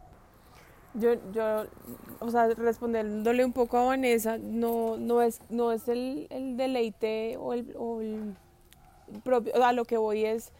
Yo, 0.99 1.15
yo, 1.33 1.67
o 2.21 2.31
sea, 2.31 2.49
respondiéndole 2.49 3.45
un 3.45 3.53
poco 3.53 3.77
a 3.77 3.85
Vanessa, 3.85 4.39
no, 4.39 4.97
no 4.97 5.23
es, 5.23 5.41
no 5.49 5.73
es 5.73 5.89
el, 5.89 6.27
el 6.31 6.57
deleite 6.57 7.37
o 7.39 7.53
el, 7.53 7.75
o 7.79 8.01
el 8.01 8.35
propio, 9.23 9.63
a 9.65 9.73
lo 9.73 9.85
que 9.85 9.97
voy 9.97 10.25
es, 10.25 10.53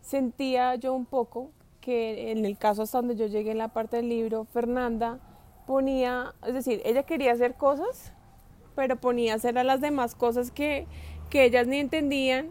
sentía 0.00 0.74
yo 0.76 0.94
un 0.94 1.06
poco 1.06 1.50
que 1.80 2.30
en 2.30 2.44
el 2.44 2.56
caso 2.56 2.82
hasta 2.82 2.98
donde 2.98 3.16
yo 3.16 3.26
llegué 3.26 3.50
en 3.50 3.58
la 3.58 3.68
parte 3.68 3.98
del 3.98 4.08
libro, 4.08 4.46
Fernanda 4.46 5.18
ponía, 5.66 6.34
es 6.46 6.54
decir, 6.54 6.80
ella 6.84 7.02
quería 7.02 7.32
hacer 7.32 7.54
cosas, 7.54 8.12
pero 8.74 8.96
ponía 8.96 9.34
a 9.34 9.36
hacer 9.36 9.58
a 9.58 9.64
las 9.64 9.80
demás 9.80 10.14
cosas 10.14 10.50
que, 10.50 10.86
que 11.30 11.44
ellas 11.44 11.66
ni 11.66 11.78
entendían, 11.78 12.48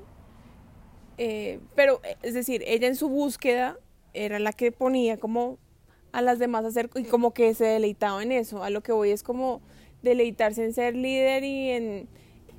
eh, 1.18 1.60
pero 1.76 2.02
es 2.22 2.34
decir, 2.34 2.64
ella 2.66 2.88
en 2.88 2.96
su 2.96 3.10
búsqueda 3.10 3.78
era 4.14 4.40
la 4.40 4.54
que 4.54 4.72
ponía 4.72 5.18
como 5.18 5.58
a 6.14 6.22
las 6.22 6.40
demás 6.40 6.64
hacer 6.64 6.90
y 6.96 7.04
como 7.04 7.34
que 7.34 7.54
se 7.54 7.66
deleitaba 7.66 8.24
en 8.24 8.32
eso. 8.32 8.64
A 8.64 8.70
lo 8.70 8.82
que 8.82 8.94
voy 8.94 9.10
es 9.12 9.24
como 9.24 9.62
deleitarse 10.04 10.64
en 10.64 10.74
ser 10.74 10.96
líder 10.96 11.44
y 11.44 11.70
en 11.72 12.08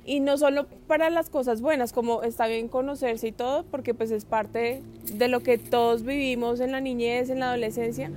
y 0.07 0.19
no 0.19 0.37
solo 0.37 0.67
para 0.85 1.09
las 1.09 1.31
cosas 1.31 1.61
buenas, 1.61 1.91
como 1.91 2.21
está 2.21 2.45
bien 2.45 2.67
conocerse 2.67 3.29
y 3.29 3.31
todo, 3.31 3.63
porque 3.63 3.95
pues 3.95 4.11
es 4.11 4.23
parte 4.23 4.83
de 5.11 5.27
lo 5.27 5.39
que 5.39 5.57
todos 5.57 6.03
vivimos 6.03 6.59
en 6.59 6.71
la 6.71 6.79
niñez, 6.79 7.31
en 7.31 7.39
la 7.39 7.47
adolescencia, 7.47 8.11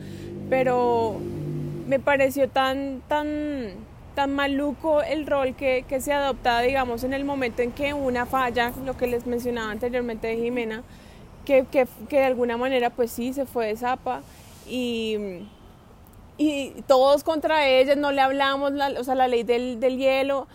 pero 0.50 1.16
me 1.86 1.98
pareció 1.98 2.50
tan 2.50 3.00
tan 3.08 3.70
tan 4.14 4.34
maluco 4.34 5.00
el 5.02 5.26
rol 5.26 5.54
que, 5.54 5.84
que 5.88 6.00
se 6.00 6.12
adopta, 6.12 6.60
digamos, 6.60 7.04
en 7.04 7.14
el 7.14 7.24
momento 7.24 7.62
en 7.62 7.70
que 7.70 7.94
una 7.94 8.26
falla, 8.26 8.72
lo 8.84 8.96
que 8.96 9.06
les 9.06 9.26
mencionaba 9.26 9.70
anteriormente 9.70 10.26
de 10.26 10.36
Jimena, 10.36 10.82
que, 11.46 11.64
que, 11.70 11.86
que 12.08 12.16
de 12.16 12.24
alguna 12.24 12.56
manera 12.56 12.90
pues 12.90 13.12
sí 13.12 13.32
se 13.32 13.46
fue 13.46 13.68
de 13.68 13.76
zapa 13.76 14.22
y, 14.68 15.48
y 16.36 16.82
todos 16.86 17.24
contra 17.24 17.66
ella, 17.66 17.96
no 17.96 18.12
le 18.12 18.20
hablamos, 18.20 18.72
la, 18.72 18.88
o 18.98 19.04
sea, 19.04 19.14
la 19.14 19.28
ley 19.28 19.42
del, 19.42 19.80
del 19.80 19.98
hielo. 19.98 20.46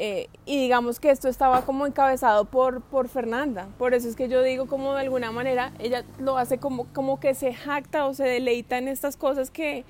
Eh, 0.00 0.28
y 0.46 0.60
digamos 0.60 1.00
que 1.00 1.10
esto 1.10 1.26
estaba 1.26 1.62
como 1.62 1.84
encabezado 1.84 2.44
por, 2.44 2.82
por 2.82 3.08
Fernanda. 3.08 3.66
Por 3.78 3.94
eso 3.94 4.08
es 4.08 4.14
que 4.14 4.28
yo 4.28 4.42
digo 4.44 4.66
como 4.66 4.94
de 4.94 5.00
alguna 5.00 5.32
manera 5.32 5.72
ella 5.80 6.04
lo 6.20 6.38
hace 6.38 6.58
como, 6.58 6.86
como 6.94 7.18
que 7.18 7.34
se 7.34 7.52
jacta 7.52 8.06
o 8.06 8.14
se 8.14 8.22
deleita 8.22 8.78
en 8.78 8.86
estas 8.86 9.16
cosas 9.16 9.50
que, 9.50 9.84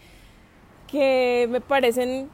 que 0.86 1.46
me 1.50 1.60
parecen 1.60 2.30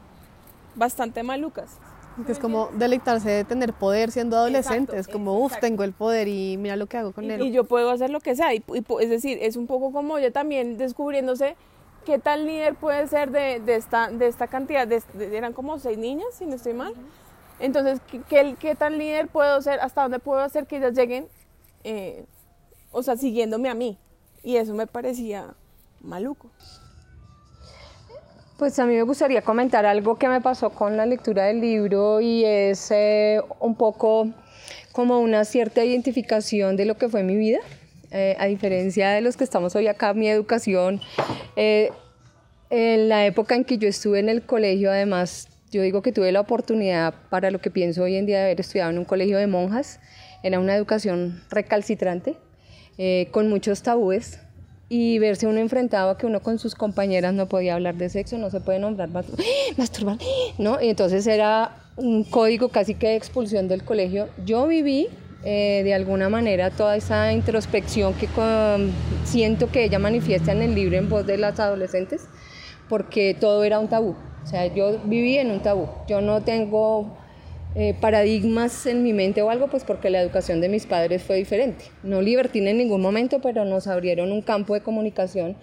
bastante 0.75 1.21
malucas. 1.21 1.77
Que 2.25 2.31
es 2.31 2.39
como 2.39 2.69
deleitarse 2.73 3.29
de 3.29 3.43
tener 3.43 3.73
poder 3.73 4.09
siendo 4.09 4.37
adolescente, 4.37 4.97
es 4.97 5.07
como, 5.07 5.43
uff, 5.43 5.59
tengo 5.59 5.83
el 5.83 5.91
poder 5.91 6.29
y 6.29 6.55
mira 6.57 6.77
lo 6.77 6.87
que 6.87 6.97
hago 6.97 7.11
con 7.11 7.25
y, 7.25 7.31
él. 7.31 7.41
Y 7.41 7.51
yo 7.51 7.65
puedo 7.65 7.89
hacer 7.89 8.09
lo 8.09 8.21
que 8.21 8.35
sea. 8.35 8.53
Y, 8.53 8.63
y, 8.73 8.85
es 9.01 9.09
decir, 9.09 9.37
es 9.41 9.57
un 9.57 9.67
poco 9.67 9.91
como 9.91 10.17
ella 10.17 10.31
también 10.31 10.77
descubriéndose 10.77 11.57
qué 12.05 12.19
tal 12.19 12.45
líder 12.45 12.75
puede 12.75 13.07
ser 13.07 13.31
de, 13.31 13.59
de 13.59 13.75
esta, 13.75 14.09
de 14.09 14.27
esta 14.27 14.47
cantidad, 14.47 14.87
de, 14.87 15.03
de, 15.13 15.35
eran 15.35 15.51
como 15.51 15.77
seis 15.79 15.97
niñas, 15.97 16.27
si 16.37 16.45
no 16.45 16.55
estoy 16.55 16.73
mal. 16.73 16.93
Entonces, 17.59 17.99
¿qué, 18.09 18.21
qué, 18.29 18.55
qué 18.59 18.75
tal 18.75 18.97
líder 18.97 19.27
puedo 19.27 19.61
ser? 19.61 19.79
¿Hasta 19.79 20.03
dónde 20.03 20.19
puedo 20.19 20.39
hacer 20.39 20.67
que 20.67 20.77
ellas 20.77 20.93
lleguen? 20.93 21.27
Eh, 21.83 22.25
o 22.91 23.03
sea, 23.03 23.17
siguiéndome 23.17 23.69
a 23.69 23.73
mí. 23.73 23.97
Y 24.43 24.57
eso 24.57 24.73
me 24.73 24.87
parecía 24.87 25.55
maluco. 26.01 26.49
Pues 28.57 28.79
a 28.79 28.85
mí 28.85 28.95
me 28.95 29.01
gustaría 29.01 29.41
comentar 29.41 29.85
algo 29.85 30.17
que 30.17 30.29
me 30.29 30.39
pasó 30.39 30.69
con 30.69 30.95
la 30.95 31.05
lectura 31.05 31.43
del 31.43 31.59
libro 31.59 32.21
y 32.21 32.45
es 32.45 32.89
eh, 32.89 33.41
un 33.59 33.75
poco 33.75 34.29
como 34.93 35.19
una 35.19 35.43
cierta 35.43 35.83
identificación 35.83 36.77
de 36.77 36.85
lo 36.85 36.95
que 36.95 37.09
fue 37.09 37.21
mi 37.23 37.35
vida. 37.35 37.59
Eh, 38.11 38.37
a 38.39 38.45
diferencia 38.45 39.09
de 39.09 39.19
los 39.19 39.35
que 39.35 39.43
estamos 39.43 39.75
hoy 39.75 39.87
acá, 39.87 40.13
mi 40.13 40.29
educación, 40.29 41.01
eh, 41.57 41.91
en 42.69 43.09
la 43.09 43.25
época 43.25 43.55
en 43.55 43.65
que 43.65 43.77
yo 43.77 43.89
estuve 43.89 44.19
en 44.19 44.29
el 44.29 44.41
colegio, 44.41 44.89
además, 44.89 45.49
yo 45.69 45.81
digo 45.81 46.01
que 46.01 46.13
tuve 46.13 46.31
la 46.31 46.39
oportunidad 46.39 47.13
para 47.29 47.51
lo 47.51 47.59
que 47.59 47.71
pienso 47.71 48.03
hoy 48.03 48.15
en 48.15 48.25
día 48.25 48.37
de 48.37 48.45
haber 48.45 48.61
estudiado 48.61 48.89
en 48.89 48.99
un 48.99 49.05
colegio 49.05 49.37
de 49.37 49.47
monjas. 49.47 49.99
Era 50.43 50.61
una 50.61 50.77
educación 50.77 51.43
recalcitrante, 51.49 52.37
con 53.31 53.49
muchos 53.49 53.83
tabúes, 53.83 54.39
y 54.87 55.19
verse 55.19 55.47
uno 55.47 55.59
enfrentado 55.59 56.11
a 56.11 56.17
que 56.17 56.25
uno 56.25 56.41
con 56.41 56.59
sus 56.59 56.75
compañeras 56.75 57.33
no 57.33 57.47
podía 57.47 57.75
hablar 57.75 57.95
de 57.95 58.09
sexo, 58.09 58.37
no 58.37 58.49
se 58.49 58.59
puede 58.59 58.79
nombrar 58.79 59.09
masturbar, 59.77 60.17
¿no? 60.57 60.81
Y 60.81 60.89
entonces 60.89 61.25
era 61.27 61.77
un 61.95 62.23
código 62.23 62.69
casi 62.69 62.95
que 62.95 63.07
de 63.07 63.15
expulsión 63.15 63.67
del 63.67 63.83
colegio. 63.83 64.29
Yo 64.45 64.67
viví 64.67 65.07
eh, 65.43 65.81
de 65.83 65.93
alguna 65.93 66.29
manera 66.29 66.71
toda 66.71 66.95
esa 66.95 67.31
introspección 67.31 68.13
que 68.15 68.27
con, 68.27 68.91
siento 69.23 69.71
que 69.71 69.83
ella 69.83 69.99
manifiesta 69.99 70.51
en 70.51 70.61
el 70.61 70.75
libro 70.75 70.97
en 70.97 71.09
voz 71.09 71.25
de 71.25 71.37
las 71.37 71.59
adolescentes, 71.59 72.27
porque 72.89 73.35
todo 73.39 73.63
era 73.63 73.79
un 73.79 73.87
tabú. 73.87 74.15
O 74.43 74.47
sea, 74.47 74.67
yo 74.67 74.99
viví 75.05 75.37
en 75.37 75.49
un 75.49 75.61
tabú. 75.61 75.87
Yo 76.07 76.21
no 76.21 76.41
tengo 76.41 77.17
eh, 77.77 77.93
paradigmas 77.99 78.85
en 78.85 79.03
mi 79.03 79.11
mente 79.11 79.41
o 79.41 79.49
algo, 79.49 79.67
pues 79.67 79.83
porque 79.83 80.09
la 80.09 80.21
educación 80.21 80.61
de 80.61 80.69
mis 80.69 80.85
padres 80.85 81.21
fue 81.23 81.35
diferente. 81.35 81.85
No 82.03 82.21
libertina 82.21 82.69
en 82.69 82.77
ningún 82.77 83.01
momento, 83.01 83.41
pero 83.41 83.65
nos 83.65 83.87
abrieron 83.87 84.31
un 84.31 84.41
campo 84.41 84.75
de 84.75 84.81
comunicación, 84.81 85.57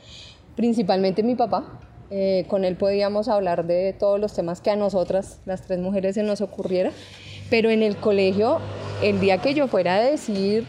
principalmente 0.55 1.23
mi 1.23 1.35
papá. 1.35 1.81
Eh, 2.11 2.45
con 2.49 2.67
él 2.67 2.77
podíamos 2.77 3.29
hablar 3.29 3.67
de 3.67 3.95
todos 3.99 4.21
los 4.21 4.35
temas 4.35 4.61
que 4.61 4.69
a 4.69 4.77
nosotras, 4.77 5.41
las 5.47 5.63
tres 5.63 5.79
mujeres, 5.79 6.15
se 6.15 6.23
nos 6.23 6.43
ocurriera. 6.43 6.91
Pero 7.49 7.71
en 7.71 7.83
el 7.83 7.97
colegio, 7.97 8.61
el 9.03 9.19
día 9.19 9.39
que 9.39 9.55
yo 9.55 9.67
fuera 9.67 9.97
a 9.97 10.01
decir, 10.03 10.67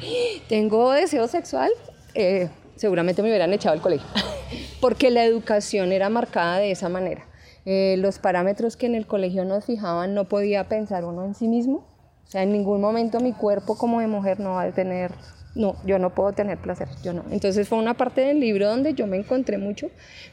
tengo 0.47 0.91
deseo 0.91 1.27
sexual, 1.27 1.71
eh, 2.15 2.47
seguramente 2.77 3.21
me 3.21 3.27
hubieran 3.27 3.51
echado 3.51 3.73
al 3.73 3.81
colegio, 3.81 4.07
porque 4.79 5.11
la 5.11 5.25
educación 5.25 5.91
era 5.91 6.09
marcada 6.09 6.59
de 6.59 6.71
esa 6.71 6.87
manera. 6.87 7.25
Eh, 7.65 7.95
los 7.97 8.19
parámetros 8.19 8.75
que 8.75 8.87
en 8.87 8.95
el 8.95 9.07
colegio 9.07 9.45
nos 9.45 9.65
fijaban, 9.65 10.13
no 10.13 10.25
podía 10.25 10.67
pensar 10.67 11.05
uno 11.05 11.23
en 11.25 11.33
sí 11.33 11.47
mismo. 11.47 11.85
O 12.25 12.31
sea, 12.33 12.43
en 12.43 12.51
ningún 12.51 12.81
momento 12.81 13.19
mi 13.19 13.33
cuerpo 13.33 13.77
como 13.77 13.99
de 13.99 14.07
mujer 14.07 14.39
no 14.39 14.53
va 14.53 14.63
a 14.63 14.71
tener, 14.71 15.11
no, 15.55 15.75
yo 15.85 15.99
no 15.99 16.15
puedo 16.15 16.33
tener 16.33 16.57
placer, 16.57 16.87
yo 17.03 17.13
no. 17.13 17.23
Entonces 17.31 17.67
fue 17.67 17.77
una 17.77 17.93
parte 17.93 18.21
del 18.21 18.39
libro 18.39 18.67
donde 18.67 18.93
yo 18.93 19.07
me 19.07 19.17
encontré 19.17 19.57
mucho, 19.57 19.89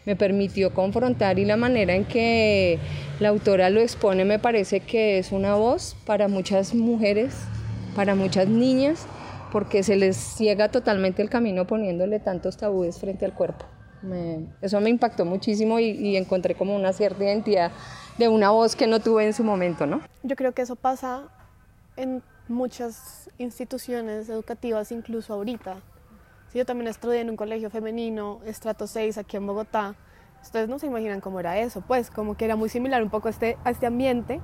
me 0.06 0.16
permitió 0.16 0.72
confrontar 0.72 1.38
y 1.38 1.44
la 1.44 1.56
manera 1.56 1.94
en 1.94 2.04
que 2.04 2.78
la 3.18 3.28
autora 3.28 3.70
lo 3.70 3.80
expone 3.80 4.24
me 4.24 4.38
parece 4.38 4.80
que 4.80 5.18
es 5.18 5.30
una 5.30 5.54
voz 5.56 5.96
para 6.06 6.28
muchas 6.28 6.74
mujeres, 6.74 7.34
para 7.94 8.14
muchas 8.14 8.48
niñas, 8.48 9.06
porque 9.52 9.82
se 9.82 9.96
les 9.96 10.16
ciega 10.16 10.70
totalmente 10.70 11.22
el 11.22 11.28
camino 11.28 11.66
poniéndole 11.66 12.20
tantos 12.20 12.56
tabúes 12.56 12.98
frente 12.98 13.24
al 13.24 13.34
cuerpo. 13.34 13.66
Eso 14.62 14.80
me 14.80 14.90
impactó 14.90 15.24
muchísimo 15.24 15.78
y, 15.78 16.16
encontré 16.16 16.54
como 16.54 16.74
una 16.74 16.92
cierta 16.92 17.24
identidad 17.24 17.70
de 18.18 18.28
una 18.28 18.50
voz 18.50 18.76
que 18.76 18.86
no 18.86 19.00
tuve 19.00 19.26
en 19.26 19.32
su 19.32 19.44
momento, 19.44 19.86
¿no? 19.86 20.00
Yo 20.22 20.36
creo 20.36 20.52
que 20.52 20.62
eso 20.62 20.76
pasa 20.76 21.28
en 21.96 22.22
muchas 22.48 23.30
instituciones 23.38 24.28
educativas, 24.28 24.92
incluso 24.92 25.34
ahorita. 25.34 25.76
Sí, 26.48 26.58
yo 26.58 26.66
también 26.66 26.88
estudié 26.88 27.20
en 27.20 27.30
un 27.30 27.36
colegio 27.36 27.70
femenino, 27.70 28.40
estrato 28.44 28.86
6, 28.86 29.18
aquí 29.18 29.36
en 29.36 29.46
Bogotá. 29.46 29.94
Ustedes 30.42 30.68
no 30.68 30.78
se 30.78 30.86
imaginan 30.86 31.20
cómo 31.20 31.38
era 31.38 31.58
eso, 31.58 31.82
pues 31.82 32.10
como 32.10 32.36
que 32.36 32.46
era 32.46 32.56
muy 32.56 32.68
similar 32.68 33.02
un 33.02 33.10
poco 33.10 33.28
a 33.28 33.30
este, 33.30 33.56
este 33.66 33.86
ambiente. 33.86 34.40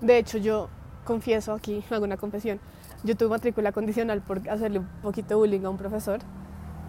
De 0.00 0.18
hecho, 0.18 0.38
yo 0.38 0.68
confieso 1.04 1.52
aquí, 1.52 1.84
hago 1.90 2.04
una 2.04 2.16
confesión, 2.16 2.60
yo 3.04 3.16
tuve 3.16 3.30
matrícula 3.30 3.72
condicional 3.72 4.22
por 4.22 4.48
hacerle 4.48 4.78
un 4.80 4.88
poquito 5.02 5.38
bullying 5.38 5.64
a 5.64 5.70
un 5.70 5.76
profesor. 5.76 6.20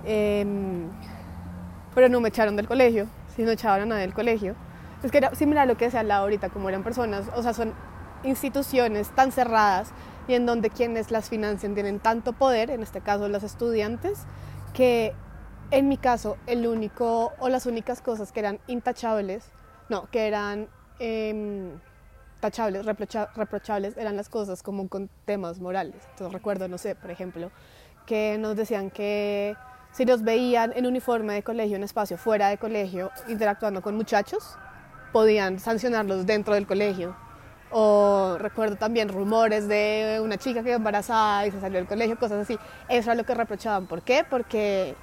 Eh, 0.06 0.46
pero 1.96 2.10
no 2.10 2.22
me 2.22 2.30
echaron 2.30 2.56
del 2.56 2.68
colegio, 2.68 3.08
sino 3.36 3.52
echaban 3.52 3.82
a 3.82 3.86
nadie 3.86 4.02
del 4.02 4.14
colegio. 4.14 4.56
Es 5.04 5.12
que 5.12 5.18
era 5.18 5.36
similar 5.36 5.64
a 5.64 5.66
lo 5.66 5.78
que 5.78 5.92
se 5.92 5.98
hablaba 5.98 6.22
ahorita, 6.22 6.50
como 6.50 6.70
eran 6.70 6.84
personas, 6.84 7.30
o 7.36 7.44
sea, 7.44 7.54
son 7.54 7.74
instituciones 8.24 9.10
tan 9.10 9.32
cerradas 9.32 9.92
y 10.28 10.36
en 10.36 10.46
donde 10.46 10.70
quienes 10.70 11.12
las 11.12 11.30
financian 11.30 11.74
tienen 11.74 12.00
tanto 12.00 12.34
poder, 12.34 12.70
en 12.70 12.82
este 12.82 13.02
caso 13.02 13.28
los 13.28 13.44
estudiantes, 13.44 14.20
que 14.74 15.14
en 15.72 15.90
mi 15.90 15.98
caso 15.98 16.38
el 16.48 16.66
único 16.68 17.34
o 17.40 17.50
las 17.50 17.66
únicas 17.66 18.02
cosas 18.02 18.32
que 18.32 18.40
eran 18.40 18.60
intachables, 18.68 19.46
no, 19.90 20.10
que 20.10 20.28
eran 20.28 20.70
eh, 21.00 21.74
tachables, 22.40 22.86
reprocha, 22.86 23.30
reprochables, 23.36 23.98
eran 23.98 24.16
las 24.16 24.30
cosas 24.30 24.64
como 24.64 24.88
con 24.88 25.10
temas 25.26 25.60
morales. 25.60 26.02
Entonces 26.12 26.34
recuerdo, 26.34 26.68
no 26.68 26.78
sé, 26.78 26.96
por 26.96 27.12
ejemplo, 27.12 27.52
que 28.06 28.38
nos 28.38 28.56
decían 28.56 28.90
que 28.90 29.56
si 29.94 30.06
los 30.06 30.24
veían 30.24 30.74
en 30.76 30.88
uniforme 30.88 31.36
de 31.36 31.44
colegio, 31.44 31.78
en 31.78 31.84
espacio 31.84 32.18
fuera 32.18 32.50
de 32.50 32.58
colegio, 32.58 33.12
interactuando 33.28 33.82
con 33.82 33.96
muchachos, 33.96 34.58
podían 35.12 35.60
sancionarlos 35.60 36.26
dentro 36.26 36.56
del 36.56 36.68
colegio. 36.68 37.16
O 37.72 38.36
recuerdo 38.40 38.76
también 38.76 39.10
rumores 39.10 39.68
de 39.68 40.20
una 40.24 40.38
chica 40.38 40.64
que 40.64 40.74
embarazada 40.74 41.48
y 41.48 41.52
se 41.52 41.62
salió 41.62 41.78
del 41.78 41.88
colegio, 41.88 42.18
cosas 42.18 42.40
así. 42.40 42.58
Eso 42.90 43.12
es 43.12 43.18
lo 43.18 43.24
que 43.24 43.34
reprochaban. 43.34 43.88
¿Por 43.88 44.02
qué? 44.02 44.26
Porque 44.28 44.96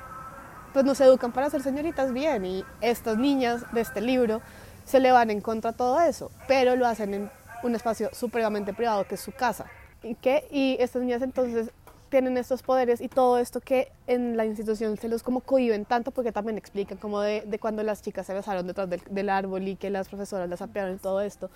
pues 0.73 0.85
nos 0.85 1.01
educan 1.01 1.33
para 1.33 1.51
ser 1.51 1.63
señoritas 1.63 2.13
bien 2.13 2.45
y 2.45 2.65
estas 2.81 3.17
niñas 3.17 3.65
de 3.73 3.81
este 3.81 4.01
libro 4.01 4.41
se 4.85 5.01
le 5.01 5.13
van 5.13 5.31
en 5.31 5.41
contra 5.41 5.71
a 5.71 5.73
todo 5.73 6.01
eso, 6.01 6.31
pero 6.47 6.77
lo 6.77 6.87
hacen 6.87 7.15
en 7.15 7.31
un 7.63 7.75
espacio 7.75 8.11
supremamente 8.13 8.73
privado 8.73 9.05
que 9.05 9.15
es 9.17 9.21
su 9.21 9.33
casa. 9.33 9.67
¿Y 10.03 10.15
qué? 10.15 10.47
Y 10.51 10.77
estas 10.81 11.03
niñas 11.03 11.23
entonces 11.23 11.71
tienen 12.11 12.37
estos 12.37 12.63
poderes 12.63 13.01
y 13.01 13.09
todo 13.09 13.39
esto 13.39 13.61
que 13.61 13.91
en 14.07 14.37
la 14.37 14.45
institución 14.45 14.97
se 14.97 15.09
los 15.09 15.23
como 15.23 15.41
cohiben 15.41 15.85
tanto 15.85 16.11
porque 16.11 16.33
también 16.33 16.59
explican 16.59 16.99
como 16.99 17.21
de, 17.21 17.43
de 17.43 17.59
cuando 17.59 17.83
las 17.83 18.03
chicas 18.03 18.27
se 18.27 18.35
besaron 18.35 18.67
detrás 18.67 18.91
del, 18.91 19.01
del, 19.09 19.29
árbol 19.29 19.67
y 19.67 19.77
que 19.77 19.89
las 19.89 20.09
profesoras 20.09 20.49
las 20.49 20.61
apiaron 20.61 20.97
y 20.97 20.99
todo 20.99 21.21
esto. 21.21 21.49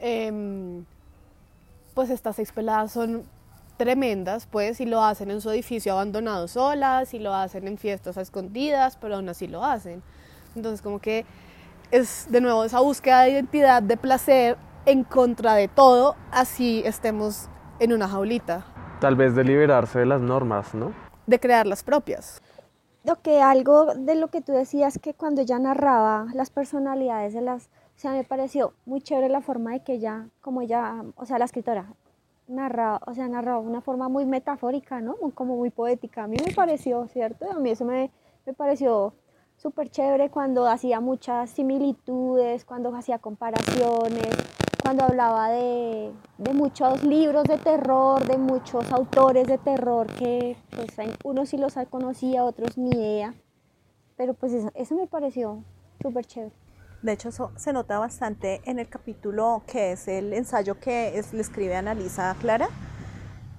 Eh, 0.00 0.82
pues 1.94 2.10
estas 2.10 2.36
seis 2.36 2.52
peladas 2.52 2.92
son 2.92 3.24
tremendas, 3.76 4.46
pues, 4.46 4.80
y 4.80 4.84
lo 4.84 5.02
hacen 5.02 5.30
en 5.30 5.40
su 5.40 5.50
edificio 5.50 5.92
abandonado 5.92 6.46
solas, 6.48 7.14
y 7.14 7.18
lo 7.18 7.34
hacen 7.34 7.66
en 7.66 7.78
fiestas 7.78 8.18
a 8.18 8.20
escondidas, 8.20 8.96
pero 9.00 9.16
aún 9.16 9.28
así 9.28 9.46
lo 9.46 9.64
hacen. 9.64 10.02
Entonces, 10.54 10.82
como 10.82 11.00
que 11.00 11.24
es 11.90 12.26
de 12.30 12.40
nuevo 12.40 12.64
esa 12.64 12.80
búsqueda 12.80 13.22
de 13.22 13.30
identidad, 13.30 13.82
de 13.82 13.96
placer 13.96 14.56
en 14.84 15.04
contra 15.04 15.54
de 15.54 15.68
todo, 15.68 16.16
así 16.30 16.82
estemos 16.84 17.48
en 17.78 17.92
una 17.92 18.08
jaulita. 18.08 18.64
Tal 19.00 19.14
vez 19.14 19.34
de 19.36 19.44
liberarse 19.44 20.00
de 20.00 20.06
las 20.06 20.20
normas, 20.20 20.74
¿no? 20.74 20.92
De 21.26 21.38
crear 21.38 21.66
las 21.66 21.84
propias. 21.84 22.42
Lo 23.04 23.22
que 23.22 23.40
algo 23.40 23.94
de 23.94 24.16
lo 24.16 24.28
que 24.28 24.40
tú 24.40 24.52
decías 24.52 24.98
que 24.98 25.14
cuando 25.14 25.40
ella 25.40 25.58
narraba 25.58 26.26
las 26.34 26.50
personalidades 26.50 27.32
de 27.32 27.40
las, 27.40 27.66
o 27.66 28.00
sea, 28.00 28.10
me 28.10 28.24
pareció 28.24 28.74
muy 28.86 29.00
chévere 29.00 29.28
la 29.28 29.40
forma 29.40 29.72
de 29.72 29.84
que 29.84 29.94
ella, 29.94 30.26
como 30.40 30.62
ella, 30.62 31.04
o 31.16 31.26
sea, 31.26 31.38
la 31.38 31.44
escritora 31.44 31.86
narra, 32.48 32.98
o 33.06 33.14
sea, 33.14 33.28
narraba 33.28 33.60
de 33.60 33.68
una 33.68 33.80
forma 33.80 34.08
muy 34.08 34.26
metafórica, 34.26 35.00
¿no? 35.00 35.14
Como 35.34 35.56
muy 35.56 35.70
poética. 35.70 36.24
A 36.24 36.26
mí 36.26 36.36
me 36.44 36.52
pareció, 36.52 37.06
¿cierto? 37.06 37.50
A 37.50 37.60
mí 37.60 37.70
eso 37.70 37.84
me, 37.84 38.10
me 38.46 38.52
pareció 38.52 39.12
súper 39.58 39.90
chévere 39.90 40.30
cuando 40.30 40.66
hacía 40.66 41.00
muchas 41.00 41.50
similitudes, 41.50 42.64
cuando 42.64 42.94
hacía 42.94 43.18
comparaciones, 43.18 44.28
cuando 44.80 45.04
hablaba 45.04 45.50
de, 45.50 46.12
de, 46.38 46.54
muchos 46.54 47.02
libros 47.02 47.44
de 47.44 47.58
terror, 47.58 48.26
de 48.26 48.38
muchos 48.38 48.90
autores 48.92 49.46
de 49.48 49.58
terror 49.58 50.06
que 50.06 50.56
pues 50.70 50.96
unos 51.24 51.48
sí 51.48 51.58
los 51.58 51.74
conocía, 51.90 52.44
otros 52.44 52.78
ni 52.78 52.90
idea. 52.90 53.34
Pero 54.16 54.34
pues 54.34 54.52
eso, 54.52 54.70
eso 54.74 54.94
me 54.94 55.06
pareció 55.06 55.64
súper 56.00 56.24
chévere. 56.24 56.54
De 57.02 57.12
hecho, 57.12 57.28
eso 57.28 57.52
se 57.56 57.72
nota 57.72 57.98
bastante 57.98 58.60
en 58.64 58.78
el 58.78 58.88
capítulo 58.88 59.62
que 59.66 59.92
es 59.92 60.08
el 60.08 60.32
ensayo 60.32 60.80
que 60.80 61.18
es, 61.18 61.32
le 61.32 61.40
escribe 61.40 61.76
Analisa 61.76 62.34
Clara. 62.40 62.68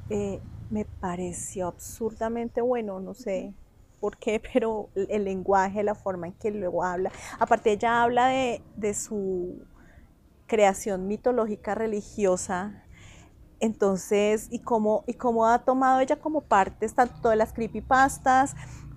Eh, 0.09 0.41
me 0.69 0.85
pareció 0.85 1.67
absurdamente 1.67 2.61
bueno, 2.61 2.99
no 2.99 3.13
sé 3.13 3.53
por 3.99 4.17
qué, 4.17 4.41
pero 4.53 4.89
el 4.95 5.25
lenguaje, 5.25 5.83
la 5.83 5.95
forma 5.95 6.27
en 6.27 6.33
que 6.33 6.51
luego 6.51 6.83
habla. 6.83 7.11
Aparte, 7.39 7.71
ella 7.71 8.03
habla 8.03 8.27
de, 8.27 8.93
su 8.93 9.65
creación 10.47 11.07
mitológica 11.07 11.75
religiosa. 11.75 12.83
Entonces, 13.59 14.47
y 14.49 14.59
cómo, 14.59 15.03
y 15.05 15.13
cómo 15.13 15.47
ha 15.47 15.59
tomado 15.59 15.99
ella 15.99 16.15
como 16.15 16.41
partes 16.41 16.95
tanto 16.95 17.29
de 17.29 17.35
las 17.35 17.53
creepypastas 17.53 18.55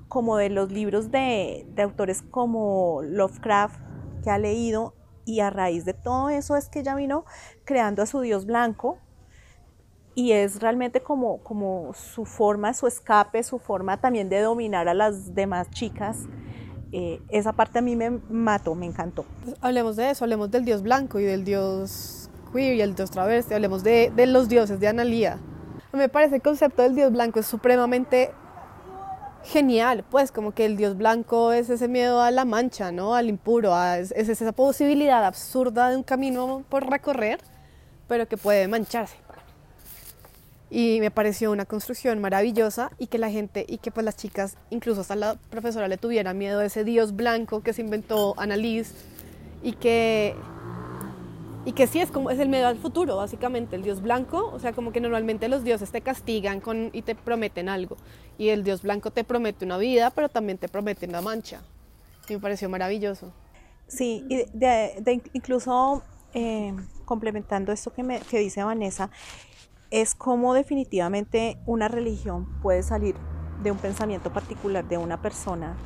como 0.08 0.36
de 0.36 0.50
los 0.50 0.70
libros 0.70 1.10
de 1.10 1.66
autores 1.78 2.22
como 2.22 3.00
Lovecraft 3.02 3.80
que 4.22 4.30
ha 4.30 4.38
leído 4.38 4.94
y 5.24 5.40
a 5.40 5.50
raíz 5.50 5.84
de 5.84 5.94
todo 5.94 6.30
eso 6.30 6.56
es 6.56 6.68
que 6.68 6.80
ella 6.80 6.94
vino 6.94 7.24
creando 7.64 8.02
a 8.02 8.06
su 8.06 8.20
dios 8.20 8.46
blanco 8.46 8.98
y 10.14 10.32
es 10.32 10.60
realmente 10.60 11.00
como, 11.00 11.38
como 11.38 11.92
su 11.94 12.24
forma, 12.24 12.74
su 12.74 12.86
escape, 12.86 13.42
su 13.42 13.58
forma 13.58 13.96
también 13.98 14.28
de 14.28 14.40
dominar 14.40 14.88
a 14.88 14.94
las 14.94 15.34
demás 15.34 15.70
chicas. 15.70 16.18
Eh, 16.92 17.22
esa 17.28 17.54
parte 17.54 17.78
a 17.78 17.82
mí 17.82 17.96
me 17.96 18.10
mató, 18.28 18.74
me 18.74 18.84
encantó. 18.86 19.24
Pues 19.42 19.56
hablemos 19.62 19.96
de 19.96 20.10
eso, 20.10 20.24
hablemos 20.24 20.50
del 20.50 20.64
dios 20.64 20.82
blanco 20.82 21.18
y 21.18 21.24
del 21.24 21.44
dios 21.44 22.30
queer 22.52 22.74
y 22.74 22.80
el 22.82 22.94
dios 22.94 23.10
travesti, 23.10 23.54
hablemos 23.54 23.82
de, 23.82 24.12
de 24.14 24.26
los 24.26 24.48
dioses 24.48 24.78
de 24.78 24.88
Analía. 24.88 25.38
Me 25.92 26.08
parece 26.08 26.36
el 26.36 26.42
concepto 26.42 26.82
del 26.82 26.94
dios 26.94 27.12
blanco 27.12 27.40
es 27.40 27.46
supremamente 27.46 28.32
genial, 29.44 30.04
pues 30.10 30.32
como 30.32 30.52
que 30.52 30.64
el 30.64 30.76
dios 30.76 30.96
blanco 30.96 31.52
es 31.52 31.68
ese 31.70 31.88
miedo 31.88 32.20
a 32.20 32.30
la 32.30 32.44
mancha, 32.44 32.92
¿no? 32.92 33.14
Al 33.14 33.28
impuro, 33.28 33.74
a, 33.74 33.98
es, 33.98 34.12
es, 34.12 34.28
esa 34.28 34.52
posibilidad 34.52 35.24
absurda 35.24 35.90
de 35.90 35.96
un 35.96 36.02
camino 36.02 36.64
por 36.68 36.88
recorrer, 36.88 37.40
pero 38.08 38.26
que 38.28 38.36
puede 38.36 38.68
mancharse. 38.68 39.16
Y 40.74 41.00
me 41.00 41.10
pareció 41.10 41.50
una 41.52 41.66
construcción 41.66 42.18
maravillosa 42.22 42.92
y 42.98 43.08
que 43.08 43.18
la 43.18 43.30
gente, 43.30 43.66
y 43.68 43.76
que 43.76 43.90
pues 43.90 44.06
las 44.06 44.16
chicas, 44.16 44.56
incluso 44.70 45.02
hasta 45.02 45.14
la 45.16 45.34
profesora 45.50 45.86
le 45.86 45.98
tuviera 45.98 46.32
miedo 46.32 46.60
a 46.60 46.64
ese 46.64 46.82
dios 46.82 47.14
blanco 47.14 47.62
que 47.62 47.74
se 47.74 47.82
inventó 47.82 48.32
Annalise 48.38 48.94
y 49.62 49.72
que 49.72 50.34
y 51.66 51.72
que 51.72 51.86
sí 51.86 52.00
es 52.00 52.10
como 52.10 52.30
es 52.30 52.40
el 52.40 52.48
miedo 52.48 52.68
al 52.68 52.78
futuro 52.78 53.16
básicamente 53.16 53.76
el 53.76 53.82
dios 53.82 54.00
blanco. 54.00 54.50
O 54.50 54.58
sea 54.60 54.72
como 54.72 54.92
que 54.92 55.00
normalmente 55.02 55.46
los 55.50 55.62
dioses 55.62 55.92
te 55.92 56.00
castigan 56.00 56.60
con 56.60 56.88
y 56.94 57.02
te 57.02 57.14
prometen 57.14 57.68
algo. 57.68 57.98
Y 58.38 58.48
el 58.48 58.64
dios 58.64 58.80
blanco 58.80 59.10
te 59.10 59.24
promete 59.24 59.66
una 59.66 59.76
vida 59.76 60.08
pero 60.08 60.30
también 60.30 60.56
te 60.56 60.70
promete 60.70 61.04
una 61.04 61.20
mancha. 61.20 61.60
Y 62.30 62.32
me 62.32 62.40
pareció 62.40 62.70
maravilloso. 62.70 63.30
Sí 63.88 64.24
y 64.30 64.46
de, 64.54 65.20
incluso 65.34 66.02
eh, 66.32 66.74
complementando 67.04 67.72
esto 67.72 67.92
que, 67.92 68.02
me, 68.02 68.20
que 68.20 68.38
dice 68.38 68.64
Vanessa 68.64 69.10
es 69.92 70.14
como 70.14 70.54
definitivamente 70.54 71.58
una 71.66 71.86
religión 71.86 72.46
puede 72.62 72.82
salir 72.82 73.14
de 73.62 73.70
un 73.70 73.76
pensamiento 73.76 74.32
particular 74.32 74.88
de 74.88 74.96
una 74.96 75.20
persona. 75.20 75.76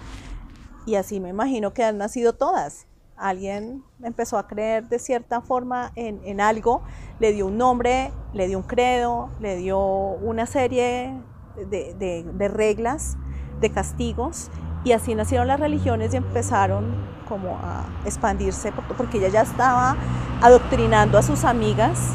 Y 0.86 0.94
así 0.94 1.18
me 1.18 1.28
imagino 1.28 1.74
que 1.74 1.82
han 1.82 1.98
nacido 1.98 2.32
todas. 2.32 2.86
Alguien 3.16 3.82
empezó 4.02 4.38
a 4.38 4.46
creer 4.46 4.88
de 4.88 5.00
cierta 5.00 5.40
forma 5.40 5.90
en, 5.96 6.20
en, 6.24 6.40
algo, 6.40 6.82
le 7.18 7.32
dio 7.32 7.46
un 7.46 7.58
nombre, 7.58 8.12
le 8.32 8.46
dio 8.46 8.58
un 8.58 8.64
credo, 8.64 9.30
le 9.40 9.56
dio 9.56 9.78
una 9.78 10.46
serie 10.46 11.12
de, 11.56 11.94
de, 11.94 12.22
de, 12.22 12.48
reglas, 12.48 13.16
de 13.60 13.70
castigos, 13.70 14.50
y 14.84 14.92
así 14.92 15.16
nacieron 15.16 15.48
las 15.48 15.58
religiones 15.58 16.14
y 16.14 16.18
empezaron 16.18 16.94
como 17.28 17.56
a 17.56 17.86
expandirse, 18.04 18.72
porque 18.96 19.18
ella 19.18 19.28
ya 19.28 19.42
estaba 19.42 19.96
adoctrinando 20.42 21.18
a 21.18 21.22
sus 21.22 21.44
amigas 21.44 22.12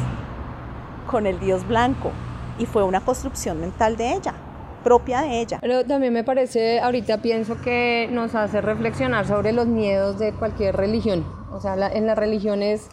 con 1.12 1.26
el 1.26 1.38
dios 1.38 1.68
blanco, 1.68 2.10
y 2.58 2.66
fue 2.66 2.82
una 2.82 3.00
construcción 3.00 3.60
mental 3.60 3.96
de 3.96 4.14
ella 4.14 4.34
propia 4.82 5.20
de 5.20 5.40
ella. 5.40 5.58
Pero 5.60 5.84
también 5.84 6.12
me 6.12 6.24
parece, 6.24 6.80
ahorita 6.80 7.18
pienso 7.18 7.60
que 7.60 8.08
nos 8.10 8.34
hace 8.34 8.60
reflexionar 8.60 9.28
sobre 9.28 9.52
los 9.52 9.68
miedos 9.68 10.18
de 10.18 10.32
cualquier 10.32 10.76
religión. 10.76 11.24
O 11.52 11.60
sea, 11.60 11.76
la, 11.76 11.86
en 11.86 12.06
las 12.06 12.18
religiones, 12.18 12.88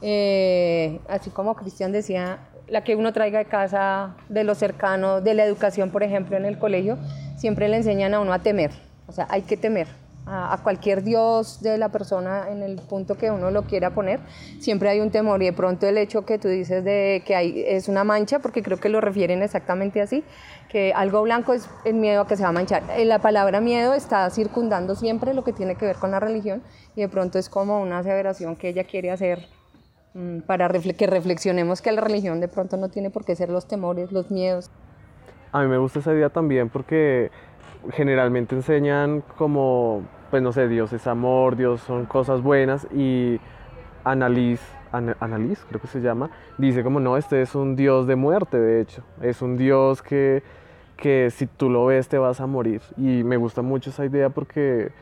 eh, 0.00 1.00
así 1.08 1.30
como 1.30 1.56
Cristian 1.56 1.90
decía, 1.90 2.38
la 2.68 2.84
que 2.84 2.94
uno 2.94 3.12
traiga 3.12 3.40
de 3.40 3.46
casa, 3.46 4.14
de 4.28 4.44
lo 4.44 4.54
cercano, 4.54 5.20
de 5.20 5.34
la 5.34 5.44
educación, 5.44 5.90
por 5.90 6.04
ejemplo, 6.04 6.36
en 6.36 6.44
el 6.44 6.58
colegio, 6.58 6.98
siempre 7.36 7.68
le 7.68 7.78
enseñan 7.78 8.14
a 8.14 8.20
uno 8.20 8.32
a 8.32 8.38
temer. 8.38 8.70
O 9.08 9.12
sea, 9.12 9.26
hay 9.28 9.42
que 9.42 9.56
temer 9.56 9.88
a, 10.26 10.58
cualquier 10.62 11.02
dios 11.02 11.60
de 11.62 11.76
la 11.78 11.90
persona 11.90 12.50
en 12.50 12.62
el 12.62 12.76
punto 12.76 13.16
que 13.16 13.30
uno 13.30 13.50
lo 13.50 13.62
quiera 13.64 13.90
poner, 13.90 14.20
siempre 14.58 14.88
hay 14.88 15.00
un 15.00 15.10
temor 15.10 15.42
y 15.42 15.46
de 15.46 15.52
pronto 15.52 15.86
el 15.86 15.98
hecho 15.98 16.24
que 16.24 16.38
tú 16.38 16.48
dices 16.48 16.84
de 16.84 17.22
que 17.26 17.34
hay, 17.34 17.64
es 17.66 17.88
una 17.88 18.04
mancha, 18.04 18.38
porque 18.38 18.62
creo 18.62 18.78
que 18.78 18.88
lo 18.88 19.00
refieren 19.00 19.42
exactamente 19.42 20.00
así, 20.00 20.24
que 20.68 20.92
algo 20.94 21.22
blanco 21.22 21.52
es 21.52 21.68
el 21.84 21.94
miedo 21.94 22.22
a 22.22 22.26
que 22.26 22.36
se 22.36 22.42
va 22.42 22.48
a 22.48 22.52
manchar. 22.52 22.82
La 23.04 23.18
palabra 23.18 23.60
miedo 23.60 23.94
está 23.94 24.28
circundando 24.30 24.94
siempre 24.94 25.34
lo 25.34 25.44
que 25.44 25.52
tiene 25.52 25.74
que 25.76 25.86
ver 25.86 25.96
con 25.96 26.10
la 26.10 26.20
religión 26.20 26.62
y 26.96 27.02
de 27.02 27.08
pronto 27.08 27.38
es 27.38 27.48
como 27.48 27.80
una 27.80 27.98
aseveración 27.98 28.56
que 28.56 28.70
ella 28.70 28.84
quiere 28.84 29.10
hacer 29.10 29.46
mmm, 30.14 30.40
para 30.40 30.68
que 30.68 31.06
reflexionemos 31.06 31.82
que 31.82 31.92
la 31.92 32.00
religión 32.00 32.40
de 32.40 32.48
pronto 32.48 32.76
no 32.76 32.88
tiene 32.88 33.10
por 33.10 33.24
qué 33.24 33.36
ser 33.36 33.50
los 33.50 33.68
temores, 33.68 34.10
los 34.10 34.30
miedos. 34.30 34.70
A 35.52 35.60
mí 35.62 35.68
me 35.68 35.78
gusta 35.78 36.00
esa 36.00 36.12
idea 36.12 36.30
también 36.30 36.68
porque 36.68 37.30
generalmente 37.90 38.54
enseñan 38.54 39.22
como, 39.36 40.02
pues 40.30 40.42
no 40.42 40.52
sé, 40.52 40.68
Dios 40.68 40.92
es 40.92 41.06
amor, 41.06 41.56
Dios 41.56 41.80
son 41.80 42.06
cosas 42.06 42.42
buenas 42.42 42.86
y 42.92 43.40
Annalise, 44.04 44.64
An 44.92 45.14
creo 45.68 45.80
que 45.80 45.88
se 45.88 46.00
llama, 46.00 46.30
dice 46.56 46.84
como 46.84 47.00
no, 47.00 47.16
este 47.16 47.42
es 47.42 47.54
un 47.54 47.74
Dios 47.74 48.06
de 48.06 48.16
muerte, 48.16 48.58
de 48.58 48.80
hecho, 48.80 49.02
es 49.20 49.42
un 49.42 49.56
Dios 49.56 50.02
que, 50.02 50.42
que 50.96 51.30
si 51.30 51.46
tú 51.46 51.68
lo 51.68 51.86
ves 51.86 52.08
te 52.08 52.18
vas 52.18 52.40
a 52.40 52.46
morir 52.46 52.80
y 52.96 53.24
me 53.24 53.36
gusta 53.36 53.62
mucho 53.62 53.90
esa 53.90 54.04
idea 54.04 54.30
porque, 54.30 54.92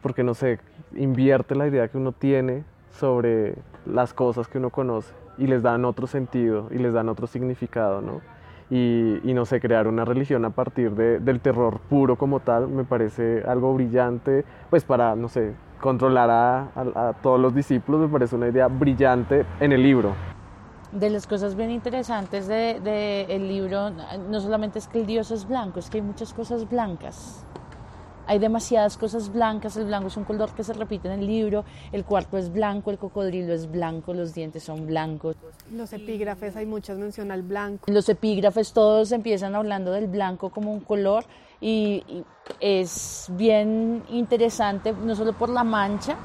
porque 0.00 0.22
no 0.22 0.34
sé, 0.34 0.58
invierte 0.94 1.54
la 1.54 1.68
idea 1.68 1.88
que 1.88 1.98
uno 1.98 2.12
tiene 2.12 2.64
sobre 2.92 3.56
las 3.84 4.14
cosas 4.14 4.48
que 4.48 4.58
uno 4.58 4.70
conoce 4.70 5.12
y 5.38 5.46
les 5.46 5.62
dan 5.62 5.84
otro 5.84 6.06
sentido 6.06 6.68
y 6.70 6.78
les 6.78 6.94
dan 6.94 7.08
otro 7.08 7.26
significado, 7.26 8.00
¿no? 8.00 8.22
Y, 8.70 9.20
y, 9.28 9.34
no 9.34 9.44
sé, 9.44 9.60
crear 9.60 9.86
una 9.86 10.04
religión 10.04 10.44
a 10.44 10.50
partir 10.50 10.92
de, 10.92 11.20
del 11.20 11.40
terror 11.40 11.80
puro 11.88 12.16
como 12.16 12.40
tal, 12.40 12.68
me 12.68 12.84
parece 12.84 13.42
algo 13.46 13.74
brillante, 13.74 14.44
pues 14.70 14.84
para, 14.84 15.14
no 15.14 15.28
sé, 15.28 15.54
controlar 15.80 16.30
a, 16.30 16.58
a, 16.74 17.08
a 17.08 17.12
todos 17.14 17.40
los 17.40 17.54
discípulos, 17.54 18.00
me 18.00 18.08
parece 18.08 18.34
una 18.36 18.48
idea 18.48 18.66
brillante 18.68 19.44
en 19.60 19.72
el 19.72 19.82
libro 19.82 20.12
de 20.92 21.10
las 21.10 21.26
cosas 21.26 21.56
bien 21.56 21.70
interesantes 21.70 22.46
del 22.46 22.82
de, 22.82 23.22
el 23.28 23.48
libro 23.48 23.90
no 24.30 24.40
solamente 24.40 24.78
es 24.78 24.88
que 24.88 25.00
el 25.00 25.06
dios 25.06 25.30
es 25.30 25.46
blanco, 25.46 25.78
es 25.78 25.90
que 25.90 25.98
hay 25.98 26.02
muchas 26.02 26.32
cosas 26.32 26.68
blancas. 26.68 27.44
Hay 28.26 28.38
demasiadas 28.38 28.96
cosas 28.96 29.32
blancas, 29.32 29.76
el 29.76 29.86
blanco 29.86 30.08
es 30.08 30.16
un 30.16 30.24
color 30.24 30.50
que 30.50 30.64
se 30.64 30.72
repite 30.72 31.06
en 31.08 31.20
el 31.20 31.26
libro, 31.26 31.64
el 31.92 32.04
cuarto 32.04 32.36
es 32.38 32.52
blanco, 32.52 32.90
el 32.90 32.98
cocodrilo 32.98 33.52
es 33.52 33.70
blanco, 33.70 34.14
los 34.14 34.34
dientes 34.34 34.64
son 34.64 34.86
blancos. 34.86 35.36
Los 35.70 35.92
epígrafes, 35.92 36.56
hay 36.56 36.66
muchas 36.66 36.98
mención 36.98 37.30
al 37.30 37.42
blanco. 37.42 37.90
Los 37.90 38.08
epígrafes 38.08 38.72
todos 38.72 39.12
empiezan 39.12 39.54
hablando 39.54 39.92
del 39.92 40.08
blanco 40.08 40.50
como 40.50 40.72
un 40.72 40.80
color 40.80 41.24
y, 41.60 42.02
y 42.08 42.24
es 42.60 43.28
bien 43.30 44.02
interesante, 44.10 44.92
no 44.92 45.14
solo 45.14 45.32
por 45.32 45.48
la 45.48 45.62
mancha, 45.62 46.16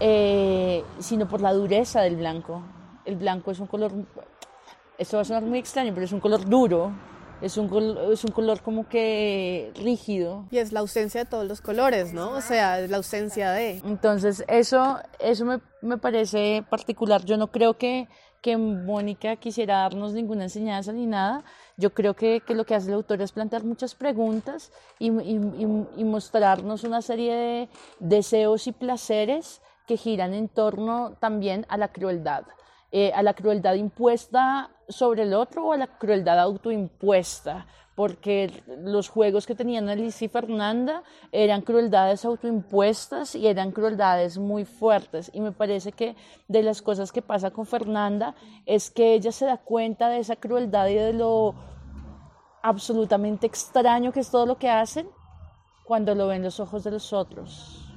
eh, 0.00 0.84
sino 0.98 1.26
por 1.26 1.40
la 1.40 1.52
dureza 1.52 2.02
del 2.02 2.16
blanco. 2.16 2.62
El 3.04 3.16
blanco 3.16 3.50
es 3.50 3.58
un 3.58 3.66
color, 3.66 3.92
esto 4.98 5.16
va 5.16 5.22
a 5.22 5.24
sonar 5.24 5.42
muy 5.42 5.58
extraño, 5.58 5.92
pero 5.94 6.04
es 6.04 6.12
un 6.12 6.20
color 6.20 6.44
duro, 6.44 6.92
es 7.40 7.56
un, 7.56 7.96
es 8.12 8.24
un 8.24 8.32
color 8.32 8.60
como 8.62 8.88
que 8.88 9.72
rígido. 9.76 10.46
Y 10.50 10.58
es 10.58 10.72
la 10.72 10.80
ausencia 10.80 11.24
de 11.24 11.30
todos 11.30 11.46
los 11.46 11.60
colores, 11.60 12.12
¿no? 12.12 12.32
O 12.32 12.40
sea, 12.40 12.80
es 12.80 12.90
la 12.90 12.96
ausencia 12.96 13.52
de... 13.52 13.78
Entonces, 13.84 14.44
eso, 14.48 14.98
eso 15.20 15.44
me, 15.44 15.60
me 15.82 15.98
parece 15.98 16.64
particular. 16.68 17.24
Yo 17.24 17.36
no 17.36 17.52
creo 17.52 17.78
que, 17.78 18.08
que 18.42 18.56
Mónica 18.56 19.36
quisiera 19.36 19.78
darnos 19.78 20.12
ninguna 20.12 20.44
enseñanza 20.44 20.92
ni 20.92 21.06
nada. 21.06 21.44
Yo 21.76 21.94
creo 21.94 22.14
que, 22.14 22.42
que 22.44 22.54
lo 22.54 22.64
que 22.64 22.74
hace 22.74 22.88
el 22.88 22.94
autor 22.94 23.22
es 23.22 23.32
plantear 23.32 23.62
muchas 23.62 23.94
preguntas 23.94 24.72
y, 24.98 25.10
y, 25.10 25.86
y 25.96 26.04
mostrarnos 26.04 26.82
una 26.82 27.02
serie 27.02 27.34
de 27.34 27.68
deseos 28.00 28.66
y 28.66 28.72
placeres 28.72 29.62
que 29.86 29.96
giran 29.96 30.34
en 30.34 30.48
torno 30.48 31.16
también 31.20 31.66
a 31.68 31.76
la 31.76 31.88
crueldad. 31.88 32.44
Eh, 32.90 33.12
a 33.14 33.22
la 33.22 33.34
crueldad 33.34 33.74
impuesta 33.74 34.70
sobre 34.88 35.24
el 35.24 35.34
otro 35.34 35.66
o 35.66 35.72
a 35.72 35.76
la 35.76 35.98
crueldad 35.98 36.40
autoimpuesta, 36.40 37.66
porque 37.94 38.62
los 38.78 39.10
juegos 39.10 39.44
que 39.44 39.54
tenían 39.54 39.90
Alicia 39.90 40.24
y 40.24 40.28
Fernanda 40.28 41.02
eran 41.30 41.60
crueldades 41.60 42.24
autoimpuestas 42.24 43.34
y 43.34 43.46
eran 43.46 43.72
crueldades 43.72 44.38
muy 44.38 44.64
fuertes. 44.64 45.30
Y 45.34 45.40
me 45.42 45.52
parece 45.52 45.92
que 45.92 46.16
de 46.46 46.62
las 46.62 46.80
cosas 46.80 47.12
que 47.12 47.20
pasa 47.20 47.50
con 47.50 47.66
Fernanda 47.66 48.34
es 48.64 48.90
que 48.90 49.12
ella 49.12 49.32
se 49.32 49.44
da 49.44 49.58
cuenta 49.58 50.08
de 50.08 50.20
esa 50.20 50.36
crueldad 50.36 50.86
y 50.86 50.94
de 50.94 51.12
lo 51.12 51.56
absolutamente 52.62 53.46
extraño 53.46 54.12
que 54.12 54.20
es 54.20 54.30
todo 54.30 54.46
lo 54.46 54.56
que 54.56 54.70
hacen 54.70 55.10
cuando 55.84 56.14
lo 56.14 56.26
ven 56.26 56.42
los 56.42 56.58
ojos 56.58 56.84
de 56.84 56.92
los 56.92 57.12
otros. 57.12 57.87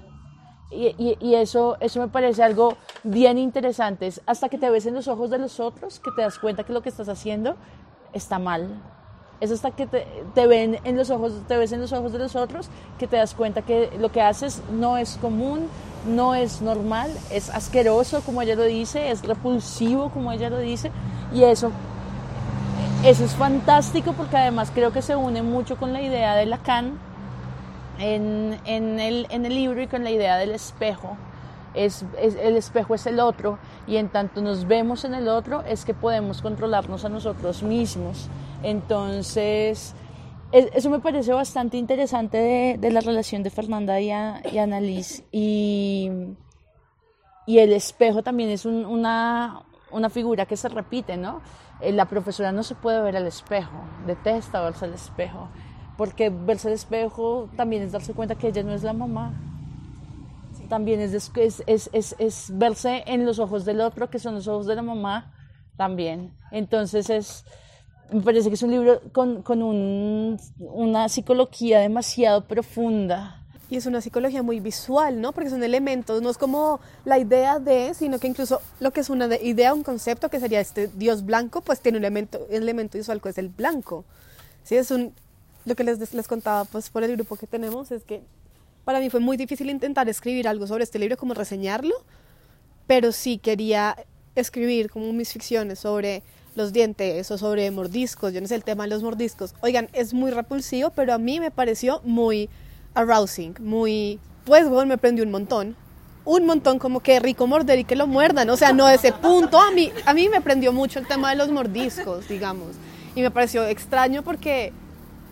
Y, 0.71 1.35
eso, 1.35 1.75
eso 1.81 1.99
me 1.99 2.07
parece 2.07 2.43
algo 2.43 2.77
bien 3.03 3.37
interesante. 3.37 4.07
Es 4.07 4.21
hasta 4.25 4.47
que 4.47 4.57
te 4.57 4.69
ves 4.69 4.85
en 4.85 4.93
los 4.93 5.07
ojos 5.07 5.29
de 5.29 5.37
los 5.37 5.59
otros 5.59 5.99
que 5.99 6.11
te 6.11 6.21
das 6.21 6.39
cuenta 6.39 6.63
que 6.63 6.71
lo 6.71 6.81
que 6.81 6.89
estás 6.89 7.09
haciendo 7.09 7.55
está 8.13 8.39
mal. 8.39 8.69
Es 9.41 9.51
hasta 9.51 9.71
que 9.71 9.87
te, 9.87 10.07
te, 10.33 10.47
ven 10.47 10.79
en 10.83 10.95
los 10.95 11.09
ojos, 11.09 11.33
te 11.47 11.57
ves 11.57 11.71
en 11.71 11.81
los 11.81 11.91
ojos 11.91 12.13
de 12.13 12.19
los 12.19 12.35
otros 12.35 12.69
que 12.99 13.07
te 13.07 13.17
das 13.17 13.33
cuenta 13.33 13.63
que 13.63 13.89
lo 13.99 14.11
que 14.11 14.21
haces 14.21 14.61
no 14.71 14.97
es 14.97 15.17
común, 15.17 15.67
no 16.07 16.35
es 16.35 16.61
normal, 16.61 17.11
es 17.31 17.49
asqueroso 17.49 18.21
como 18.21 18.41
ella 18.41 18.55
lo 18.55 18.63
dice, 18.63 19.11
es 19.11 19.23
repulsivo 19.23 20.09
como 20.09 20.31
ella 20.31 20.49
lo 20.49 20.59
dice. 20.59 20.91
Y 21.33 21.43
eso, 21.43 21.71
eso 23.03 23.25
es 23.25 23.33
fantástico 23.33 24.13
porque 24.13 24.37
además 24.37 24.71
creo 24.73 24.93
que 24.93 25.01
se 25.01 25.15
une 25.15 25.41
mucho 25.41 25.75
con 25.75 25.91
la 25.91 26.01
idea 26.01 26.35
de 26.35 26.45
Lacan 26.45 27.10
en, 28.01 28.59
en, 28.65 28.99
el, 28.99 29.27
en 29.29 29.45
el 29.45 29.53
libro 29.53 29.81
y 29.81 29.87
con 29.87 30.03
la 30.03 30.11
idea 30.11 30.37
del 30.37 30.51
espejo. 30.51 31.17
Es, 31.73 32.03
es, 32.19 32.35
el 32.35 32.57
espejo 32.57 32.95
es 32.95 33.05
el 33.05 33.21
otro 33.21 33.57
y 33.87 33.95
en 33.95 34.09
tanto 34.09 34.41
nos 34.41 34.67
vemos 34.67 35.05
en 35.05 35.13
el 35.13 35.29
otro 35.29 35.61
es 35.61 35.85
que 35.85 35.93
podemos 35.93 36.41
controlarnos 36.41 37.05
a 37.05 37.09
nosotros 37.09 37.63
mismos. 37.63 38.27
Entonces, 38.61 39.95
es, 40.51 40.69
eso 40.73 40.89
me 40.89 40.99
parece 40.99 41.31
bastante 41.31 41.77
interesante 41.77 42.37
de, 42.37 42.77
de 42.77 42.91
la 42.91 42.99
relación 42.99 43.41
de 43.41 43.51
Fernanda 43.51 44.01
y, 44.01 44.07
y 44.07 44.57
Annalise. 44.57 45.23
Y, 45.31 46.11
y 47.47 47.59
el 47.59 47.71
espejo 47.71 48.21
también 48.21 48.49
es 48.49 48.65
un, 48.65 48.85
una, 48.85 49.63
una 49.91 50.09
figura 50.09 50.45
que 50.45 50.57
se 50.57 50.67
repite, 50.67 51.15
¿no? 51.15 51.41
Eh, 51.79 51.93
la 51.93 52.05
profesora 52.05 52.51
no 52.51 52.63
se 52.63 52.75
puede 52.75 53.01
ver 53.01 53.15
al 53.15 53.27
espejo, 53.27 53.71
detesta 54.05 54.61
verse 54.61 54.85
al 54.85 54.93
espejo 54.93 55.47
porque 56.01 56.31
verse 56.31 56.67
al 56.67 56.73
espejo 56.73 57.47
también 57.55 57.83
es 57.83 57.91
darse 57.91 58.15
cuenta 58.15 58.33
que 58.33 58.47
ella 58.47 58.63
no 58.63 58.73
es 58.73 58.81
la 58.81 58.91
mamá. 58.91 59.39
Sí. 60.57 60.63
También 60.67 60.99
es, 60.99 61.13
es, 61.13 61.61
es, 61.67 62.15
es, 62.17 62.57
verse 62.57 63.03
en 63.05 63.23
los 63.23 63.37
ojos 63.37 63.65
del 63.65 63.81
otro, 63.81 64.09
que 64.09 64.17
son 64.17 64.33
los 64.33 64.47
ojos 64.47 64.65
de 64.65 64.73
la 64.73 64.81
mamá, 64.81 65.31
también. 65.77 66.33
Entonces 66.49 67.11
es, 67.11 67.45
me 68.11 68.21
parece 68.21 68.49
que 68.49 68.55
es 68.55 68.63
un 68.63 68.71
libro 68.71 68.99
con, 69.11 69.43
con 69.43 69.61
un, 69.61 70.39
una 70.57 71.07
psicología 71.07 71.81
demasiado 71.81 72.45
profunda. 72.45 73.45
Y 73.69 73.75
es 73.75 73.85
una 73.85 74.01
psicología 74.01 74.41
muy 74.41 74.59
visual, 74.59 75.21
¿no? 75.21 75.33
Porque 75.33 75.51
son 75.51 75.63
elementos, 75.63 76.19
no 76.23 76.31
es 76.31 76.39
como 76.39 76.79
la 77.05 77.19
idea 77.19 77.59
de, 77.59 77.93
sino 77.93 78.17
que 78.17 78.25
incluso 78.25 78.59
lo 78.79 78.89
que 78.89 79.01
es 79.01 79.11
una 79.11 79.27
idea, 79.35 79.71
un 79.75 79.83
concepto 79.83 80.29
que 80.29 80.39
sería 80.39 80.61
este 80.61 80.87
dios 80.87 81.23
blanco, 81.23 81.61
pues 81.61 81.79
tiene 81.79 81.99
un 81.99 82.05
elemento, 82.05 82.39
un 82.49 82.55
elemento 82.55 82.97
visual 82.97 83.21
que 83.21 83.29
es 83.29 83.37
el 83.37 83.49
blanco. 83.49 84.03
Sí, 84.63 84.77
es 84.77 84.89
un, 84.89 85.13
lo 85.65 85.75
que 85.75 85.83
les, 85.83 86.13
les 86.13 86.27
contaba 86.27 86.65
pues 86.65 86.89
por 86.89 87.03
el 87.03 87.15
grupo 87.15 87.35
que 87.35 87.47
tenemos 87.47 87.91
es 87.91 88.03
que 88.03 88.21
para 88.83 88.99
mí 88.99 89.09
fue 89.09 89.19
muy 89.19 89.37
difícil 89.37 89.69
intentar 89.69 90.09
escribir 90.09 90.47
algo 90.47 90.65
sobre 90.67 90.83
este 90.83 90.99
libro, 90.99 91.17
como 91.17 91.33
reseñarlo, 91.33 91.93
pero 92.87 93.11
sí 93.11 93.37
quería 93.37 93.95
escribir 94.35 94.89
como 94.89 95.11
mis 95.13 95.31
ficciones 95.31 95.79
sobre 95.79 96.23
los 96.55 96.73
dientes 96.73 97.29
o 97.31 97.37
sobre 97.37 97.69
mordiscos, 97.71 98.33
yo 98.33 98.41
no 98.41 98.47
sé 98.47 98.55
el 98.55 98.63
tema 98.63 98.83
de 98.83 98.89
los 98.89 99.03
mordiscos. 99.03 99.53
Oigan, 99.61 99.87
es 99.93 100.13
muy 100.13 100.31
repulsivo, 100.31 100.89
pero 100.89 101.13
a 101.13 101.17
mí 101.17 101.39
me 101.39 101.51
pareció 101.51 102.01
muy 102.03 102.49
arousing, 102.93 103.55
muy, 103.59 104.19
pues 104.45 104.67
bueno, 104.67 104.87
me 104.87 104.97
prendió 104.97 105.23
un 105.23 105.31
montón. 105.31 105.75
Un 106.23 106.45
montón 106.45 106.77
como 106.77 106.99
que 106.99 107.19
rico 107.19 107.47
morder 107.47 107.79
y 107.79 107.83
que 107.83 107.95
lo 107.95 108.05
muerdan, 108.05 108.49
o 108.51 108.57
sea, 108.57 108.73
no 108.73 108.87
ese 108.87 109.11
punto, 109.11 109.59
a 109.59 109.71
mí, 109.71 109.91
a 110.05 110.13
mí 110.13 110.29
me 110.29 110.39
prendió 110.41 110.71
mucho 110.71 110.99
el 110.99 111.07
tema 111.07 111.31
de 111.31 111.35
los 111.35 111.49
mordiscos, 111.49 112.27
digamos, 112.27 112.75
y 113.15 113.21
me 113.21 113.31
pareció 113.31 113.65
extraño 113.65 114.21
porque 114.21 114.71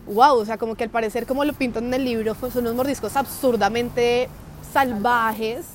wow, 0.07 0.37
o 0.37 0.45
sea, 0.45 0.57
como 0.57 0.75
que 0.75 0.83
al 0.83 0.89
parecer 0.89 1.25
como 1.25 1.45
lo 1.45 1.53
pintan 1.53 1.85
en 1.85 1.93
el 1.93 2.05
libro, 2.05 2.35
pues 2.35 2.53
son 2.53 2.63
unos 2.63 2.75
mordiscos 2.75 3.15
absurdamente 3.15 4.29
salvajes 4.73 5.65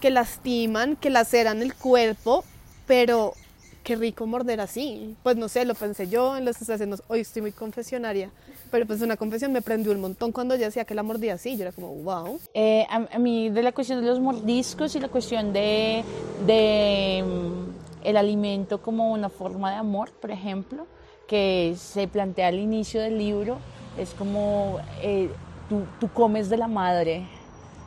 que 0.00 0.10
lastiman, 0.10 0.96
que 0.96 1.10
laceran 1.10 1.62
el 1.62 1.74
cuerpo, 1.74 2.44
pero 2.86 3.34
qué 3.82 3.96
rico 3.96 4.26
morder 4.26 4.60
así. 4.60 5.16
Pues 5.22 5.36
no 5.36 5.48
sé, 5.48 5.64
lo 5.64 5.74
pensé 5.74 6.08
yo 6.08 6.36
en 6.36 6.44
las 6.44 6.60
estaciones, 6.60 7.02
hoy 7.08 7.20
estoy 7.20 7.42
muy 7.42 7.52
confesionaria, 7.52 8.30
pero 8.70 8.84
pues 8.86 9.00
una 9.00 9.16
confesión 9.16 9.52
me 9.52 9.62
prendió 9.62 9.92
un 9.92 10.00
montón 10.00 10.32
cuando 10.32 10.54
ella 10.54 10.66
decía 10.66 10.84
que 10.84 10.94
la 10.94 11.02
mordía 11.02 11.34
así, 11.34 11.56
yo 11.56 11.62
era 11.62 11.72
como, 11.72 11.94
wow. 11.94 12.40
Eh, 12.52 12.84
a, 12.90 13.06
a, 13.12 13.18
mí 13.18 13.48
de 13.48 13.62
la 13.62 13.72
cuestión 13.72 14.00
de 14.00 14.06
los 14.06 14.20
mordiscos 14.20 14.96
y 14.96 15.00
la 15.00 15.08
cuestión 15.08 15.52
de, 15.52 16.02
de 16.46 17.24
um, 17.24 17.66
el 18.02 18.16
alimento 18.16 18.82
como 18.82 19.12
una 19.12 19.28
forma 19.28 19.70
de 19.70 19.76
amor, 19.76 20.10
por 20.10 20.30
ejemplo, 20.30 20.86
que 21.26 21.74
se 21.76 22.08
plantea 22.08 22.48
al 22.48 22.58
inicio 22.58 23.00
del 23.00 23.18
libro, 23.18 23.58
es 23.98 24.14
como 24.14 24.78
eh, 25.02 25.30
tú, 25.68 25.84
tú, 25.98 26.08
comes 26.12 26.48
de 26.48 26.56
la 26.56 26.68
madre, 26.68 27.26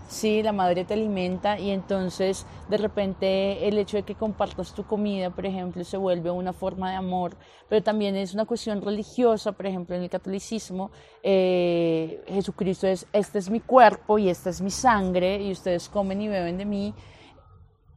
sí, 0.09 0.41
la 0.41 0.51
madre 0.51 0.83
te 0.83 0.95
alimenta 0.95 1.59
y 1.59 1.69
entonces 1.69 2.45
de 2.67 2.77
repente 2.77 3.67
el 3.67 3.77
hecho 3.77 3.97
de 3.97 4.03
que 4.03 4.15
compartas 4.15 4.73
tu 4.73 4.83
comida, 4.83 5.29
por 5.29 5.45
ejemplo, 5.45 5.83
se 5.83 5.97
vuelve 5.97 6.31
una 6.31 6.51
forma 6.51 6.89
de 6.89 6.97
amor, 6.97 7.37
pero 7.69 7.83
también 7.83 8.15
es 8.15 8.33
una 8.33 8.45
cuestión 8.45 8.81
religiosa, 8.81 9.51
por 9.51 9.67
ejemplo, 9.67 9.95
en 9.95 10.03
el 10.03 10.09
catolicismo, 10.09 10.91
eh, 11.23 12.23
Jesucristo 12.27 12.87
es, 12.87 13.05
este 13.13 13.39
es 13.39 13.49
mi 13.49 13.59
cuerpo 13.59 14.17
y 14.17 14.29
esta 14.29 14.49
es 14.49 14.61
mi 14.61 14.71
sangre 14.71 15.41
y 15.41 15.51
ustedes 15.51 15.87
comen 15.87 16.21
y 16.21 16.27
beben 16.27 16.57
de 16.57 16.65
mí. 16.65 16.93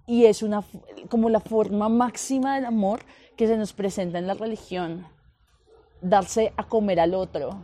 Y 0.06 0.26
es 0.26 0.42
una, 0.42 0.64
como 1.08 1.30
la 1.30 1.40
forma 1.40 1.88
máxima 1.88 2.56
del 2.56 2.66
amor 2.66 3.00
que 3.36 3.46
se 3.46 3.56
nos 3.56 3.72
presenta 3.72 4.18
en 4.18 4.26
la 4.26 4.34
religión, 4.34 5.06
darse 6.02 6.52
a 6.56 6.64
comer 6.64 7.00
al 7.00 7.14
otro, 7.14 7.58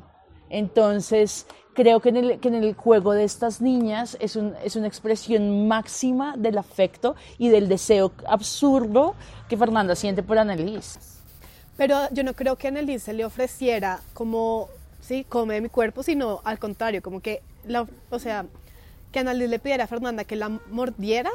entonces, 0.50 1.46
creo 1.74 2.00
que 2.00 2.08
en, 2.08 2.16
el, 2.54 2.74
juego 2.74 3.12
de 3.12 3.24
estas 3.24 3.60
niñas 3.60 4.16
es, 4.20 4.36
un, 4.36 4.54
es, 4.64 4.76
una 4.76 4.86
expresión 4.86 5.68
máxima 5.68 6.36
del 6.36 6.58
afecto 6.58 7.16
y 7.38 7.48
del 7.48 7.68
deseo 7.68 8.12
absurdo 8.26 9.14
que 9.48 9.56
Fernanda 9.56 9.94
siente 9.94 10.22
por 10.22 10.38
Annelise. 10.38 10.98
Pero 11.76 11.96
yo 12.12 12.24
no 12.24 12.34
creo 12.34 12.56
que 12.56 12.68
Annelise 12.68 13.04
se 13.04 13.12
le 13.12 13.24
ofreciera 13.24 14.00
como, 14.14 14.68
sí, 15.00 15.24
come 15.28 15.60
mi 15.60 15.68
cuerpo, 15.68 16.02
sino 16.02 16.40
al 16.44 16.58
contrario, 16.58 17.02
como 17.02 17.20
que, 17.20 17.42
o 18.10 18.18
sea, 18.18 18.46
que 19.12 19.20
Annelise 19.20 19.48
le 19.48 19.58
pidiera 19.58 19.84
a 19.84 19.86
Fernanda 19.86 20.24
que 20.24 20.36
la 20.36 20.48
mordiera, 20.48 21.30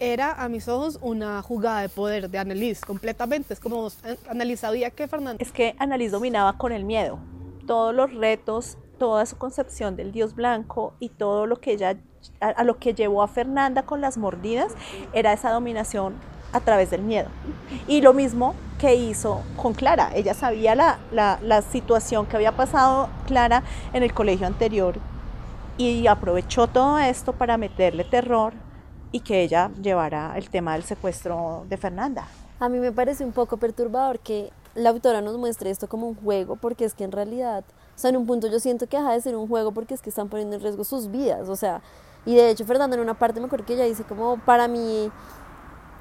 era 0.00 0.32
a 0.32 0.48
mis 0.48 0.66
ojos 0.66 0.98
una 1.02 1.42
jugada 1.42 1.82
de 1.82 1.88
poder 1.90 2.30
de 2.30 2.38
Annelise 2.38 2.84
completamente. 2.84 3.52
Es 3.52 3.60
como 3.60 3.88
Annelise 4.28 4.62
sabía 4.62 4.90
que 4.90 5.06
Fernanda... 5.06 5.36
Es 5.38 5.52
que 5.52 5.76
Annelise 5.78 6.10
dominaba 6.10 6.56
con 6.56 6.72
el 6.72 6.84
miedo. 6.84 7.18
Todos 7.66 7.94
los 7.94 8.12
retos, 8.14 8.78
toda 8.98 9.26
su 9.26 9.36
concepción 9.36 9.96
del 9.96 10.10
dios 10.10 10.34
blanco 10.34 10.94
y 10.98 11.10
todo 11.10 11.46
lo 11.46 11.60
que 11.60 11.72
ella, 11.72 11.96
a, 12.40 12.64
lo 12.64 12.78
que 12.78 12.94
llevó 12.94 13.22
a 13.22 13.28
Fernanda 13.28 13.84
con 13.84 14.00
las 14.00 14.16
mordidas, 14.16 14.72
era 15.12 15.34
esa 15.34 15.52
dominación 15.52 16.14
a 16.52 16.60
través 16.60 16.90
del 16.90 17.02
miedo. 17.02 17.28
Y 17.86 18.00
lo 18.00 18.14
mismo 18.14 18.54
que 18.78 18.94
hizo 18.94 19.42
con 19.56 19.74
Clara. 19.74 20.10
Ella 20.14 20.32
sabía 20.32 20.74
la, 20.74 20.98
la 21.12 21.62
situación 21.62 22.24
que 22.24 22.36
había 22.36 22.52
pasado 22.52 23.10
Clara 23.26 23.62
en 23.92 24.02
el 24.02 24.14
colegio 24.14 24.46
anterior 24.46 24.96
y 25.76 26.06
aprovechó 26.06 26.66
todo 26.66 26.98
esto 26.98 27.34
para 27.34 27.58
meterle 27.58 28.04
terror 28.04 28.54
y 29.12 29.20
que 29.20 29.42
ella 29.42 29.70
llevara 29.80 30.34
el 30.36 30.48
tema 30.50 30.74
del 30.74 30.84
secuestro 30.84 31.64
de 31.68 31.76
Fernanda. 31.76 32.26
A 32.58 32.68
mí 32.68 32.78
me 32.78 32.92
parece 32.92 33.24
un 33.24 33.32
poco 33.32 33.56
perturbador 33.56 34.18
que 34.18 34.50
la 34.74 34.90
autora 34.90 35.20
nos 35.20 35.36
muestre 35.36 35.70
esto 35.70 35.88
como 35.88 36.08
un 36.08 36.14
juego, 36.14 36.56
porque 36.56 36.84
es 36.84 36.94
que 36.94 37.04
en 37.04 37.12
realidad, 37.12 37.64
o 37.96 37.98
sea, 37.98 38.10
en 38.10 38.16
un 38.16 38.26
punto 38.26 38.46
yo 38.46 38.60
siento 38.60 38.86
que 38.86 38.96
deja 38.96 39.12
de 39.12 39.20
ser 39.20 39.36
un 39.36 39.48
juego 39.48 39.72
porque 39.72 39.94
es 39.94 40.02
que 40.02 40.10
están 40.10 40.28
poniendo 40.28 40.56
en 40.56 40.62
riesgo 40.62 40.84
sus 40.84 41.10
vidas, 41.10 41.48
o 41.48 41.56
sea, 41.56 41.82
y 42.24 42.34
de 42.34 42.50
hecho 42.50 42.64
Fernanda 42.64 42.96
en 42.96 43.02
una 43.02 43.14
parte 43.14 43.40
me 43.40 43.46
acuerdo 43.46 43.64
que 43.64 43.74
ella 43.74 43.84
dice 43.84 44.04
como, 44.04 44.36
para 44.44 44.68
mí, 44.68 45.10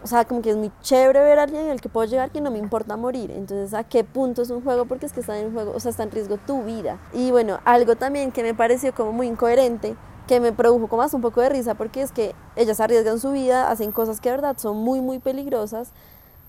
o 0.03 0.07
sea, 0.07 0.25
como 0.25 0.41
que 0.41 0.51
es 0.51 0.57
muy 0.57 0.71
chévere 0.81 1.19
ver 1.23 1.39
a 1.39 1.43
alguien 1.43 1.63
en 1.63 1.71
el 1.71 1.81
que 1.81 1.89
puedo 1.89 2.07
llegar 2.07 2.29
que 2.29 2.41
no 2.41 2.51
me 2.51 2.59
importa 2.59 2.95
morir, 2.95 3.31
entonces, 3.31 3.73
¿a 3.73 3.83
qué 3.83 4.03
punto 4.03 4.41
es 4.41 4.49
un 4.49 4.61
juego? 4.61 4.85
Porque 4.85 5.07
es 5.07 5.13
que 5.13 5.21
está 5.21 5.39
en 5.39 5.51
juego, 5.51 5.71
o 5.73 5.79
sea, 5.79 5.91
está 5.91 6.03
en 6.03 6.11
riesgo 6.11 6.37
tu 6.37 6.63
vida. 6.63 6.99
Y 7.13 7.31
bueno, 7.31 7.59
algo 7.65 7.95
también 7.95 8.31
que 8.31 8.43
me 8.43 8.53
pareció 8.53 8.93
como 8.93 9.13
muy 9.13 9.27
incoherente 9.27 9.95
que 10.29 10.39
me 10.39 10.51
produjo 10.51 10.87
como 10.87 11.01
hasta 11.01 11.17
un 11.17 11.23
poco 11.23 11.41
de 11.41 11.49
risa 11.49 11.73
porque 11.73 12.03
es 12.03 12.11
que 12.11 12.35
ellas 12.55 12.79
arriesgan 12.79 13.19
su 13.19 13.31
vida, 13.31 13.71
hacen 13.71 13.91
cosas 13.91 14.21
que 14.21 14.29
de 14.29 14.35
verdad 14.35 14.55
son 14.59 14.77
muy, 14.77 15.01
muy 15.01 15.17
peligrosas, 15.17 15.89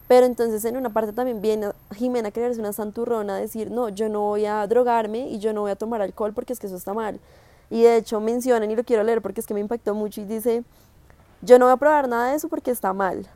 pero 0.07 0.27
entonces 0.27 0.63
en 0.67 0.77
una 0.77 0.91
parte 0.91 1.15
también 1.15 1.41
viene 1.41 1.71
Jimena 1.95 2.31
creerse 2.31 2.61
una 2.61 2.75
santurrona, 2.75 3.39
decir, 3.39 3.71
no, 3.71 3.89
yo 3.89 4.11
no 4.11 4.21
voy 4.21 4.45
a 4.45 4.67
drogarme 4.67 5.29
y 5.29 5.39
yo 5.39 5.55
no 5.55 5.63
voy 5.63 5.71
a 5.71 5.77
tomar 5.77 6.03
alcohol 6.03 6.35
porque 6.35 6.53
es 6.53 6.61
que 6.61 6.67
eso 6.67 6.77
está 6.77 6.93
mal. 6.93 7.21
Y 7.71 7.81
de 7.85 7.97
hecho 7.97 8.21
mencionan, 8.21 8.71
y 8.71 8.77
lo 8.77 8.85
quiero 8.85 9.03
leer 9.03 9.23
porque 9.23 9.41
es 9.41 9.47
que 9.47 9.55
me 9.55 9.61
impactó 9.61 9.95
mucho, 9.95 10.21
y 10.21 10.27
dice, 10.27 10.63
yo 11.41 11.59
no 11.59 11.65
voy 11.65 11.73
a 11.73 11.79
probar 11.79 12.07
nada 12.07 12.33
de 12.33 12.37
eso 12.37 12.51
porque 12.51 12.71
está 12.71 12.93
mal. 12.93 13.27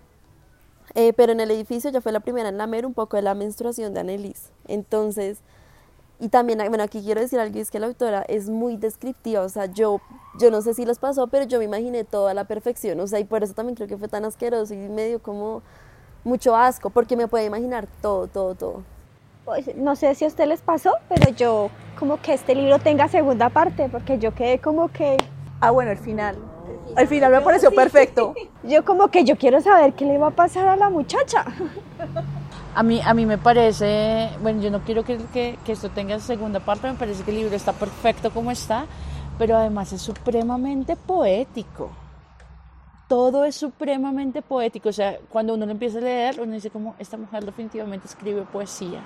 Eh, 0.94 1.14
pero 1.14 1.32
en 1.32 1.40
el 1.40 1.50
edificio 1.52 1.88
ya 1.88 2.02
fue 2.02 2.12
la 2.12 2.20
primera 2.20 2.50
en 2.50 2.58
lamer 2.58 2.84
un 2.84 2.92
poco 2.92 3.16
de 3.16 3.22
la 3.22 3.34
menstruación 3.34 3.94
de 3.94 4.00
Annelise. 4.00 4.50
Entonces, 4.68 5.38
y 6.20 6.28
también, 6.28 6.58
bueno, 6.68 6.84
aquí 6.84 7.02
quiero 7.02 7.20
decir 7.20 7.40
algo, 7.40 7.58
es 7.58 7.70
que 7.70 7.80
la 7.80 7.86
autora 7.86 8.24
es 8.28 8.48
muy 8.48 8.76
descriptiva, 8.76 9.42
o 9.42 9.48
sea, 9.48 9.66
yo, 9.66 10.00
yo 10.38 10.50
no 10.50 10.62
sé 10.62 10.74
si 10.74 10.84
les 10.84 10.98
pasó, 10.98 11.26
pero 11.26 11.44
yo 11.44 11.58
me 11.58 11.64
imaginé 11.64 12.04
toda 12.04 12.34
la 12.34 12.44
perfección, 12.44 13.00
o 13.00 13.06
sea, 13.06 13.18
y 13.18 13.24
por 13.24 13.42
eso 13.42 13.54
también 13.54 13.74
creo 13.74 13.88
que 13.88 13.96
fue 13.96 14.08
tan 14.08 14.24
asqueroso 14.24 14.74
y 14.74 14.76
medio 14.76 15.20
como 15.20 15.62
mucho 16.22 16.56
asco, 16.56 16.90
porque 16.90 17.16
me 17.16 17.28
puede 17.28 17.44
imaginar 17.44 17.86
todo, 18.00 18.26
todo, 18.28 18.54
todo. 18.54 18.82
Pues, 19.44 19.74
no 19.76 19.94
sé 19.94 20.14
si 20.14 20.24
a 20.24 20.28
usted 20.28 20.46
les 20.46 20.62
pasó, 20.62 20.92
pero 21.08 21.30
yo 21.32 21.70
como 21.98 22.20
que 22.20 22.32
este 22.32 22.54
libro 22.54 22.78
tenga 22.78 23.08
segunda 23.08 23.50
parte, 23.50 23.88
porque 23.90 24.18
yo 24.18 24.34
quedé 24.34 24.58
como 24.58 24.88
que... 24.88 25.18
Ah, 25.60 25.70
bueno, 25.70 25.90
el 25.90 25.98
final. 25.98 26.36
El 26.96 27.08
final 27.08 27.30
me 27.30 27.40
pareció 27.40 27.70
perfecto. 27.74 28.34
Yo 28.62 28.84
como 28.84 29.08
que 29.08 29.24
yo 29.24 29.36
quiero 29.36 29.60
saber 29.60 29.92
qué 29.92 30.06
le 30.06 30.16
va 30.16 30.28
a 30.28 30.30
pasar 30.30 30.66
a 30.68 30.76
la 30.76 30.88
muchacha. 30.88 31.44
A 32.74 32.82
mí, 32.82 33.00
a 33.04 33.14
mí 33.14 33.24
me 33.24 33.38
parece, 33.38 34.30
bueno, 34.42 34.60
yo 34.60 34.68
no 34.70 34.80
quiero 34.80 35.04
que, 35.04 35.18
que, 35.32 35.56
que, 35.64 35.72
esto 35.72 35.90
tenga 35.90 36.18
segunda 36.18 36.58
parte, 36.58 36.88
me 36.88 36.94
parece 36.94 37.22
que 37.22 37.30
el 37.30 37.36
libro 37.36 37.54
está 37.54 37.72
perfecto 37.72 38.32
como 38.32 38.50
está, 38.50 38.86
pero 39.38 39.56
además 39.56 39.92
es 39.92 40.02
supremamente 40.02 40.96
poético. 40.96 41.90
Todo 43.08 43.44
es 43.44 43.54
supremamente 43.54 44.42
poético, 44.42 44.88
o 44.88 44.92
sea, 44.92 45.18
cuando 45.28 45.54
uno 45.54 45.66
lo 45.66 45.72
empieza 45.72 45.98
a 45.98 46.00
leer, 46.00 46.40
uno 46.40 46.54
dice 46.54 46.70
como, 46.70 46.96
esta 46.98 47.16
mujer 47.16 47.44
definitivamente 47.44 48.08
escribe 48.08 48.42
poesía. 48.42 49.02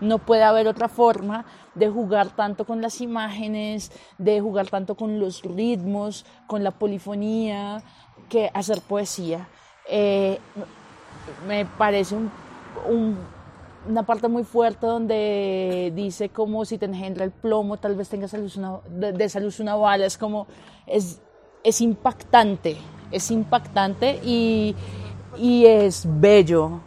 No 0.00 0.18
puede 0.18 0.42
haber 0.42 0.66
otra 0.66 0.88
forma 0.88 1.44
de 1.76 1.88
jugar 1.88 2.30
tanto 2.30 2.64
con 2.64 2.82
las 2.82 3.00
imágenes, 3.00 3.92
de 4.16 4.40
jugar 4.40 4.70
tanto 4.70 4.96
con 4.96 5.20
los 5.20 5.42
ritmos, 5.42 6.26
con 6.48 6.64
la 6.64 6.72
polifonía, 6.72 7.80
que 8.28 8.50
hacer 8.54 8.80
poesía. 8.80 9.46
Eh, 9.88 10.38
me 11.46 11.64
parece 11.64 12.16
un 12.16 12.30
una 13.88 14.02
parte 14.04 14.28
muy 14.28 14.44
fuerte 14.44 14.86
donde 14.86 15.92
dice 15.94 16.28
como 16.28 16.64
si 16.64 16.78
te 16.78 16.86
engendra 16.86 17.24
el 17.24 17.30
plomo, 17.30 17.76
tal 17.78 17.96
vez 17.96 18.08
tengas 18.08 18.32
de, 18.32 19.60
una 19.60 19.76
bala, 19.76 20.06
es 20.06 20.18
como, 20.18 20.46
es, 20.86 21.20
es 21.64 21.80
impactante, 21.80 22.76
es 23.10 23.30
impactante 23.30 24.20
y, 24.24 24.74
y 25.38 25.66
es 25.66 26.06
bello. 26.06 26.80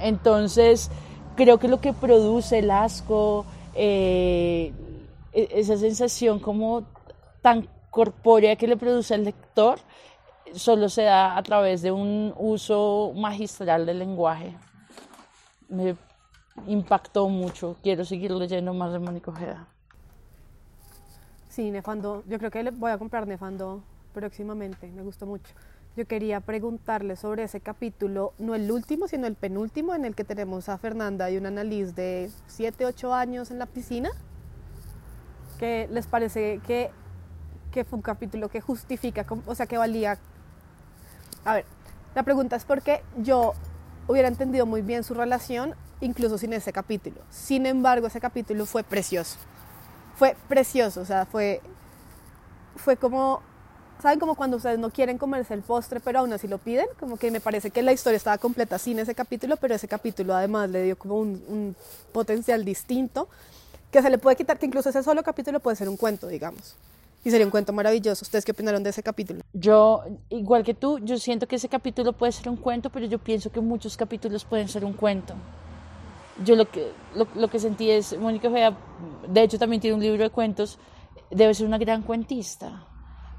Entonces, 0.00 0.90
creo 1.36 1.58
que 1.58 1.68
lo 1.68 1.80
que 1.80 1.92
produce 1.92 2.58
el 2.58 2.70
asco, 2.70 3.44
eh, 3.74 4.72
e, 5.32 5.48
esa 5.52 5.76
sensación 5.76 6.40
como 6.40 6.84
tan 7.42 7.68
corpórea 7.90 8.56
que 8.56 8.66
le 8.66 8.76
produce 8.76 9.14
al 9.14 9.24
lector, 9.24 9.78
solo 10.54 10.88
se 10.88 11.02
da 11.02 11.36
a 11.36 11.42
través 11.42 11.82
de 11.82 11.92
un 11.92 12.34
uso 12.36 13.12
magistral 13.14 13.86
del 13.86 14.00
lenguaje 14.00 14.56
me 15.68 15.96
impactó 16.66 17.28
mucho. 17.28 17.76
Quiero 17.82 18.04
seguir 18.04 18.30
leyendo 18.30 18.74
más 18.74 18.92
de 18.92 18.98
Mónica 18.98 19.30
Ojeda. 19.30 19.66
Sí, 21.48 21.70
Nefando, 21.70 22.24
yo 22.26 22.38
creo 22.38 22.50
que 22.50 22.68
voy 22.70 22.90
a 22.90 22.98
comprar 22.98 23.26
Nefando 23.26 23.82
próximamente, 24.12 24.90
me 24.90 25.02
gustó 25.02 25.26
mucho. 25.26 25.52
Yo 25.96 26.06
quería 26.06 26.40
preguntarle 26.40 27.14
sobre 27.14 27.44
ese 27.44 27.60
capítulo, 27.60 28.32
no 28.38 28.56
el 28.56 28.70
último, 28.70 29.06
sino 29.06 29.28
el 29.28 29.36
penúltimo, 29.36 29.94
en 29.94 30.04
el 30.04 30.16
que 30.16 30.24
tenemos 30.24 30.68
a 30.68 30.78
Fernanda 30.78 31.30
y 31.30 31.36
un 31.36 31.46
análisis 31.46 31.94
de 31.94 32.30
7, 32.48 32.86
8 32.86 33.14
años 33.14 33.52
en 33.52 33.60
la 33.60 33.66
piscina. 33.66 34.10
¿Qué 35.60 35.88
les 35.92 36.08
parece 36.08 36.60
que, 36.66 36.90
que 37.70 37.84
fue 37.84 37.98
un 37.98 38.02
capítulo 38.02 38.48
que 38.48 38.60
justifica, 38.60 39.24
o 39.46 39.54
sea, 39.54 39.66
que 39.66 39.78
valía... 39.78 40.18
A 41.44 41.54
ver, 41.54 41.64
la 42.16 42.24
pregunta 42.24 42.56
es 42.56 42.64
porque 42.64 43.02
yo 43.18 43.54
hubiera 44.06 44.28
entendido 44.28 44.66
muy 44.66 44.82
bien 44.82 45.04
su 45.04 45.14
relación, 45.14 45.74
incluso 46.00 46.38
sin 46.38 46.52
ese 46.52 46.72
capítulo. 46.72 47.16
Sin 47.30 47.66
embargo, 47.66 48.06
ese 48.06 48.20
capítulo 48.20 48.66
fue 48.66 48.82
precioso. 48.82 49.36
Fue 50.16 50.36
precioso, 50.48 51.00
o 51.00 51.04
sea, 51.04 51.26
fue, 51.26 51.60
fue 52.76 52.96
como, 52.96 53.42
¿saben? 54.00 54.20
Como 54.20 54.34
cuando 54.34 54.58
ustedes 54.58 54.78
no 54.78 54.90
quieren 54.90 55.18
comerse 55.18 55.54
el 55.54 55.62
postre, 55.62 56.00
pero 56.00 56.20
aún 56.20 56.32
así 56.32 56.46
lo 56.46 56.58
piden. 56.58 56.86
Como 57.00 57.16
que 57.16 57.30
me 57.30 57.40
parece 57.40 57.70
que 57.70 57.82
la 57.82 57.92
historia 57.92 58.16
estaba 58.16 58.38
completa 58.38 58.78
sin 58.78 58.98
ese 58.98 59.14
capítulo, 59.14 59.56
pero 59.56 59.74
ese 59.74 59.88
capítulo 59.88 60.34
además 60.34 60.70
le 60.70 60.82
dio 60.82 60.96
como 60.96 61.18
un, 61.18 61.42
un 61.48 61.76
potencial 62.12 62.64
distinto 62.64 63.28
que 63.90 64.02
se 64.02 64.10
le 64.10 64.18
puede 64.18 64.36
quitar, 64.36 64.58
que 64.58 64.66
incluso 64.66 64.88
ese 64.88 65.02
solo 65.02 65.22
capítulo 65.22 65.60
puede 65.60 65.76
ser 65.76 65.88
un 65.88 65.96
cuento, 65.96 66.26
digamos 66.28 66.76
y 67.24 67.30
sería 67.30 67.46
un 67.46 67.50
cuento 67.50 67.72
maravilloso. 67.72 68.22
¿Ustedes 68.22 68.44
qué 68.44 68.52
opinaron 68.52 68.82
de 68.82 68.90
ese 68.90 69.02
capítulo? 69.02 69.40
Yo, 69.54 70.02
igual 70.28 70.62
que 70.62 70.74
tú, 70.74 70.98
yo 70.98 71.16
siento 71.16 71.48
que 71.48 71.56
ese 71.56 71.70
capítulo 71.70 72.12
puede 72.12 72.32
ser 72.32 72.50
un 72.50 72.56
cuento, 72.56 72.90
pero 72.90 73.06
yo 73.06 73.18
pienso 73.18 73.50
que 73.50 73.60
muchos 73.60 73.96
capítulos 73.96 74.44
pueden 74.44 74.68
ser 74.68 74.84
un 74.84 74.92
cuento. 74.92 75.34
Yo 76.44 76.54
lo 76.54 76.66
que, 76.66 76.92
lo, 77.14 77.48
que 77.48 77.58
sentí 77.58 77.90
es, 77.90 78.18
Mónica 78.18 78.50
Fea, 78.50 78.76
de 79.26 79.42
hecho 79.42 79.58
también 79.58 79.80
tiene 79.80 79.94
un 79.94 80.02
libro 80.02 80.22
de 80.22 80.30
cuentos, 80.30 80.78
debe 81.30 81.54
ser 81.54 81.66
una 81.66 81.78
gran 81.78 82.02
cuentista. 82.02 82.86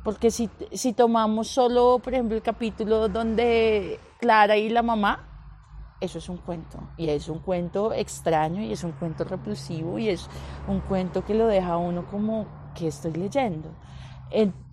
Porque 0.03 0.31
si, 0.31 0.49
si 0.71 0.93
tomamos 0.93 1.47
solo, 1.49 1.99
por 1.99 2.13
ejemplo, 2.13 2.36
el 2.36 2.43
capítulo 2.43 3.07
donde 3.07 3.99
Clara 4.19 4.57
y 4.57 4.69
la 4.69 4.81
mamá, 4.81 5.29
eso 6.01 6.17
es 6.17 6.27
un 6.29 6.38
cuento. 6.38 6.79
Y 6.97 7.09
es 7.09 7.27
un 7.29 7.39
cuento 7.39 7.93
extraño 7.93 8.61
y 8.61 8.71
es 8.71 8.83
un 8.83 8.93
cuento 8.93 9.25
repulsivo 9.25 9.99
y 9.99 10.09
es 10.09 10.27
un 10.67 10.79
cuento 10.79 11.23
que 11.23 11.36
lo 11.36 11.47
deja 11.47 11.73
a 11.73 11.77
uno 11.77 12.05
como 12.09 12.64
que 12.76 12.88
estoy 12.88 13.13
leyendo. 13.13 13.69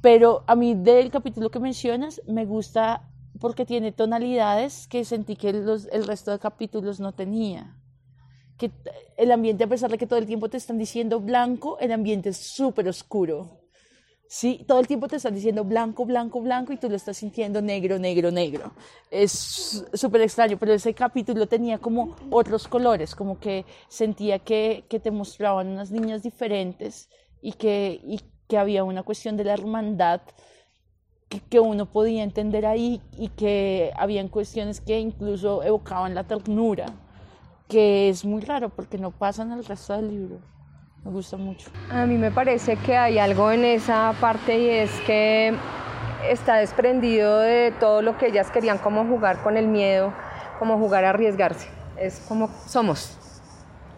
pero 0.00 0.44
a 0.46 0.54
mí 0.54 0.74
del 0.74 1.10
capítulo 1.10 1.50
que 1.50 1.60
mencionas 1.60 2.20
me 2.26 2.44
gusta 2.44 3.08
porque 3.40 3.64
tiene 3.64 3.92
tonalidades 3.92 4.86
que 4.88 5.04
sentí 5.04 5.36
que 5.36 5.52
los, 5.52 5.86
el 5.86 6.06
resto 6.06 6.30
de 6.30 6.38
capítulos 6.38 7.00
no 7.00 7.12
tenía. 7.12 7.76
Que 8.58 8.70
el 9.16 9.32
ambiente, 9.32 9.64
a 9.64 9.68
pesar 9.68 9.90
de 9.90 9.98
que 9.98 10.06
todo 10.06 10.18
el 10.18 10.26
tiempo 10.26 10.48
te 10.48 10.58
están 10.58 10.78
diciendo 10.78 11.20
blanco, 11.20 11.78
el 11.80 11.92
ambiente 11.92 12.28
es 12.28 12.36
súper 12.36 12.88
oscuro. 12.88 13.62
Sí, 14.28 14.64
todo 14.66 14.80
el 14.80 14.86
tiempo 14.86 15.08
te 15.08 15.16
están 15.16 15.34
diciendo 15.34 15.62
blanco, 15.62 16.06
blanco, 16.06 16.40
blanco 16.40 16.72
y 16.72 16.78
tú 16.78 16.88
lo 16.88 16.96
estás 16.96 17.18
sintiendo 17.18 17.60
negro, 17.60 17.98
negro, 17.98 18.30
negro. 18.30 18.72
Es 19.10 19.84
súper 19.92 20.22
extraño, 20.22 20.56
pero 20.58 20.72
ese 20.72 20.94
capítulo 20.94 21.46
tenía 21.46 21.78
como 21.78 22.16
otros 22.30 22.66
colores, 22.66 23.14
como 23.14 23.38
que 23.38 23.66
sentía 23.88 24.38
que, 24.38 24.84
que 24.88 25.00
te 25.00 25.10
mostraban 25.10 25.68
unas 25.68 25.90
niñas 25.90 26.22
diferentes 26.22 27.10
y 27.42 27.52
que, 27.52 28.00
y 28.04 28.20
que 28.48 28.56
había 28.56 28.84
una 28.84 29.02
cuestión 29.02 29.36
de 29.36 29.44
la 29.44 29.52
hermandad 29.52 30.22
que, 31.28 31.40
que, 31.40 31.60
uno 31.60 31.86
podía 31.86 32.22
entender 32.22 32.64
ahí 32.64 33.02
y 33.18 33.28
que 33.28 33.92
habían 33.96 34.28
cuestiones 34.28 34.80
que 34.80 34.98
incluso 34.98 35.62
evocaban 35.62 36.14
la 36.14 36.24
ternura, 36.24 36.86
que 37.68 38.08
es 38.08 38.24
muy 38.24 38.42
raro 38.42 38.68
porque 38.68 38.96
no 38.96 39.10
pasa 39.10 39.42
en 39.42 39.52
el 39.52 39.64
resto 39.64 39.94
del 39.94 40.08
libro. 40.08 40.38
Me 41.04 41.10
gusta 41.10 41.36
mucho. 41.36 41.68
A 41.90 42.06
mí 42.06 42.16
me 42.16 42.30
parece 42.30 42.76
que 42.76 42.96
hay 42.96 43.18
algo 43.18 43.50
en 43.50 43.64
esa 43.64 44.14
parte 44.20 44.56
y 44.56 44.68
es 44.68 45.00
que 45.00 45.52
está 46.28 46.56
desprendido 46.56 47.40
de 47.40 47.72
todo 47.80 48.02
lo 48.02 48.16
que 48.18 48.28
ellas 48.28 48.50
querían 48.50 48.78
como 48.78 49.04
jugar 49.04 49.42
con 49.42 49.56
el 49.56 49.66
miedo, 49.66 50.12
como 50.60 50.78
jugar 50.78 51.04
a 51.04 51.10
arriesgarse. 51.10 51.68
Es 51.96 52.20
como 52.28 52.48
somos, 52.66 53.18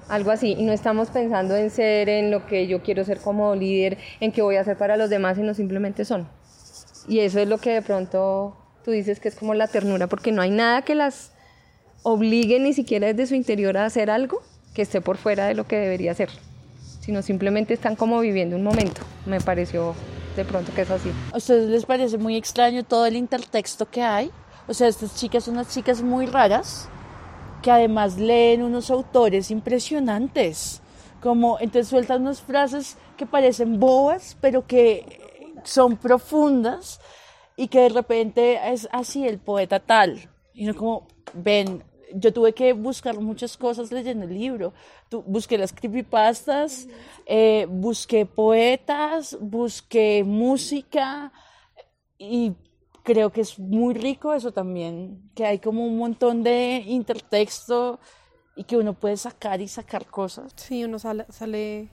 algo 0.08 0.30
así. 0.30 0.52
Y 0.58 0.62
no 0.62 0.72
estamos 0.72 1.10
pensando 1.10 1.56
en 1.56 1.70
ser, 1.70 2.08
en 2.08 2.30
lo 2.30 2.46
que 2.46 2.66
yo 2.66 2.82
quiero 2.82 3.04
ser 3.04 3.18
como 3.18 3.54
líder, 3.54 3.98
en 4.20 4.32
qué 4.32 4.42
voy 4.42 4.56
a 4.56 4.60
hacer 4.60 4.76
para 4.76 4.96
los 4.96 5.10
demás, 5.10 5.36
sino 5.36 5.54
simplemente 5.54 6.04
son. 6.04 6.28
Y 7.08 7.20
eso 7.20 7.38
es 7.40 7.48
lo 7.48 7.58
que 7.58 7.70
de 7.70 7.82
pronto 7.82 8.56
tú 8.84 8.90
dices 8.90 9.20
que 9.20 9.28
es 9.28 9.34
como 9.34 9.54
la 9.54 9.66
ternura, 9.66 10.06
porque 10.06 10.32
no 10.32 10.42
hay 10.42 10.50
nada 10.50 10.82
que 10.82 10.94
las 10.94 11.32
obligue 12.02 12.60
ni 12.60 12.72
siquiera 12.72 13.06
desde 13.08 13.26
su 13.26 13.34
interior 13.34 13.76
a 13.76 13.86
hacer 13.86 14.10
algo 14.10 14.42
que 14.74 14.82
esté 14.82 15.00
por 15.00 15.16
fuera 15.16 15.46
de 15.46 15.54
lo 15.54 15.66
que 15.66 15.76
debería 15.76 16.14
ser, 16.14 16.28
sino 17.00 17.22
simplemente 17.22 17.74
están 17.74 17.96
como 17.96 18.20
viviendo 18.20 18.56
un 18.56 18.62
momento. 18.62 19.00
Me 19.26 19.40
pareció 19.40 19.94
de 20.36 20.44
pronto 20.44 20.72
que 20.74 20.82
es 20.82 20.90
así. 20.90 21.10
¿A 21.32 21.38
ustedes 21.38 21.68
les 21.70 21.86
parece 21.86 22.18
muy 22.18 22.36
extraño 22.36 22.84
todo 22.84 23.06
el 23.06 23.16
intertexto 23.16 23.88
que 23.88 24.02
hay? 24.02 24.30
O 24.66 24.74
sea, 24.74 24.88
estas 24.88 25.14
chicas 25.16 25.44
son 25.44 25.54
unas 25.54 25.72
chicas 25.72 26.02
muy 26.02 26.26
raras 26.26 26.88
que 27.64 27.70
además 27.70 28.18
leen 28.18 28.62
unos 28.62 28.90
autores 28.90 29.50
impresionantes. 29.50 30.82
Como 31.22 31.58
entonces 31.60 31.88
sueltan 31.88 32.20
unas 32.20 32.42
frases 32.42 32.98
que 33.16 33.24
parecen 33.24 33.80
bobas, 33.80 34.36
pero 34.42 34.66
que 34.66 35.22
son 35.62 35.96
profundas 35.96 37.00
y 37.56 37.68
que 37.68 37.80
de 37.80 37.88
repente 37.88 38.60
es 38.70 38.86
así 38.92 39.26
el 39.26 39.38
poeta 39.38 39.80
tal. 39.80 40.28
Y 40.52 40.66
no 40.66 40.74
como, 40.74 41.08
ven, 41.32 41.82
yo 42.12 42.34
tuve 42.34 42.52
que 42.52 42.74
buscar 42.74 43.18
muchas 43.18 43.56
cosas 43.56 43.90
leyendo 43.90 44.26
el 44.26 44.34
libro. 44.34 44.74
busqué 45.10 45.56
las 45.56 45.72
creepypastas, 45.72 46.86
eh, 47.24 47.66
busqué 47.70 48.26
poetas, 48.26 49.38
busqué 49.40 50.22
música 50.22 51.32
y 52.18 52.52
creo 53.04 53.30
que 53.30 53.42
es 53.42 53.58
muy 53.58 53.94
rico 53.94 54.34
eso 54.34 54.50
también, 54.50 55.30
que 55.36 55.46
hay 55.46 55.60
como 55.60 55.86
un 55.86 55.98
montón 55.98 56.42
de 56.42 56.82
intertexto 56.86 58.00
y 58.56 58.64
que 58.64 58.76
uno 58.76 58.94
puede 58.94 59.16
sacar 59.16 59.60
y 59.60 59.68
sacar 59.68 60.06
cosas. 60.06 60.52
Sí, 60.56 60.84
uno 60.84 60.98
sale, 60.98 61.26
sale 61.28 61.88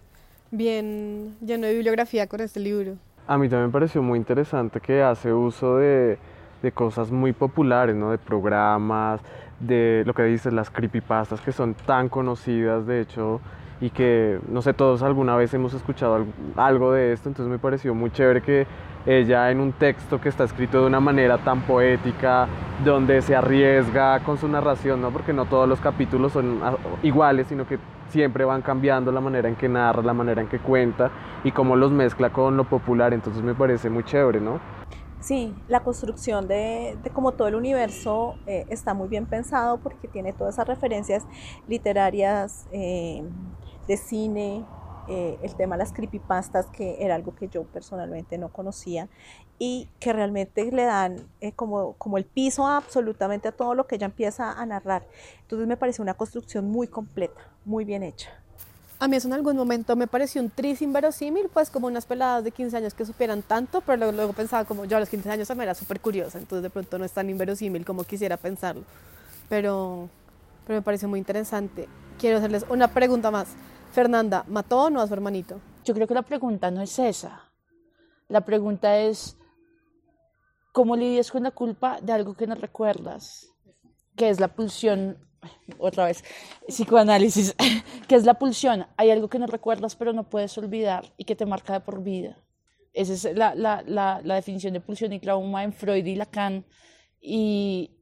bien 0.49 1.37
lleno 1.41 1.67
de 1.67 1.73
bibliografía 1.73 2.27
con 2.27 2.39
este 2.41 2.59
libro. 2.59 2.95
A 3.27 3.37
mí 3.37 3.49
también 3.49 3.67
me 3.67 3.73
pareció 3.73 4.01
muy 4.01 4.17
interesante 4.17 4.79
que 4.79 5.03
hace 5.03 5.31
uso 5.31 5.77
de, 5.77 6.17
de 6.63 6.71
cosas 6.71 7.11
muy 7.11 7.33
populares, 7.33 7.95
¿no? 7.95 8.11
De 8.11 8.17
programas, 8.17 9.21
de 9.59 10.03
lo 10.05 10.13
que 10.13 10.23
dices, 10.23 10.53
las 10.53 10.69
creepypastas 10.69 11.41
que 11.41 11.51
son 11.51 11.73
tan 11.73 12.09
conocidas, 12.09 12.85
de 12.87 13.01
hecho, 13.01 13.41
y 13.81 13.89
que, 13.89 14.39
no 14.47 14.61
sé, 14.61 14.73
todos 14.73 15.01
alguna 15.01 15.35
vez 15.35 15.53
hemos 15.55 15.73
escuchado 15.73 16.25
algo 16.55 16.93
de 16.93 17.13
esto, 17.13 17.29
entonces 17.29 17.51
me 17.51 17.57
pareció 17.57 17.95
muy 17.95 18.11
chévere 18.11 18.41
que 18.41 18.67
ella 19.07 19.49
en 19.49 19.59
un 19.59 19.73
texto 19.73 20.21
que 20.21 20.29
está 20.29 20.43
escrito 20.43 20.81
de 20.81 20.87
una 20.87 20.99
manera 20.99 21.39
tan 21.39 21.61
poética, 21.61 22.47
donde 22.85 23.23
se 23.23 23.35
arriesga 23.35 24.19
con 24.19 24.37
su 24.37 24.47
narración, 24.47 25.01
¿no? 25.01 25.09
porque 25.09 25.33
no 25.33 25.45
todos 25.45 25.67
los 25.67 25.79
capítulos 25.79 26.31
son 26.31 26.59
iguales, 27.01 27.47
sino 27.47 27.67
que 27.67 27.79
siempre 28.09 28.45
van 28.45 28.61
cambiando 28.61 29.11
la 29.11 29.21
manera 29.21 29.49
en 29.49 29.55
que 29.55 29.67
narra, 29.67 30.03
la 30.03 30.13
manera 30.13 30.41
en 30.41 30.47
que 30.47 30.59
cuenta 30.59 31.09
y 31.43 31.51
cómo 31.51 31.75
los 31.75 31.91
mezcla 31.91 32.29
con 32.29 32.57
lo 32.57 32.65
popular, 32.65 33.13
entonces 33.13 33.41
me 33.41 33.55
parece 33.55 33.89
muy 33.89 34.03
chévere, 34.03 34.39
¿no? 34.39 34.59
Sí, 35.21 35.53
la 35.67 35.81
construcción 35.81 36.47
de, 36.47 36.97
de 37.03 37.09
como 37.11 37.33
todo 37.33 37.47
el 37.47 37.53
universo 37.53 38.35
eh, 38.47 38.65
está 38.69 38.95
muy 38.95 39.07
bien 39.07 39.27
pensado 39.27 39.79
porque 39.79 40.07
tiene 40.07 40.33
todas 40.33 40.55
esas 40.55 40.67
referencias 40.67 41.27
literarias 41.67 42.67
eh, 42.71 43.23
de 43.87 43.97
cine, 43.97 44.65
eh, 45.07 45.37
el 45.41 45.55
tema 45.55 45.75
de 45.75 45.79
las 45.79 45.93
creepypastas, 45.93 46.67
que 46.67 47.03
era 47.03 47.15
algo 47.15 47.35
que 47.35 47.47
yo 47.47 47.63
personalmente 47.63 48.37
no 48.37 48.49
conocía 48.49 49.07
y 49.59 49.89
que 49.99 50.13
realmente 50.13 50.71
le 50.71 50.85
dan 50.85 51.27
como, 51.55 51.93
como 51.93 52.17
el 52.17 52.25
piso 52.25 52.67
absolutamente 52.67 53.47
a 53.47 53.51
todo 53.51 53.75
lo 53.75 53.87
que 53.87 53.95
ella 53.95 54.05
empieza 54.05 54.51
a 54.51 54.65
narrar. 54.65 55.05
Entonces 55.41 55.67
me 55.67 55.77
parece 55.77 56.01
una 56.01 56.13
construcción 56.13 56.69
muy 56.69 56.87
completa, 56.87 57.41
muy 57.65 57.85
bien 57.85 58.03
hecha. 58.03 58.31
A 59.01 59.07
mí 59.07 59.15
eso 59.15 59.27
en 59.27 59.33
algún 59.33 59.55
momento 59.55 59.95
me 59.95 60.05
pareció 60.05 60.43
un 60.43 60.51
tris 60.51 60.79
inverosímil, 60.83 61.49
pues 61.51 61.71
como 61.71 61.87
unas 61.87 62.05
peladas 62.05 62.43
de 62.43 62.51
15 62.51 62.77
años 62.77 62.93
que 62.93 63.03
supieran 63.03 63.41
tanto, 63.41 63.81
pero 63.81 64.11
luego, 64.11 64.31
pensaba 64.31 64.63
como 64.63 64.85
yo 64.85 64.95
a 64.95 64.99
los 64.99 65.09
15 65.09 65.27
años 65.31 65.55
me 65.55 65.63
era 65.63 65.73
súper 65.73 65.99
curiosa, 65.99 66.37
entonces 66.37 66.61
de 66.61 66.69
pronto 66.69 66.99
no 66.99 67.05
es 67.05 67.11
tan 67.11 67.27
inverosímil 67.27 67.83
como 67.83 68.03
quisiera 68.03 68.37
pensarlo. 68.37 68.83
Pero, 69.49 70.07
pero 70.67 70.77
me 70.77 70.83
pareció 70.83 71.09
muy 71.09 71.17
interesante. 71.17 71.89
Quiero 72.21 72.37
hacerles 72.37 72.67
una 72.69 72.87
pregunta 72.87 73.31
más. 73.31 73.55
Fernanda, 73.91 74.45
¿mató 74.47 74.83
o 74.83 74.89
no 74.91 75.01
a 75.01 75.07
su 75.07 75.13
hermanito? 75.15 75.59
Yo 75.83 75.95
creo 75.95 76.05
que 76.05 76.13
la 76.13 76.21
pregunta 76.21 76.69
no 76.69 76.83
es 76.83 76.99
esa. 76.99 77.51
La 78.27 78.45
pregunta 78.45 78.99
es, 78.99 79.39
¿cómo 80.71 80.95
lidias 80.95 81.31
con 81.31 81.41
la 81.41 81.49
culpa 81.49 81.97
de 81.99 82.13
algo 82.13 82.35
que 82.35 82.45
no 82.45 82.53
recuerdas? 82.53 83.47
Que 84.15 84.29
es 84.29 84.39
la 84.39 84.49
pulsión 84.49 85.17
otra 85.79 86.05
vez, 86.05 86.23
psicoanálisis, 86.67 87.55
que 88.07 88.13
es 88.13 88.23
la 88.23 88.35
pulsión. 88.35 88.85
Hay 88.97 89.09
algo 89.09 89.27
que 89.27 89.39
no 89.39 89.47
recuerdas 89.47 89.95
pero 89.95 90.13
no 90.13 90.29
puedes 90.29 90.55
olvidar 90.59 91.11
y 91.17 91.25
que 91.25 91.35
te 91.35 91.47
marca 91.47 91.73
de 91.73 91.79
por 91.79 92.03
vida. 92.03 92.37
Esa 92.93 93.13
es 93.13 93.35
la, 93.35 93.55
la, 93.55 93.83
la, 93.87 94.21
la 94.23 94.35
definición 94.35 94.73
de 94.73 94.81
pulsión 94.81 95.11
y 95.11 95.19
trauma 95.19 95.63
en 95.63 95.73
Freud 95.73 96.05
y 96.05 96.13
Lacan. 96.13 96.67
Y, 97.19 97.97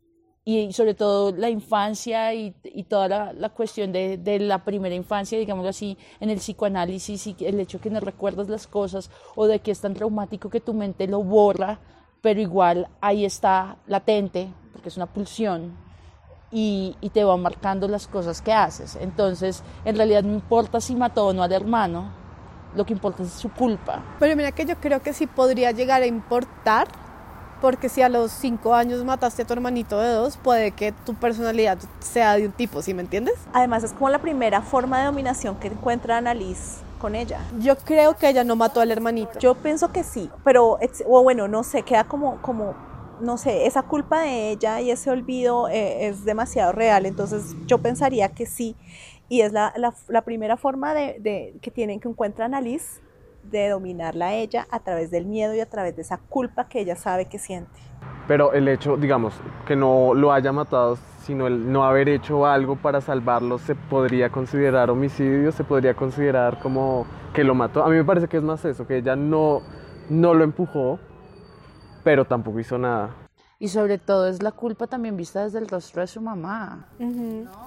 y 0.49 0.73
sobre 0.73 0.95
todo 0.95 1.31
la 1.31 1.49
infancia 1.49 2.33
y, 2.33 2.55
toda 2.87 3.33
la, 3.33 3.49
cuestión 3.49 3.91
de, 3.91 4.17
de, 4.17 4.39
la 4.39 4.63
primera 4.63 4.95
infancia, 4.95 5.37
digámoslo 5.37 5.69
así, 5.69 5.95
en 6.19 6.31
el 6.31 6.39
psicoanálisis 6.39 7.27
y 7.27 7.35
el 7.41 7.59
hecho 7.59 7.79
que 7.79 7.91
no 7.91 7.99
recuerdas 7.99 8.49
las 8.49 8.65
cosas 8.65 9.11
o 9.35 9.45
de 9.45 9.59
que 9.59 9.69
es 9.69 9.79
tan 9.79 9.93
traumático 9.93 10.49
que 10.49 10.59
tu 10.59 10.73
mente 10.73 11.07
lo 11.07 11.21
borra, 11.21 11.79
pero 12.21 12.41
igual 12.41 12.87
ahí 12.99 13.25
está 13.25 13.77
latente, 13.85 14.51
porque 14.73 14.89
es 14.89 14.97
una 14.97 15.05
pulsión 15.05 15.77
y, 16.51 16.95
te 17.13 17.23
va 17.23 17.37
marcando 17.37 17.87
las 17.87 18.07
cosas 18.07 18.41
que 18.41 18.51
haces. 18.51 18.97
Entonces, 18.99 19.61
en 19.85 19.97
realidad 19.97 20.23
no 20.23 20.33
importa 20.33 20.81
si 20.81 20.95
mató 20.95 21.27
o 21.27 21.33
no 21.33 21.43
al 21.43 21.51
hermano, 21.51 22.11
lo 22.75 22.87
que 22.87 22.93
importa 22.93 23.21
es 23.21 23.33
su 23.33 23.51
culpa. 23.51 24.03
Pero 24.17 24.35
mira 24.35 24.51
que 24.51 24.65
yo 24.65 24.77
creo 24.77 25.03
que 25.03 25.13
sí 25.13 25.27
podría 25.27 25.71
llegar 25.73 26.01
a 26.01 26.07
importar, 26.07 26.87
porque 27.61 27.89
si 27.89 28.01
a 28.01 28.09
los 28.09 28.31
cinco 28.31 28.73
años 28.73 29.03
mataste 29.03 29.43
a 29.43 29.45
tu 29.45 29.53
hermanito 29.53 29.99
de 29.99 30.09
dos, 30.09 30.37
puede 30.37 30.71
que 30.71 30.91
tu 30.91 31.13
personalidad 31.15 31.77
sea 31.99 32.35
de 32.35 32.45
un 32.45 32.51
tipo, 32.51 32.81
¿sí 32.81 32.93
me 32.93 33.01
entiendes? 33.01 33.35
Además 33.53 33.83
es 33.83 33.93
como 33.93 34.09
la 34.09 34.19
primera 34.19 34.61
forma 34.61 34.99
de 34.99 35.05
dominación 35.05 35.55
que 35.57 35.67
encuentra 35.67 36.17
Annalise 36.17 36.81
con 36.99 37.15
ella. 37.15 37.39
Yo 37.59 37.77
creo 37.77 38.17
que 38.17 38.29
ella 38.29 38.43
no 38.43 38.55
mató 38.55 38.81
al 38.81 38.91
hermanito. 38.91 39.39
Yo 39.39 39.55
pienso 39.55 39.91
que 39.91 40.03
sí, 40.03 40.29
pero, 40.43 40.77
o 41.07 41.23
bueno, 41.23 41.47
no 41.47 41.63
sé, 41.63 41.83
queda 41.83 42.03
como, 42.03 42.41
como 42.41 42.75
no 43.21 43.37
sé, 43.37 43.65
esa 43.65 43.83
culpa 43.83 44.21
de 44.21 44.51
ella 44.51 44.81
y 44.81 44.91
ese 44.91 45.09
olvido 45.09 45.67
eh, 45.67 46.07
es 46.07 46.25
demasiado 46.25 46.71
real, 46.71 47.05
entonces 47.05 47.55
yo 47.65 47.79
pensaría 47.79 48.29
que 48.29 48.45
sí, 48.45 48.75
y 49.27 49.41
es 49.41 49.51
la, 49.51 49.73
la, 50.07 50.21
primera 50.21 50.57
forma 50.57 50.93
de, 50.93 51.17
de, 51.19 51.55
que 51.61 51.69
tienen 51.69 51.99
que 51.99 52.07
encuentran 52.07 52.55
a 52.55 52.61
Liz 52.61 52.99
de 53.49 53.69
dominarla 53.69 54.27
a 54.27 54.33
ella 54.33 54.67
a 54.71 54.79
través 54.79 55.11
del 55.11 55.25
miedo 55.25 55.53
y 55.53 55.59
a 55.59 55.69
través 55.69 55.95
de 55.95 56.01
esa 56.01 56.17
culpa 56.17 56.67
que 56.67 56.79
ella 56.79 56.95
sabe 56.95 57.25
que 57.25 57.39
siente. 57.39 57.79
Pero 58.27 58.53
el 58.53 58.67
hecho, 58.67 58.97
digamos, 58.97 59.33
que 59.65 59.75
no 59.75 60.13
lo 60.13 60.31
haya 60.31 60.51
matado, 60.51 60.97
sino 61.23 61.47
el 61.47 61.71
no 61.71 61.83
haber 61.83 62.09
hecho 62.09 62.45
algo 62.45 62.75
para 62.75 63.01
salvarlo, 63.01 63.57
¿se 63.57 63.75
podría 63.75 64.29
considerar 64.29 64.89
homicidio? 64.89 65.51
¿Se 65.51 65.63
podría 65.63 65.93
considerar 65.93 66.59
como 66.59 67.05
que 67.33 67.43
lo 67.43 67.55
mató? 67.55 67.83
A 67.83 67.89
mí 67.89 67.95
me 67.95 68.03
parece 68.03 68.27
que 68.27 68.37
es 68.37 68.43
más 68.43 68.63
eso, 68.65 68.87
que 68.87 68.97
ella 68.97 69.15
no, 69.15 69.61
no 70.09 70.33
lo 70.33 70.43
empujó, 70.43 70.99
pero 72.03 72.25
tampoco 72.25 72.59
hizo 72.59 72.77
nada. 72.77 73.15
Y 73.59 73.67
sobre 73.67 73.97
todo 73.97 74.27
es 74.27 74.41
la 74.41 74.53
culpa 74.53 74.87
también 74.87 75.17
vista 75.17 75.43
desde 75.43 75.59
el 75.59 75.67
rostro 75.67 76.01
de 76.01 76.07
su 76.07 76.21
mamá. 76.21 76.87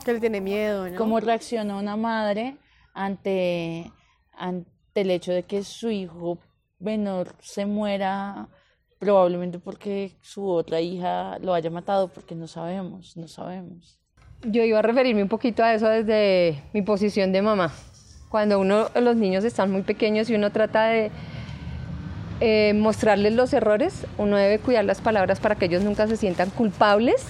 Que 0.04 0.14
le 0.14 0.20
tiene 0.20 0.40
miedo, 0.40 0.88
¿no? 0.88 0.96
¿Cómo 0.96 1.20
reaccionó 1.20 1.78
una 1.78 1.96
madre 1.96 2.56
ante, 2.94 3.92
ante 4.32 4.71
el 4.94 5.10
hecho 5.10 5.32
de 5.32 5.42
que 5.44 5.64
su 5.64 5.90
hijo 5.90 6.38
menor 6.78 7.34
se 7.40 7.66
muera? 7.66 8.48
Probablemente 8.98 9.58
porque 9.58 10.12
su 10.20 10.48
otra 10.48 10.80
hija 10.80 11.38
lo 11.40 11.54
haya 11.54 11.70
matado, 11.70 12.08
porque 12.08 12.34
no 12.34 12.46
sabemos, 12.46 13.16
no 13.16 13.26
sabemos. 13.26 13.98
Yo 14.44 14.62
iba 14.62 14.78
a 14.78 14.82
referirme 14.82 15.22
un 15.22 15.28
poquito 15.28 15.62
a 15.62 15.74
eso 15.74 15.88
desde 15.88 16.62
mi 16.72 16.82
posición 16.82 17.32
de 17.32 17.42
mamá. 17.42 17.72
Cuando 18.28 18.58
uno, 18.58 18.88
los 18.94 19.16
niños 19.16 19.44
están 19.44 19.70
muy 19.70 19.82
pequeños 19.82 20.30
y 20.30 20.34
uno 20.34 20.50
trata 20.50 20.86
de 20.86 21.10
eh, 22.40 22.72
mostrarles 22.74 23.34
los 23.34 23.52
errores, 23.52 24.06
uno 24.18 24.36
debe 24.36 24.58
cuidar 24.58 24.84
las 24.84 25.00
palabras 25.00 25.38
para 25.38 25.54
que 25.54 25.66
ellos 25.66 25.84
nunca 25.84 26.08
se 26.08 26.16
sientan 26.16 26.50
culpables, 26.50 27.26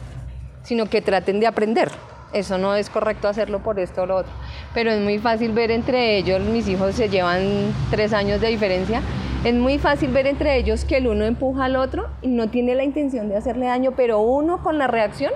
sino 0.63 0.87
que 0.87 1.03
traten 1.03 1.41
de 1.41 1.47
aprender. 1.47 1.91
Eso 2.33 2.59
no 2.59 2.75
es 2.75 2.89
correcto 2.89 3.29
hacerlo 3.29 3.63
por 3.63 3.79
esto 3.79 4.03
o 4.03 4.07
lo 4.07 4.17
otro. 4.17 4.33
Pero 4.75 4.91
es 4.91 5.01
muy 5.01 5.19
fácil 5.19 5.53
ver 5.53 5.71
entre 5.71 6.17
ellos, 6.17 6.41
mis 6.41 6.67
hijos 6.69 6.95
se 6.95 7.09
llevan 7.09 7.75
tres 7.91 8.13
años 8.13 8.41
de 8.41 8.49
diferencia, 8.49 9.03
es 9.45 9.55
muy 9.55 9.79
fácil 9.79 10.11
ver 10.13 10.29
entre 10.29 10.57
ellos 10.57 10.85
que 10.85 10.99
el 10.99 11.09
uno 11.09 11.25
empuja 11.25 11.65
al 11.65 11.75
otro 11.75 12.09
y 12.23 12.29
no 12.29 12.49
tiene 12.49 12.77
la 12.77 12.85
intención 12.85 13.29
de 13.29 13.37
hacerle 13.37 13.67
daño, 13.67 13.93
pero 13.97 14.21
uno 14.21 14.63
con 14.63 14.79
la 14.79 14.87
reacción 14.87 15.33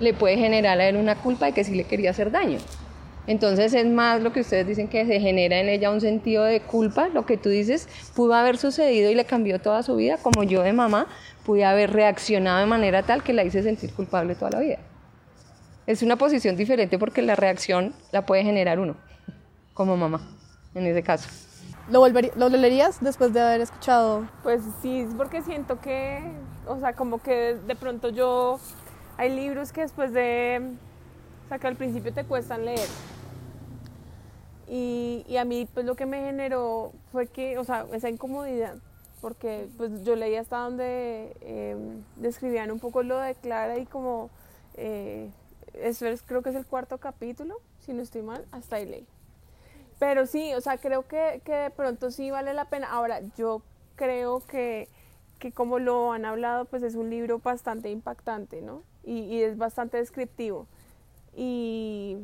le 0.00 0.12
puede 0.12 0.36
generar 0.36 0.78
a 0.78 0.86
él 0.86 0.96
una 0.96 1.16
culpa 1.16 1.46
de 1.46 1.52
que 1.52 1.64
sí 1.64 1.74
le 1.74 1.84
quería 1.84 2.10
hacer 2.10 2.30
daño. 2.30 2.58
Entonces 3.26 3.74
es 3.74 3.86
más 3.86 4.22
lo 4.22 4.32
que 4.32 4.40
ustedes 4.40 4.66
dicen 4.66 4.88
que 4.88 5.06
se 5.06 5.20
genera 5.20 5.60
en 5.60 5.68
ella 5.68 5.90
un 5.90 6.00
sentido 6.00 6.44
de 6.44 6.60
culpa, 6.60 7.08
lo 7.08 7.26
que 7.26 7.36
tú 7.36 7.48
dices, 7.48 7.88
pudo 8.14 8.34
haber 8.34 8.58
sucedido 8.58 9.10
y 9.10 9.14
le 9.14 9.24
cambió 9.24 9.58
toda 9.60 9.82
su 9.82 9.96
vida, 9.96 10.18
como 10.22 10.44
yo 10.44 10.62
de 10.62 10.72
mamá 10.72 11.06
pude 11.44 11.64
haber 11.64 11.92
reaccionado 11.92 12.60
de 12.60 12.66
manera 12.66 13.02
tal 13.02 13.22
que 13.22 13.32
la 13.32 13.44
hice 13.44 13.62
sentir 13.62 13.92
culpable 13.92 14.34
toda 14.34 14.50
la 14.50 14.60
vida. 14.60 14.78
Es 15.88 16.02
una 16.02 16.16
posición 16.16 16.54
diferente 16.54 16.98
porque 16.98 17.22
la 17.22 17.34
reacción 17.34 17.94
la 18.12 18.26
puede 18.26 18.42
generar 18.42 18.78
uno, 18.78 18.94
como 19.72 19.96
mamá, 19.96 20.20
en 20.74 20.86
ese 20.86 21.02
caso. 21.02 21.30
¿Lo, 21.90 22.06
¿Lo 22.06 22.48
leerías 22.50 23.00
después 23.00 23.32
de 23.32 23.40
haber 23.40 23.62
escuchado? 23.62 24.28
Pues 24.42 24.60
sí, 24.82 25.08
porque 25.16 25.40
siento 25.40 25.80
que, 25.80 26.20
o 26.66 26.78
sea, 26.78 26.92
como 26.92 27.22
que 27.22 27.54
de 27.54 27.74
pronto 27.74 28.10
yo, 28.10 28.60
hay 29.16 29.34
libros 29.34 29.72
que 29.72 29.80
después 29.80 30.12
de, 30.12 30.60
o 31.46 31.48
sea, 31.48 31.58
que 31.58 31.66
al 31.66 31.76
principio 31.76 32.12
te 32.12 32.22
cuestan 32.24 32.66
leer. 32.66 32.86
Y, 34.68 35.24
y 35.26 35.38
a 35.38 35.46
mí, 35.46 35.66
pues 35.72 35.86
lo 35.86 35.94
que 35.96 36.04
me 36.04 36.20
generó 36.20 36.92
fue 37.12 37.28
que, 37.28 37.56
o 37.56 37.64
sea, 37.64 37.86
esa 37.94 38.10
incomodidad, 38.10 38.74
porque 39.22 39.68
pues 39.78 40.04
yo 40.04 40.16
leí 40.16 40.36
hasta 40.36 40.58
donde 40.58 41.34
eh, 41.40 41.78
describían 42.16 42.70
un 42.72 42.78
poco 42.78 43.02
lo 43.02 43.18
de 43.18 43.34
Clara 43.36 43.78
y 43.78 43.86
como, 43.86 44.28
eh, 44.74 45.30
creo 46.26 46.42
que 46.42 46.50
es 46.50 46.56
el 46.56 46.66
cuarto 46.66 46.98
capítulo, 46.98 47.60
si 47.80 47.92
no 47.92 48.02
estoy 48.02 48.22
mal, 48.22 48.44
hasta 48.52 48.76
ahí 48.76 48.86
leí. 48.86 49.06
Pero 49.98 50.26
sí, 50.26 50.54
o 50.54 50.60
sea, 50.60 50.78
creo 50.78 51.06
que, 51.08 51.42
que 51.44 51.54
de 51.54 51.70
pronto 51.70 52.10
sí 52.10 52.30
vale 52.30 52.54
la 52.54 52.66
pena. 52.66 52.90
Ahora, 52.90 53.20
yo 53.36 53.62
creo 53.96 54.40
que, 54.46 54.88
que 55.38 55.52
como 55.52 55.78
lo 55.78 56.12
han 56.12 56.24
hablado, 56.24 56.66
pues 56.66 56.82
es 56.82 56.94
un 56.94 57.10
libro 57.10 57.40
bastante 57.40 57.90
impactante, 57.90 58.62
¿no? 58.62 58.82
Y, 59.04 59.20
y 59.20 59.42
es 59.42 59.58
bastante 59.58 59.96
descriptivo. 59.96 60.66
Y, 61.34 62.18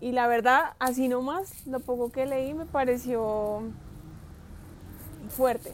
y 0.00 0.12
la 0.12 0.26
verdad, 0.26 0.74
así 0.78 1.08
nomás, 1.08 1.66
lo 1.66 1.80
poco 1.80 2.10
que 2.10 2.24
leí 2.24 2.54
me 2.54 2.64
pareció 2.64 3.62
fuerte. 5.28 5.72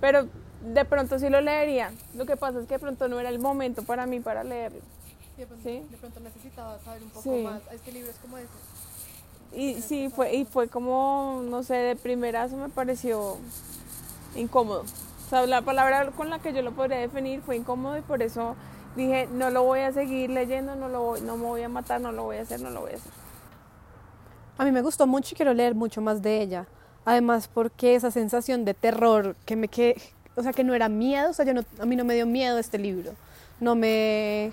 Pero 0.00 0.28
de 0.62 0.84
pronto 0.84 1.18
sí 1.18 1.28
lo 1.28 1.40
leería. 1.40 1.92
Lo 2.14 2.26
que 2.26 2.36
pasa 2.36 2.60
es 2.60 2.66
que 2.66 2.74
de 2.74 2.80
pronto 2.80 3.08
no 3.08 3.18
era 3.18 3.28
el 3.28 3.38
momento 3.38 3.82
para 3.82 4.06
mí 4.06 4.20
para 4.20 4.44
leerlo. 4.44 4.80
Sí. 5.62 5.86
De 5.90 5.96
pronto 5.98 6.20
necesitaba 6.20 6.78
saber 6.80 7.02
un 7.02 7.10
poco 7.10 7.22
Sí. 7.22 7.42
más. 7.42 7.60
Este 7.72 7.92
libro 7.92 8.10
es 8.10 8.16
como 8.16 8.38
ese. 8.38 8.48
Y 9.54 9.80
sí, 9.80 10.10
fue, 10.14 10.34
y 10.34 10.44
fue 10.44 10.68
como, 10.68 11.42
no 11.48 11.62
sé, 11.62 11.74
de 11.74 11.96
primerazo 11.96 12.56
me 12.56 12.68
pareció 12.68 13.36
incómodo. 14.34 14.82
O 14.82 15.28
sea, 15.30 15.46
la 15.46 15.62
palabra 15.62 16.10
con 16.12 16.30
la 16.30 16.38
que 16.38 16.52
yo 16.52 16.62
lo 16.62 16.72
podría 16.72 16.98
definir 16.98 17.40
fue 17.42 17.56
incómodo 17.56 17.96
y 17.98 18.02
por 18.02 18.22
eso 18.22 18.54
dije, 18.96 19.28
no 19.32 19.50
lo 19.50 19.62
voy 19.64 19.80
a 19.80 19.92
seguir 19.92 20.30
leyendo, 20.30 20.74
no, 20.76 20.88
lo 20.88 21.02
voy- 21.02 21.20
no 21.20 21.36
me 21.36 21.44
voy 21.44 21.62
a 21.62 21.68
matar, 21.68 22.00
no 22.00 22.12
lo 22.12 22.24
voy 22.24 22.36
a 22.36 22.42
hacer, 22.42 22.60
no 22.60 22.70
lo 22.70 22.80
voy 22.82 22.92
a 22.92 22.96
hacer. 22.96 23.12
A 24.58 24.64
mí 24.64 24.72
me 24.72 24.82
gustó 24.82 25.06
mucho 25.06 25.34
y 25.34 25.36
quiero 25.36 25.52
leer 25.52 25.74
mucho 25.74 26.00
más 26.00 26.22
de 26.22 26.40
ella. 26.40 26.66
Además, 27.04 27.48
porque 27.52 27.94
esa 27.94 28.10
sensación 28.10 28.64
de 28.64 28.74
terror 28.74 29.36
que 29.44 29.54
me 29.54 29.68
que, 29.68 30.00
o 30.34 30.42
sea, 30.42 30.52
que 30.52 30.64
no 30.64 30.74
era 30.74 30.88
miedo, 30.88 31.30
o 31.30 31.32
sea, 31.32 31.44
yo 31.44 31.54
no, 31.54 31.62
a 31.80 31.86
mí 31.86 31.94
no 31.96 32.04
me 32.04 32.14
dio 32.14 32.26
miedo 32.26 32.58
este 32.58 32.78
libro. 32.78 33.12
No 33.60 33.74
me 33.74 34.52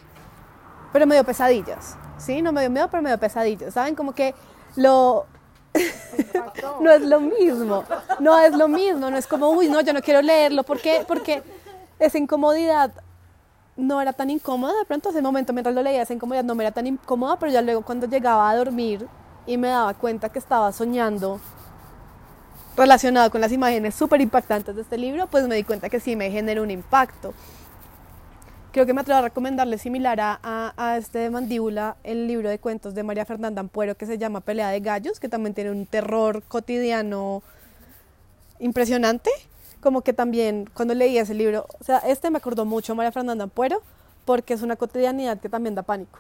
pero 0.94 1.06
me 1.06 1.16
dio 1.16 1.24
pesadillas. 1.26 1.98
Sí, 2.18 2.42
no 2.42 2.54
me 2.54 2.62
dio 2.62 2.70
miedo, 2.70 2.88
pero 2.90 3.04
me 3.04 3.10
dio 3.10 3.18
pesadillas. 3.18 3.74
¿Saben? 3.74 3.96
Como 3.96 4.14
que 4.14 4.34
lo 4.78 5.26
no 6.82 6.92
es 6.92 7.02
lo 7.02 7.20
mismo. 7.20 7.84
No 8.20 8.40
es 8.40 8.54
lo 8.56 8.68
mismo, 8.68 9.10
no 9.10 9.18
es 9.18 9.28
como, 9.28 9.50
uy, 9.50 9.68
no, 9.68 9.82
yo 9.82 9.94
no 9.94 10.02
quiero 10.02 10.22
leerlo, 10.22 10.64
¿por 10.64 10.80
qué? 10.80 11.04
Porque 11.08 11.44
esa 12.00 12.18
incomodidad 12.18 12.92
no 13.76 14.02
era 14.02 14.14
tan 14.14 14.30
incómoda, 14.30 14.74
de 14.78 14.86
pronto 14.86 15.10
ese 15.10 15.22
momento 15.22 15.52
mientras 15.52 15.74
lo 15.74 15.82
leía 15.82 16.04
esa 16.04 16.14
incomodidad 16.14 16.44
no 16.44 16.54
me 16.54 16.64
era 16.64 16.72
tan 16.72 16.86
incómoda, 16.86 17.38
pero 17.40 17.52
ya 17.52 17.62
luego 17.62 17.82
cuando 17.82 18.08
llegaba 18.08 18.50
a 18.50 18.56
dormir 18.56 19.08
y 19.48 19.58
me 19.58 19.70
daba 19.70 19.94
cuenta 19.96 20.30
que 20.30 20.38
estaba 20.38 20.72
soñando 20.72 21.40
relacionado 22.76 23.32
con 23.32 23.42
las 23.42 23.52
imágenes 23.52 23.96
súper 23.96 24.22
impactantes 24.22 24.76
de 24.76 24.82
este 24.82 24.98
libro, 24.98 25.28
pues 25.28 25.48
me 25.48 25.56
di 25.56 25.64
cuenta 25.64 25.90
que 25.90 26.00
sí 26.00 26.16
me 26.16 26.30
generó 26.30 26.64
un 26.64 26.72
impacto. 26.72 27.34
Creo 28.74 28.88
que 28.88 28.94
me 28.96 29.02
atrevo 29.02 29.20
a 29.20 29.22
recomendarle 29.22 29.78
similar 29.78 30.20
a, 30.20 30.40
a, 30.42 30.74
a 30.76 30.98
este 30.98 31.20
de 31.20 31.30
Mandíbula 31.30 31.96
el 32.04 32.26
libro 32.26 32.50
de 32.50 32.58
cuentos 32.58 32.96
de 32.96 33.04
María 33.04 33.24
Fernanda 33.24 33.60
Ampuero 33.60 33.94
que 33.94 34.08
se 34.08 34.18
llama 34.18 34.42
Pelea 34.42 34.70
de 34.70 34.80
Gallos, 34.80 35.20
que 35.20 35.30
también 35.30 35.54
tiene 35.54 35.70
un 35.70 35.86
terror 35.86 36.42
cotidiano 36.42 37.44
impresionante. 38.60 39.30
Como 39.80 40.02
que 40.02 40.12
también 40.12 40.68
cuando 40.74 40.96
leí 40.96 41.20
ese 41.20 41.36
libro, 41.36 41.68
o 41.80 41.84
sea, 41.84 42.00
este 42.00 42.32
me 42.32 42.38
acordó 42.38 42.66
mucho 42.66 42.94
a 42.94 42.96
María 42.96 43.12
Fernanda 43.12 43.44
Ampuero 43.44 43.80
porque 44.26 44.56
es 44.56 44.64
una 44.64 44.76
cotidianidad 44.76 45.40
que 45.40 45.50
también 45.50 45.76
da 45.76 45.84
pánico. 45.84 46.18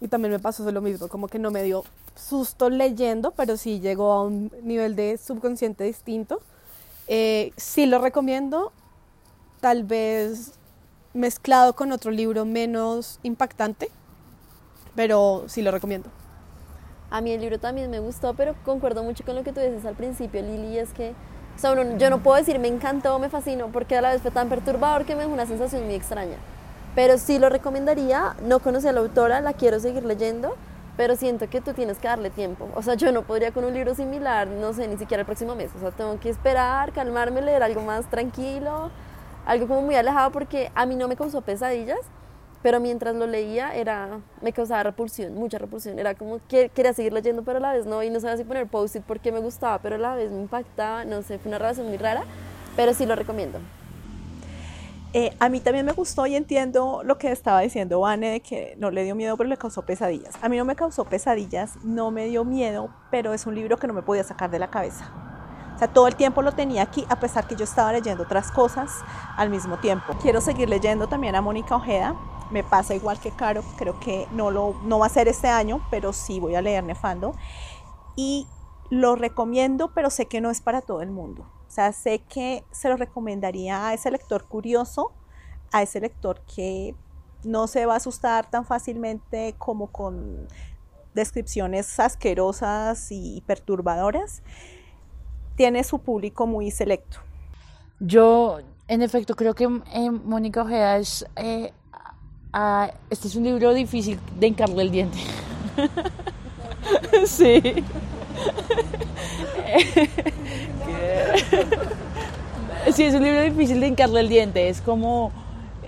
Y 0.00 0.08
también 0.08 0.32
me 0.32 0.40
pasó 0.40 0.68
lo 0.68 0.80
mismo, 0.80 1.06
como 1.06 1.28
que 1.28 1.38
no 1.38 1.52
me 1.52 1.62
dio 1.62 1.84
susto 2.16 2.68
leyendo, 2.68 3.30
pero 3.30 3.56
sí 3.56 3.78
llegó 3.78 4.10
a 4.10 4.24
un 4.24 4.50
nivel 4.64 4.96
de 4.96 5.18
subconsciente 5.18 5.84
distinto. 5.84 6.40
Eh, 7.06 7.52
sí 7.56 7.86
lo 7.86 8.00
recomiendo, 8.00 8.72
tal 9.60 9.84
vez 9.84 10.50
mezclado 11.16 11.74
con 11.74 11.92
otro 11.92 12.10
libro 12.10 12.44
menos 12.44 13.18
impactante, 13.22 13.90
pero 14.94 15.44
sí 15.46 15.62
lo 15.62 15.70
recomiendo. 15.70 16.08
A 17.10 17.20
mí 17.20 17.30
el 17.32 17.40
libro 17.40 17.58
también 17.58 17.90
me 17.90 18.00
gustó, 18.00 18.34
pero 18.34 18.54
concuerdo 18.64 19.02
mucho 19.04 19.24
con 19.24 19.36
lo 19.36 19.44
que 19.44 19.52
tú 19.52 19.60
dices 19.60 19.84
al 19.86 19.94
principio, 19.94 20.42
Lili, 20.42 20.78
es 20.78 20.92
que 20.92 21.14
o 21.56 21.58
sea, 21.58 21.72
uno- 21.72 21.96
yo 21.96 22.10
no 22.10 22.18
puedo 22.22 22.36
decir 22.36 22.58
me 22.58 22.68
encantó, 22.68 23.18
me 23.18 23.30
fascinó, 23.30 23.68
porque 23.68 23.96
a 23.96 24.02
la 24.02 24.10
vez 24.12 24.20
fue 24.20 24.30
tan 24.30 24.48
perturbador 24.50 25.06
que 25.06 25.14
me 25.14 25.22
dejó 25.22 25.32
una 25.32 25.46
sensación 25.46 25.84
muy 25.86 25.94
extraña. 25.94 26.36
Pero 26.94 27.16
sí 27.16 27.38
lo 27.38 27.48
recomendaría, 27.48 28.36
no 28.42 28.58
conocí 28.58 28.88
a 28.88 28.92
la 28.92 29.00
autora, 29.00 29.40
la 29.40 29.54
quiero 29.54 29.80
seguir 29.80 30.04
leyendo, 30.04 30.54
pero 30.98 31.16
siento 31.16 31.48
que 31.48 31.60
tú 31.62 31.72
tienes 31.72 31.98
que 31.98 32.08
darle 32.08 32.28
tiempo. 32.30 32.68
O 32.74 32.82
sea, 32.82 32.94
yo 32.94 33.10
no 33.12 33.22
podría 33.22 33.52
con 33.52 33.64
un 33.64 33.72
libro 33.74 33.94
similar, 33.94 34.46
no 34.48 34.72
sé, 34.74 34.86
ni 34.88 34.96
siquiera 34.98 35.20
el 35.22 35.26
próximo 35.26 35.54
mes. 35.54 35.70
O 35.76 35.80
sea, 35.80 35.90
tengo 35.92 36.18
que 36.20 36.28
esperar, 36.30 36.92
calmarme, 36.92 37.40
leer 37.42 37.62
algo 37.62 37.80
más 37.82 38.04
tranquilo, 38.10 38.90
algo 39.46 39.68
como 39.68 39.82
muy 39.82 39.94
alejado, 39.94 40.30
porque 40.32 40.70
a 40.74 40.84
mí 40.84 40.96
no 40.96 41.08
me 41.08 41.16
causó 41.16 41.40
pesadillas, 41.40 42.00
pero 42.62 42.80
mientras 42.80 43.14
lo 43.14 43.26
leía 43.26 43.74
era 43.74 44.20
me 44.42 44.52
causaba 44.52 44.82
repulsión, 44.82 45.34
mucha 45.34 45.56
repulsión. 45.58 45.98
Era 45.98 46.14
como 46.14 46.40
que 46.48 46.68
quería 46.68 46.92
seguir 46.92 47.12
leyendo, 47.12 47.44
pero 47.44 47.58
a 47.58 47.60
la 47.60 47.72
vez 47.72 47.86
no, 47.86 48.02
y 48.02 48.10
no 48.10 48.20
sabía 48.20 48.36
si 48.36 48.44
poner 48.44 48.66
post-it 48.66 49.04
porque 49.06 49.30
me 49.32 49.38
gustaba, 49.38 49.78
pero 49.78 49.94
a 49.94 49.98
la 49.98 50.14
vez 50.16 50.30
me 50.32 50.40
impactaba, 50.40 51.04
no 51.04 51.22
sé, 51.22 51.38
fue 51.38 51.48
una 51.48 51.58
relación 51.58 51.86
muy 51.86 51.96
rara, 51.96 52.24
pero 52.74 52.92
sí 52.92 53.06
lo 53.06 53.14
recomiendo. 53.14 53.60
Eh, 55.12 55.34
a 55.38 55.48
mí 55.48 55.60
también 55.60 55.86
me 55.86 55.92
gustó 55.92 56.26
y 56.26 56.34
entiendo 56.34 57.02
lo 57.04 57.16
que 57.16 57.30
estaba 57.30 57.60
diciendo 57.60 58.00
Vane 58.00 58.32
de 58.32 58.40
que 58.40 58.74
no 58.78 58.90
le 58.90 59.04
dio 59.04 59.14
miedo, 59.14 59.36
pero 59.36 59.48
le 59.48 59.56
causó 59.56 59.82
pesadillas. 59.82 60.34
A 60.42 60.48
mí 60.48 60.58
no 60.58 60.64
me 60.64 60.76
causó 60.76 61.04
pesadillas, 61.04 61.76
no 61.84 62.10
me 62.10 62.26
dio 62.26 62.44
miedo, 62.44 62.90
pero 63.10 63.32
es 63.32 63.46
un 63.46 63.54
libro 63.54 63.78
que 63.78 63.86
no 63.86 63.94
me 63.94 64.02
podía 64.02 64.24
sacar 64.24 64.50
de 64.50 64.58
la 64.58 64.68
cabeza. 64.68 65.25
O 65.76 65.78
sea, 65.78 65.88
todo 65.88 66.08
el 66.08 66.16
tiempo 66.16 66.40
lo 66.40 66.52
tenía 66.52 66.82
aquí, 66.82 67.04
a 67.10 67.20
pesar 67.20 67.46
que 67.46 67.54
yo 67.54 67.64
estaba 67.64 67.92
leyendo 67.92 68.22
otras 68.22 68.50
cosas 68.50 68.90
al 69.36 69.50
mismo 69.50 69.76
tiempo. 69.76 70.14
Quiero 70.22 70.40
seguir 70.40 70.70
leyendo 70.70 71.06
también 71.06 71.34
a 71.34 71.42
Mónica 71.42 71.76
Ojeda. 71.76 72.16
Me 72.50 72.64
pasa 72.64 72.94
igual 72.94 73.20
que 73.20 73.30
Caro, 73.30 73.62
creo 73.76 74.00
que 74.00 74.26
no, 74.32 74.50
lo, 74.50 74.74
no 74.84 75.00
va 75.00 75.06
a 75.06 75.10
ser 75.10 75.28
este 75.28 75.48
año, 75.48 75.86
pero 75.90 76.14
sí 76.14 76.40
voy 76.40 76.54
a 76.54 76.62
leer 76.62 76.82
Nefando. 76.82 77.34
Y 78.16 78.46
lo 78.88 79.16
recomiendo, 79.16 79.92
pero 79.92 80.08
sé 80.08 80.24
que 80.24 80.40
no 80.40 80.50
es 80.50 80.62
para 80.62 80.80
todo 80.80 81.02
el 81.02 81.10
mundo. 81.10 81.42
O 81.42 81.70
sea, 81.70 81.92
sé 81.92 82.20
que 82.20 82.64
se 82.70 82.88
lo 82.88 82.96
recomendaría 82.96 83.88
a 83.88 83.92
ese 83.92 84.10
lector 84.10 84.44
curioso, 84.44 85.12
a 85.72 85.82
ese 85.82 86.00
lector 86.00 86.40
que 86.54 86.94
no 87.44 87.66
se 87.66 87.84
va 87.84 87.94
a 87.94 87.96
asustar 87.98 88.48
tan 88.48 88.64
fácilmente 88.64 89.54
como 89.58 89.88
con 89.88 90.48
descripciones 91.12 92.00
asquerosas 92.00 93.08
y 93.10 93.42
perturbadoras. 93.46 94.42
Tiene 95.56 95.82
su 95.84 95.98
público 95.98 96.46
muy 96.46 96.70
selecto. 96.70 97.18
Yo, 97.98 98.58
en 98.88 99.02
efecto, 99.02 99.34
creo 99.34 99.54
que 99.54 99.64
eh, 99.64 100.10
Mónica 100.10 100.62
Ojeda 100.62 100.98
es. 100.98 101.26
eh, 101.36 101.72
este 103.10 103.28
es 103.28 103.36
un 103.36 103.44
libro 103.44 103.74
difícil 103.74 104.18
de 104.38 104.46
hincarle 104.46 104.82
el 104.82 104.90
diente. 104.90 105.18
sí. 107.26 107.60
sí, 112.92 113.04
es 113.04 113.14
un 113.14 113.22
libro 113.22 113.42
difícil 113.42 113.80
de 113.80 113.88
hincarle 113.88 114.20
el 114.20 114.28
diente. 114.28 114.68
Es 114.68 114.80
como. 114.82 115.32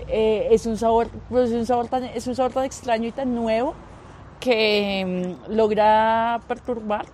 eh, 0.07 0.47
es, 0.51 0.65
un 0.65 0.77
sabor, 0.77 1.09
pues, 1.29 1.51
es, 1.51 1.55
un 1.55 1.65
sabor 1.65 1.87
tan, 1.87 2.03
es 2.05 2.25
un 2.27 2.35
sabor 2.35 2.51
tan 2.53 2.65
extraño 2.65 3.07
y 3.07 3.11
tan 3.11 3.35
nuevo 3.35 3.75
que 4.39 5.37
mm, 5.47 5.51
logra 5.53 6.41
perturbar 6.47 7.05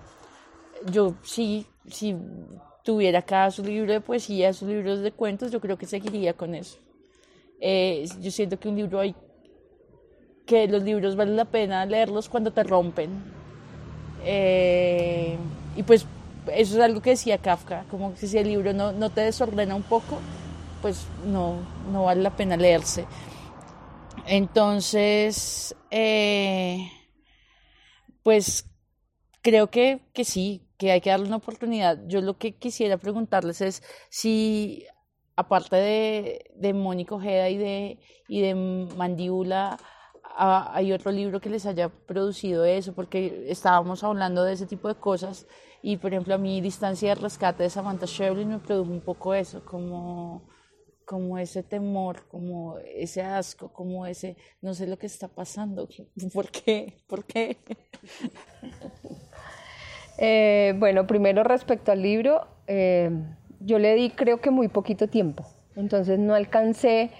yo 0.90 1.14
sí, 1.22 1.66
si 1.88 2.16
tuviera 2.84 3.20
acá 3.20 3.50
su 3.50 3.64
libro 3.64 3.92
de 3.92 4.00
poesía, 4.00 4.52
sus 4.52 4.68
libros 4.68 5.00
de 5.00 5.12
cuentos, 5.12 5.50
yo 5.50 5.60
creo 5.60 5.76
que 5.76 5.86
seguiría 5.86 6.34
con 6.34 6.54
eso. 6.54 6.78
Eh, 7.60 8.06
yo 8.20 8.30
siento 8.30 8.58
que 8.58 8.68
un 8.68 8.76
libro 8.76 9.00
hay, 9.00 9.14
que 10.46 10.68
los 10.68 10.82
libros 10.82 11.16
vale 11.16 11.32
la 11.32 11.44
pena 11.44 11.84
leerlos 11.86 12.28
cuando 12.28 12.52
te 12.52 12.62
rompen. 12.62 13.10
Eh, 14.24 15.36
y 15.76 15.82
pues 15.82 16.06
eso 16.52 16.76
es 16.76 16.80
algo 16.80 17.02
que 17.02 17.10
decía 17.10 17.38
Kafka, 17.38 17.84
como 17.90 18.14
que 18.14 18.26
si 18.26 18.38
el 18.38 18.48
libro 18.48 18.72
no, 18.72 18.92
no 18.92 19.10
te 19.10 19.22
desordena 19.22 19.74
un 19.74 19.82
poco, 19.82 20.18
pues 20.82 21.06
no, 21.24 21.56
no 21.90 22.04
vale 22.04 22.22
la 22.22 22.36
pena 22.36 22.56
leerse. 22.56 23.06
Entonces, 24.26 25.74
eh, 25.90 26.90
pues 28.22 28.66
creo 29.42 29.70
que, 29.70 30.00
que 30.12 30.24
sí, 30.24 30.65
que 30.78 30.92
hay 30.92 31.00
que 31.00 31.10
darle 31.10 31.26
una 31.26 31.36
oportunidad. 31.36 31.98
Yo 32.06 32.20
lo 32.20 32.38
que 32.38 32.54
quisiera 32.56 32.96
preguntarles 32.98 33.60
es 33.60 33.82
si, 34.10 34.84
aparte 35.36 35.76
de, 35.76 36.50
de 36.56 36.72
Mónica 36.74 37.14
Ojeda 37.14 37.48
y 37.48 37.56
de, 37.56 37.98
y 38.28 38.40
de 38.42 38.54
Mandíbula, 38.54 39.78
hay 40.38 40.92
otro 40.92 41.12
libro 41.12 41.40
que 41.40 41.48
les 41.48 41.64
haya 41.64 41.88
producido 41.88 42.64
eso, 42.64 42.94
porque 42.94 43.46
estábamos 43.48 44.04
hablando 44.04 44.44
de 44.44 44.52
ese 44.52 44.66
tipo 44.66 44.88
de 44.88 44.96
cosas 44.96 45.46
y, 45.82 45.96
por 45.96 46.12
ejemplo, 46.12 46.34
a 46.34 46.38
mí 46.38 46.60
Distancia 46.60 47.10
de 47.10 47.14
Rescate 47.14 47.62
de 47.62 47.70
Samantha 47.70 48.06
Shevlin 48.06 48.48
me 48.48 48.58
produjo 48.58 48.90
un 48.90 49.00
poco 49.00 49.34
eso, 49.34 49.64
como 49.64 50.42
como 51.06 51.38
ese 51.38 51.62
temor, 51.62 52.26
como 52.26 52.78
ese 52.78 53.22
asco, 53.22 53.72
como 53.72 54.06
ese, 54.06 54.36
no 54.60 54.74
sé 54.74 54.88
lo 54.88 54.98
que 54.98 55.06
está 55.06 55.28
pasando, 55.28 55.88
¿por 56.34 56.50
qué? 56.50 57.04
¿Por 57.06 57.24
qué? 57.24 57.56
Eh, 60.18 60.74
bueno, 60.78 61.06
primero 61.06 61.44
respecto 61.44 61.92
al 61.92 62.02
libro, 62.02 62.46
eh, 62.66 63.10
yo 63.60 63.78
le 63.78 63.94
di 63.94 64.10
creo 64.10 64.40
que 64.40 64.50
muy 64.50 64.68
poquito 64.68 65.08
tiempo, 65.08 65.44
entonces 65.76 66.18
no 66.18 66.34
alcancé 66.34 67.10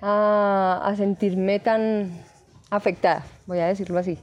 a, 0.00 0.92
sentirme 0.96 1.58
tan 1.58 2.10
afectada, 2.70 3.24
voy 3.46 3.58
a 3.58 3.66
decirlo 3.66 3.98
así. 3.98 4.18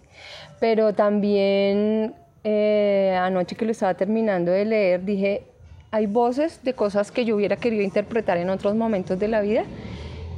Pero 0.59 0.93
también 0.93 2.15
eh, 2.43 3.17
anoche 3.19 3.55
que 3.55 3.65
lo 3.65 3.71
estaba 3.71 3.93
terminando 3.95 4.51
de 4.51 4.65
leer, 4.65 5.03
dije, 5.03 5.43
hay 5.91 6.05
voces 6.05 6.63
de 6.63 6.73
cosas 6.73 7.11
que 7.11 7.25
yo 7.25 7.35
hubiera 7.35 7.57
querido 7.57 7.83
interpretar 7.83 8.37
en 8.37 8.49
otros 8.49 8.75
momentos 8.75 9.19
de 9.19 9.27
la 9.27 9.41
vida 9.41 9.63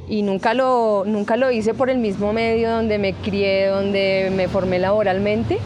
y 0.08 0.22
nunca 0.22 0.54
lo, 0.54 1.04
nunca 1.06 1.36
lo 1.36 1.50
hice 1.50 1.74
por 1.74 1.90
el 1.90 1.98
mismo 1.98 2.32
medio 2.32 2.70
donde 2.70 2.98
me 2.98 3.14
crié, 3.14 3.66
donde 3.68 4.30
me 4.34 4.48
formé 4.48 4.78
laboralmente, 4.78 5.58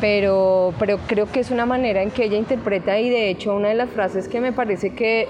pero, 0.00 0.74
pero 0.78 0.98
creo 1.06 1.30
que 1.30 1.40
es 1.40 1.50
una 1.50 1.66
manera 1.66 2.02
en 2.02 2.10
que 2.10 2.24
ella 2.24 2.36
interpreta 2.36 2.98
y 2.98 3.08
de 3.08 3.30
hecho 3.30 3.54
una 3.54 3.68
de 3.68 3.74
las 3.74 3.90
frases 3.90 4.28
que 4.28 4.40
me 4.40 4.52
parece 4.52 4.94
que 4.94 5.28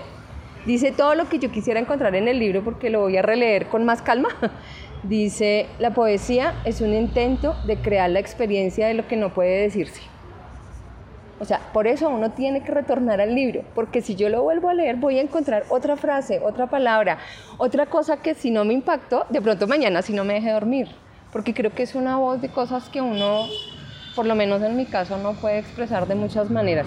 dice 0.65 0.93
todo 0.93 1.15
lo 1.15 1.29
que 1.29 1.39
yo 1.39 1.51
quisiera 1.51 1.81
encontrar 1.81 2.15
en 2.15 2.29
el 2.29 2.39
libro 2.39 2.63
porque 2.65 2.91
lo 2.91 3.01
voy 3.01 3.17
a 3.17 3.23
releer 3.23 3.67
con 3.67 3.85
más 3.85 4.03
calma. 4.03 4.29
Dice, 5.03 5.67
la 5.79 5.93
poesía 5.93 6.55
es 6.65 6.81
un 6.81 6.93
intento 6.93 7.55
de 7.67 7.77
crear 7.77 8.11
la 8.11 8.19
experiencia 8.19 8.89
de 8.89 8.95
lo 8.95 9.07
que 9.07 9.17
no 9.17 9.33
puede 9.33 9.61
decirse. 9.61 10.01
O 11.39 11.45
sea, 11.45 11.61
por 11.73 11.87
eso 11.87 12.09
uno 12.09 12.31
tiene 12.31 12.63
que 12.63 12.73
retornar 12.73 13.21
al 13.21 13.35
libro, 13.35 13.63
porque 13.75 14.01
si 14.01 14.17
yo 14.17 14.31
lo 14.31 14.43
vuelvo 14.43 14.71
a 14.71 14.75
leer 14.75 14.97
voy 14.97 15.19
a 15.19 15.23
encontrar 15.23 15.65
otra 15.69 15.97
frase, 15.97 16.41
otra 16.43 16.67
palabra, 16.67 17.19
otra 17.59 17.87
cosa 17.87 18.17
que 18.23 18.35
si 18.35 18.51
no 18.51 18.65
me 18.65 18.73
impactó, 18.73 19.27
de 19.29 19.43
pronto 19.43 19.67
mañana 19.67 20.01
si 20.01 20.15
no 20.15 20.25
me 20.25 20.35
deje 20.35 20.51
dormir, 20.51 20.89
porque 21.33 21.53
creo 21.53 21.73
que 21.73 21.83
es 21.83 21.95
una 21.95 22.17
voz 22.17 22.41
de 22.41 22.49
cosas 22.49 22.89
que 22.89 23.03
uno, 23.03 23.45
por 24.17 24.27
lo 24.27 24.35
menos 24.35 24.63
en 24.63 24.77
mi 24.77 24.87
caso, 24.87 25.19
no 25.19 25.35
puede 25.35 25.59
expresar 25.59 26.09
de 26.09 26.15
muchas 26.15 26.51
maneras. 26.51 26.87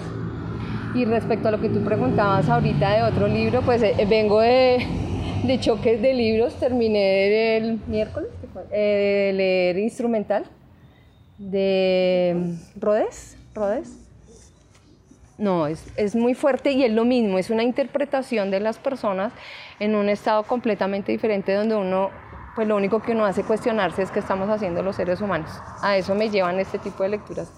Y 0.94 1.04
respecto 1.04 1.48
a 1.48 1.52
lo 1.52 1.60
que 1.60 1.68
tú 1.68 1.82
preguntabas 1.84 2.48
ahorita 2.48 2.96
de 2.96 3.02
otro 3.04 3.28
libro, 3.28 3.62
pues 3.62 3.80
eh, 3.82 3.94
vengo 4.08 4.40
de, 4.40 4.84
choques 5.60 6.02
de 6.02 6.12
libros, 6.12 6.54
terminé 6.58 7.56
el 7.56 7.80
miércoles 7.86 8.28
eh, 8.72 9.30
de 9.30 9.32
leer 9.32 9.78
instrumental 9.78 10.44
de 11.38 12.56
Rodés, 12.76 13.36
Rodés 13.54 14.00
no, 15.40 15.66
es, 15.66 15.86
es, 15.96 16.14
muy 16.14 16.34
fuerte 16.34 16.72
y 16.72 16.84
es 16.84 16.92
lo 16.92 17.06
mismo, 17.06 17.38
es 17.38 17.48
una 17.48 17.62
interpretación 17.62 18.50
de 18.50 18.60
las 18.60 18.78
personas 18.78 19.32
en 19.78 19.94
un 19.94 20.10
estado 20.10 20.42
completamente 20.42 21.12
diferente 21.12 21.54
donde 21.54 21.76
uno, 21.76 22.10
pues 22.54 22.66
lo 22.68 22.76
único 22.76 23.00
que 23.00 23.12
uno 23.12 23.24
hace 23.24 23.44
cuestionarse 23.44 24.02
es 24.02 24.10
qué 24.10 24.18
estamos 24.18 24.48
haciendo 24.48 24.82
los 24.82 24.96
seres 24.96 25.20
humanos. 25.20 25.50
A 25.82 25.96
eso 25.96 26.14
me 26.14 26.30
llevan 26.30 26.58
este 26.60 26.78
tipo 26.78 27.02
de 27.02 27.10
lecturas. 27.10 27.52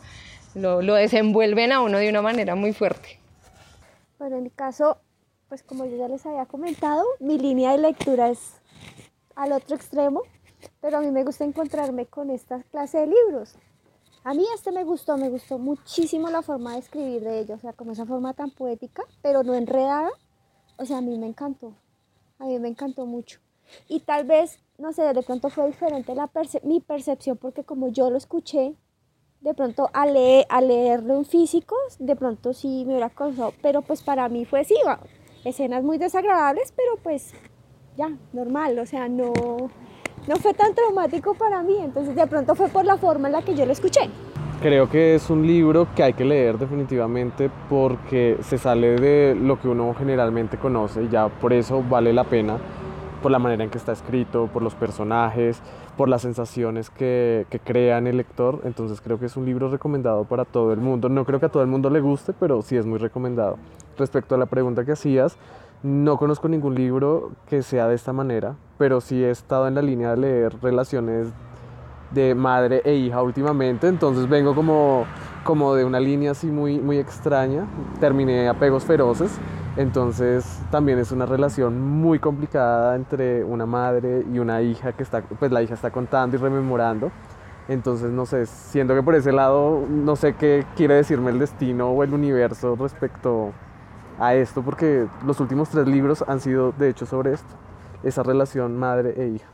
Lo, 0.54 0.82
lo 0.82 0.94
desenvuelven 0.94 1.72
a 1.72 1.80
uno 1.80 1.98
de 1.98 2.08
una 2.08 2.22
manera 2.22 2.54
muy 2.54 2.72
fuerte. 2.72 3.18
Bueno, 4.18 4.36
en 4.36 4.44
mi 4.44 4.50
caso, 4.50 4.98
pues 5.48 5.62
como 5.62 5.84
yo 5.86 5.96
ya 5.96 6.08
les 6.08 6.24
había 6.26 6.46
comentado, 6.46 7.04
mi 7.20 7.38
línea 7.38 7.72
de 7.72 7.78
lectura 7.78 8.28
es 8.28 8.60
al 9.34 9.52
otro 9.52 9.76
extremo, 9.76 10.22
pero 10.80 10.98
a 10.98 11.00
mí 11.00 11.10
me 11.10 11.24
gusta 11.24 11.44
encontrarme 11.44 12.06
con 12.06 12.30
esta 12.30 12.62
clase 12.70 12.98
de 12.98 13.06
libros 13.06 13.56
a 14.24 14.34
mí 14.34 14.44
este 14.54 14.70
me 14.70 14.84
gustó, 14.84 15.16
me 15.16 15.28
gustó 15.28 15.58
muchísimo 15.58 16.30
la 16.30 16.42
forma 16.42 16.74
de 16.74 16.78
escribir 16.78 17.22
de 17.22 17.40
ellos, 17.40 17.58
o 17.58 17.60
sea, 17.60 17.72
como 17.72 17.90
esa 17.90 18.06
forma 18.06 18.34
tan 18.34 18.50
poética, 18.50 19.02
pero 19.20 19.42
no 19.42 19.54
enredada. 19.54 20.10
O 20.76 20.84
sea, 20.84 20.98
a 20.98 21.00
mí 21.00 21.18
me 21.18 21.26
encantó, 21.26 21.74
a 22.38 22.44
mí 22.44 22.56
me 22.60 22.68
encantó 22.68 23.04
mucho. 23.04 23.40
Y 23.88 24.00
tal 24.00 24.24
vez, 24.24 24.58
no 24.78 24.92
sé, 24.92 25.02
de 25.02 25.22
pronto 25.22 25.50
fue 25.50 25.66
diferente 25.66 26.14
la 26.14 26.30
mi 26.64 26.80
percepción, 26.80 27.36
porque 27.36 27.64
como 27.64 27.88
yo 27.88 28.10
lo 28.10 28.16
escuché, 28.16 28.74
de 29.40 29.54
pronto 29.54 29.90
a, 29.92 30.06
leer, 30.06 30.46
a 30.48 30.60
leerlo 30.60 31.16
en 31.16 31.24
físico, 31.24 31.76
de 31.98 32.16
pronto 32.16 32.52
sí 32.52 32.84
me 32.86 32.92
hubiera 32.92 33.10
causado, 33.10 33.52
pero 33.60 33.82
pues 33.82 34.02
para 34.02 34.28
mí 34.28 34.44
fue 34.44 34.64
sí, 34.64 34.76
escenas 35.44 35.82
muy 35.82 35.98
desagradables, 35.98 36.72
pero 36.76 36.96
pues 37.02 37.32
ya, 37.96 38.16
normal, 38.32 38.78
o 38.78 38.86
sea, 38.86 39.08
no, 39.08 39.32
no 40.28 40.36
fue 40.36 40.54
tan 40.54 40.74
traumático 40.74 41.34
para 41.34 41.62
mí, 41.62 41.76
entonces 41.80 42.14
de 42.14 42.26
pronto 42.26 42.54
fue 42.54 42.68
por 42.68 42.84
la 42.84 42.96
forma 42.96 43.28
en 43.28 43.32
la 43.32 43.42
que 43.42 43.54
yo 43.54 43.66
lo 43.66 43.72
escuché. 43.72 44.08
Creo 44.62 44.88
que 44.88 45.16
es 45.16 45.28
un 45.28 45.44
libro 45.44 45.88
que 45.96 46.04
hay 46.04 46.12
que 46.12 46.24
leer 46.24 46.56
definitivamente 46.56 47.50
porque 47.68 48.38
se 48.42 48.58
sale 48.58 48.94
de 48.94 49.34
lo 49.34 49.60
que 49.60 49.66
uno 49.66 49.92
generalmente 49.98 50.56
conoce 50.56 51.02
y 51.02 51.08
ya 51.08 51.28
por 51.28 51.52
eso 51.52 51.82
vale 51.82 52.12
la 52.12 52.22
pena, 52.22 52.58
por 53.22 53.30
la 53.30 53.38
manera 53.38 53.64
en 53.64 53.70
que 53.70 53.78
está 53.78 53.92
escrito, 53.92 54.48
por 54.52 54.62
los 54.62 54.74
personajes, 54.74 55.62
por 55.96 56.08
las 56.08 56.22
sensaciones 56.22 56.90
que, 56.90 57.46
que 57.48 57.60
crea 57.60 57.98
en 57.98 58.06
el 58.06 58.16
lector. 58.16 58.60
Entonces 58.64 59.00
creo 59.00 59.18
que 59.18 59.26
es 59.26 59.36
un 59.36 59.46
libro 59.46 59.70
recomendado 59.70 60.24
para 60.24 60.44
todo 60.44 60.72
el 60.72 60.80
mundo. 60.80 61.08
No 61.08 61.24
creo 61.24 61.40
que 61.40 61.46
a 61.46 61.48
todo 61.48 61.62
el 61.62 61.68
mundo 61.68 61.88
le 61.88 62.00
guste, 62.00 62.32
pero 62.38 62.60
sí 62.62 62.76
es 62.76 62.84
muy 62.84 62.98
recomendado. 62.98 63.56
Respecto 63.96 64.34
a 64.34 64.38
la 64.38 64.46
pregunta 64.46 64.84
que 64.84 64.92
hacías, 64.92 65.38
no 65.82 66.16
conozco 66.16 66.48
ningún 66.48 66.74
libro 66.74 67.32
que 67.48 67.62
sea 67.62 67.88
de 67.88 67.94
esta 67.94 68.12
manera, 68.12 68.54
pero 68.78 69.00
sí 69.00 69.22
he 69.22 69.30
estado 69.30 69.66
en 69.66 69.74
la 69.74 69.82
línea 69.82 70.10
de 70.10 70.16
leer 70.16 70.56
relaciones 70.62 71.28
de 72.12 72.34
madre 72.34 72.82
e 72.84 72.94
hija 72.94 73.22
últimamente, 73.22 73.88
entonces 73.88 74.28
vengo 74.28 74.54
como, 74.54 75.06
como 75.44 75.74
de 75.74 75.84
una 75.84 75.98
línea 75.98 76.32
así 76.32 76.46
muy, 76.46 76.78
muy 76.78 76.98
extraña. 76.98 77.66
Terminé 78.00 78.48
Apegos 78.48 78.84
Feroces, 78.84 79.38
entonces 79.76 80.60
también 80.70 80.98
es 80.98 81.12
una 81.12 81.24
relación 81.24 81.80
muy 81.80 82.18
complicada 82.18 82.94
entre 82.94 83.42
una 83.42 83.64
madre 83.64 84.24
y 84.32 84.38
una 84.38 84.60
hija 84.60 84.92
que 84.92 85.02
está, 85.02 85.22
pues 85.22 85.50
la 85.50 85.62
hija 85.62 85.74
está 85.74 85.90
contando 85.90 86.36
y 86.36 86.40
rememorando. 86.40 87.10
Entonces, 87.68 88.10
no 88.10 88.26
sé, 88.26 88.46
siento 88.46 88.94
que 88.94 89.02
por 89.02 89.14
ese 89.14 89.32
lado, 89.32 89.84
no 89.88 90.16
sé 90.16 90.34
qué 90.34 90.66
quiere 90.76 90.94
decirme 90.94 91.30
el 91.30 91.38
destino 91.38 91.90
o 91.90 92.02
el 92.02 92.12
universo 92.12 92.76
respecto 92.76 93.52
a 94.18 94.34
esto 94.34 94.62
porque 94.62 95.06
los 95.24 95.40
últimos 95.40 95.70
tres 95.70 95.86
libros 95.86 96.24
han 96.26 96.40
sido 96.40 96.72
de 96.72 96.90
hecho 96.90 97.06
sobre 97.06 97.32
esto, 97.32 97.54
esa 98.02 98.22
relación 98.22 98.76
madre 98.78 99.14
e 99.16 99.28
hija. 99.28 99.46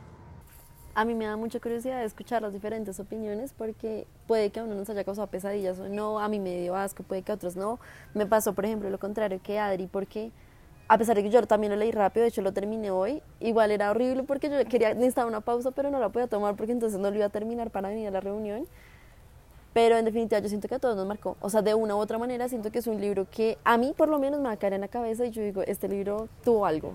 A 0.99 1.05
mí 1.05 1.15
me 1.15 1.23
da 1.23 1.37
mucha 1.37 1.61
curiosidad 1.61 2.03
escuchar 2.03 2.41
las 2.41 2.51
diferentes 2.51 2.99
opiniones 2.99 3.53
porque 3.57 4.05
puede 4.27 4.49
que 4.49 4.59
a 4.59 4.65
uno 4.65 4.75
nos 4.75 4.89
haya 4.89 5.05
causado 5.05 5.27
pesadillas 5.27 5.79
o 5.79 5.87
no, 5.87 6.19
a 6.19 6.27
mí 6.27 6.41
me 6.41 6.59
dio 6.59 6.75
asco, 6.75 7.03
puede 7.03 7.21
que 7.21 7.31
a 7.31 7.35
otros 7.35 7.55
no. 7.55 7.79
Me 8.13 8.25
pasó, 8.25 8.51
por 8.51 8.65
ejemplo, 8.65 8.89
lo 8.89 8.99
contrario 8.99 9.39
que 9.41 9.59
Adri 9.59 9.87
porque 9.87 10.29
a 10.89 10.97
pesar 10.97 11.15
de 11.15 11.23
que 11.23 11.29
yo 11.29 11.41
también 11.47 11.71
lo 11.71 11.77
leí 11.77 11.91
rápido, 11.91 12.23
de 12.23 12.27
hecho 12.27 12.41
lo 12.41 12.51
terminé 12.51 12.91
hoy, 12.91 13.23
igual 13.39 13.71
era 13.71 13.91
horrible 13.91 14.23
porque 14.23 14.49
yo 14.49 14.57
quería 14.65 14.93
necesitaba 14.93 15.25
una 15.25 15.39
pausa, 15.39 15.71
pero 15.71 15.89
no 15.89 16.01
la 16.01 16.09
podía 16.09 16.27
tomar 16.27 16.57
porque 16.57 16.73
entonces 16.73 16.99
no 16.99 17.09
lo 17.09 17.15
iba 17.15 17.27
a 17.27 17.29
terminar 17.29 17.71
para 17.71 17.87
venir 17.87 18.09
a 18.09 18.11
la 18.11 18.19
reunión. 18.19 18.67
Pero 19.71 19.95
en 19.95 20.03
definitiva 20.03 20.41
yo 20.41 20.49
siento 20.49 20.67
que 20.67 20.75
a 20.75 20.79
todos 20.79 20.97
nos 20.97 21.07
marcó. 21.07 21.37
O 21.39 21.49
sea, 21.49 21.61
de 21.61 21.75
una 21.75 21.95
u 21.95 21.99
otra 21.99 22.17
manera 22.17 22.49
siento 22.49 22.73
que 22.73 22.79
es 22.79 22.87
un 22.87 22.99
libro 22.99 23.25
que 23.31 23.57
a 23.63 23.77
mí 23.77 23.93
por 23.95 24.09
lo 24.09 24.19
menos 24.19 24.41
me 24.41 24.47
va 24.47 24.51
a 24.51 24.57
caer 24.57 24.73
en 24.73 24.81
la 24.81 24.89
cabeza 24.89 25.25
y 25.25 25.31
yo 25.31 25.41
digo, 25.41 25.61
este 25.61 25.87
libro 25.87 26.27
tuvo 26.43 26.65
algo. 26.65 26.91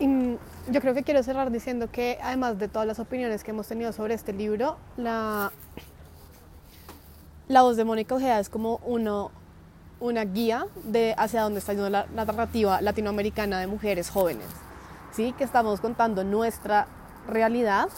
Y 0.00 0.38
yo 0.72 0.80
creo 0.80 0.94
que 0.94 1.02
quiero 1.02 1.22
cerrar 1.22 1.50
diciendo 1.50 1.90
que 1.92 2.18
además 2.22 2.58
de 2.58 2.68
todas 2.68 2.88
las 2.88 2.98
opiniones 2.98 3.44
que 3.44 3.50
hemos 3.50 3.68
tenido 3.68 3.92
sobre 3.92 4.14
este 4.14 4.32
libro, 4.32 4.78
la, 4.96 5.52
voz 7.48 7.76
de 7.76 7.84
Mónica 7.84 8.14
Ojeda 8.14 8.40
es 8.40 8.48
como 8.48 8.80
una 10.00 10.24
guía 10.24 10.66
de 10.84 11.14
hacia 11.18 11.42
dónde 11.42 11.58
está 11.58 11.74
yendo 11.74 11.90
la, 11.90 12.06
la 12.14 12.24
narrativa 12.24 12.80
latinoamericana 12.80 13.60
de 13.60 13.66
mujeres 13.66 14.08
jóvenes. 14.08 14.46
¿sí? 15.12 15.34
Que 15.36 15.44
estamos 15.44 15.82
contando 15.82 16.24
nuestra 16.24 16.86
realidad 17.28 17.90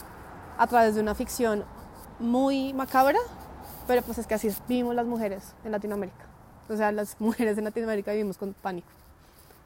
a 0.57 0.67
través 0.67 0.95
de 0.95 1.01
una 1.01 1.15
ficción 1.15 1.63
muy 2.19 2.73
macabra, 2.73 3.19
pero 3.87 4.01
pues 4.01 4.17
es 4.17 4.27
que 4.27 4.33
así 4.33 4.49
vivimos 4.67 4.93
las 4.93 5.05
mujeres 5.05 5.55
en 5.63 5.71
Latinoamérica. 5.71 6.25
O 6.67 6.75
sea, 6.75 6.91
las 6.91 7.15
mujeres 7.19 7.57
en 7.57 7.63
Latinoamérica 7.63 8.11
vivimos 8.11 8.37
con 8.37 8.53
pánico. 8.53 8.89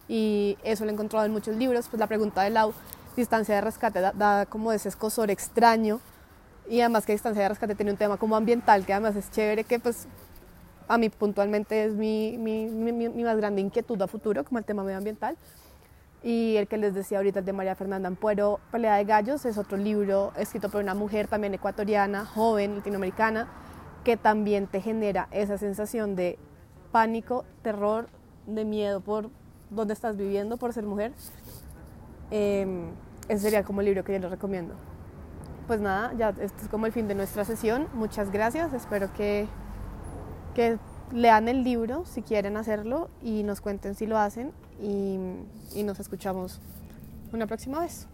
Y 0.08 0.58
eso 0.64 0.86
lo 0.86 0.92
he 0.92 0.94
encontrado 0.94 1.26
en 1.26 1.32
muchos 1.32 1.56
libros. 1.56 1.88
Pues 1.90 2.00
la 2.00 2.08
pregunta 2.08 2.44
de 2.44 2.50
la 2.50 2.70
distancia 3.16 3.56
de 3.56 3.62
rescate 3.62 4.00
da, 4.00 4.46
como 4.46 4.72
ese 4.72 4.90
escosor 4.90 5.32
extraño. 5.32 6.00
Y 6.70 6.82
además 6.82 7.06
que 7.06 7.14
distancia 7.14 7.44
de 7.44 7.50
rescate 7.50 7.76
tiene 7.76 7.92
un 7.92 7.98
tema 7.98 8.18
como 8.18 8.36
ambiental, 8.36 8.86
que 8.86 8.94
además 8.94 9.16
es 9.16 9.32
chévere, 9.32 9.64
que 9.64 9.80
pues 9.80 10.08
a 10.88 10.98
mí 10.98 11.10
puntualmente 11.10 11.86
es 11.86 11.94
mi, 11.94 12.38
mi, 12.38 12.66
mi, 12.66 12.92
mi 12.92 13.24
más 13.24 13.38
grande 13.38 13.62
inquietud 13.62 14.02
a 14.02 14.08
futuro, 14.08 14.44
como 14.44 14.60
el 14.60 14.66
tema 14.66 14.84
medioambiental. 14.84 15.38
Y 16.24 16.58
el 16.58 16.68
que 16.68 16.78
les 16.78 16.94
decía 16.94 17.20
ahorita, 17.20 17.40
el 17.40 17.46
de 17.46 17.54
María 17.54 17.76
Fernanda 17.76 18.08
Ampuero, 18.08 18.60
Pelea 18.72 18.96
de 18.96 19.06
Gallos, 19.06 19.46
es 19.46 19.58
otro 19.58 19.78
libro 19.78 20.34
escrito 20.36 20.70
por 20.70 20.82
una 20.82 20.94
mujer 20.94 21.28
también 21.28 21.54
ecuatoriana, 21.54 22.26
joven, 22.26 22.76
latinoamericana, 22.76 23.48
que 24.04 24.18
también 24.18 24.68
te 24.68 24.82
genera 24.82 25.28
esa 25.32 25.58
sensación 25.58 26.16
de 26.16 26.40
pánico, 26.92 27.46
terror, 27.62 28.10
de 28.46 28.66
miedo 28.66 29.02
por 29.02 29.30
dónde 29.70 29.94
estás 29.94 30.18
viviendo, 30.18 30.58
por 30.58 30.74
ser 30.74 30.86
mujer. 30.86 31.14
Eh, 32.32 32.90
ese 33.28 33.44
sería 33.44 33.64
como 33.64 33.82
el 33.82 33.86
libro 33.86 34.04
que 34.04 34.14
yo 34.14 34.20
les 34.20 34.32
recomiendo. 34.32 34.74
Pues 35.68 35.82
nada, 35.82 36.14
ya 36.18 36.30
este 36.30 36.64
es 36.64 36.70
como 36.70 36.86
el 36.86 36.94
fin 36.94 37.08
de 37.08 37.16
nuestra 37.16 37.44
sesión. 37.44 37.88
Muchas 37.94 38.32
gracias. 38.32 38.74
Espero 38.74 39.12
que, 39.14 39.48
que 40.56 40.78
lean 41.12 41.50
el 41.50 41.64
libro 41.64 42.06
si 42.06 42.22
quieren 42.22 42.56
hacerlo 42.56 43.10
y 43.22 43.44
nos 43.44 43.60
cuenten 43.62 43.96
si 43.96 44.08
lo 44.08 44.18
hacen 44.18 44.52
y, 44.82 45.20
y 45.74 45.84
nos 45.84 46.00
escuchamos 46.00 46.62
una 47.34 47.48
próxima 47.48 47.82
vez. 47.82 48.08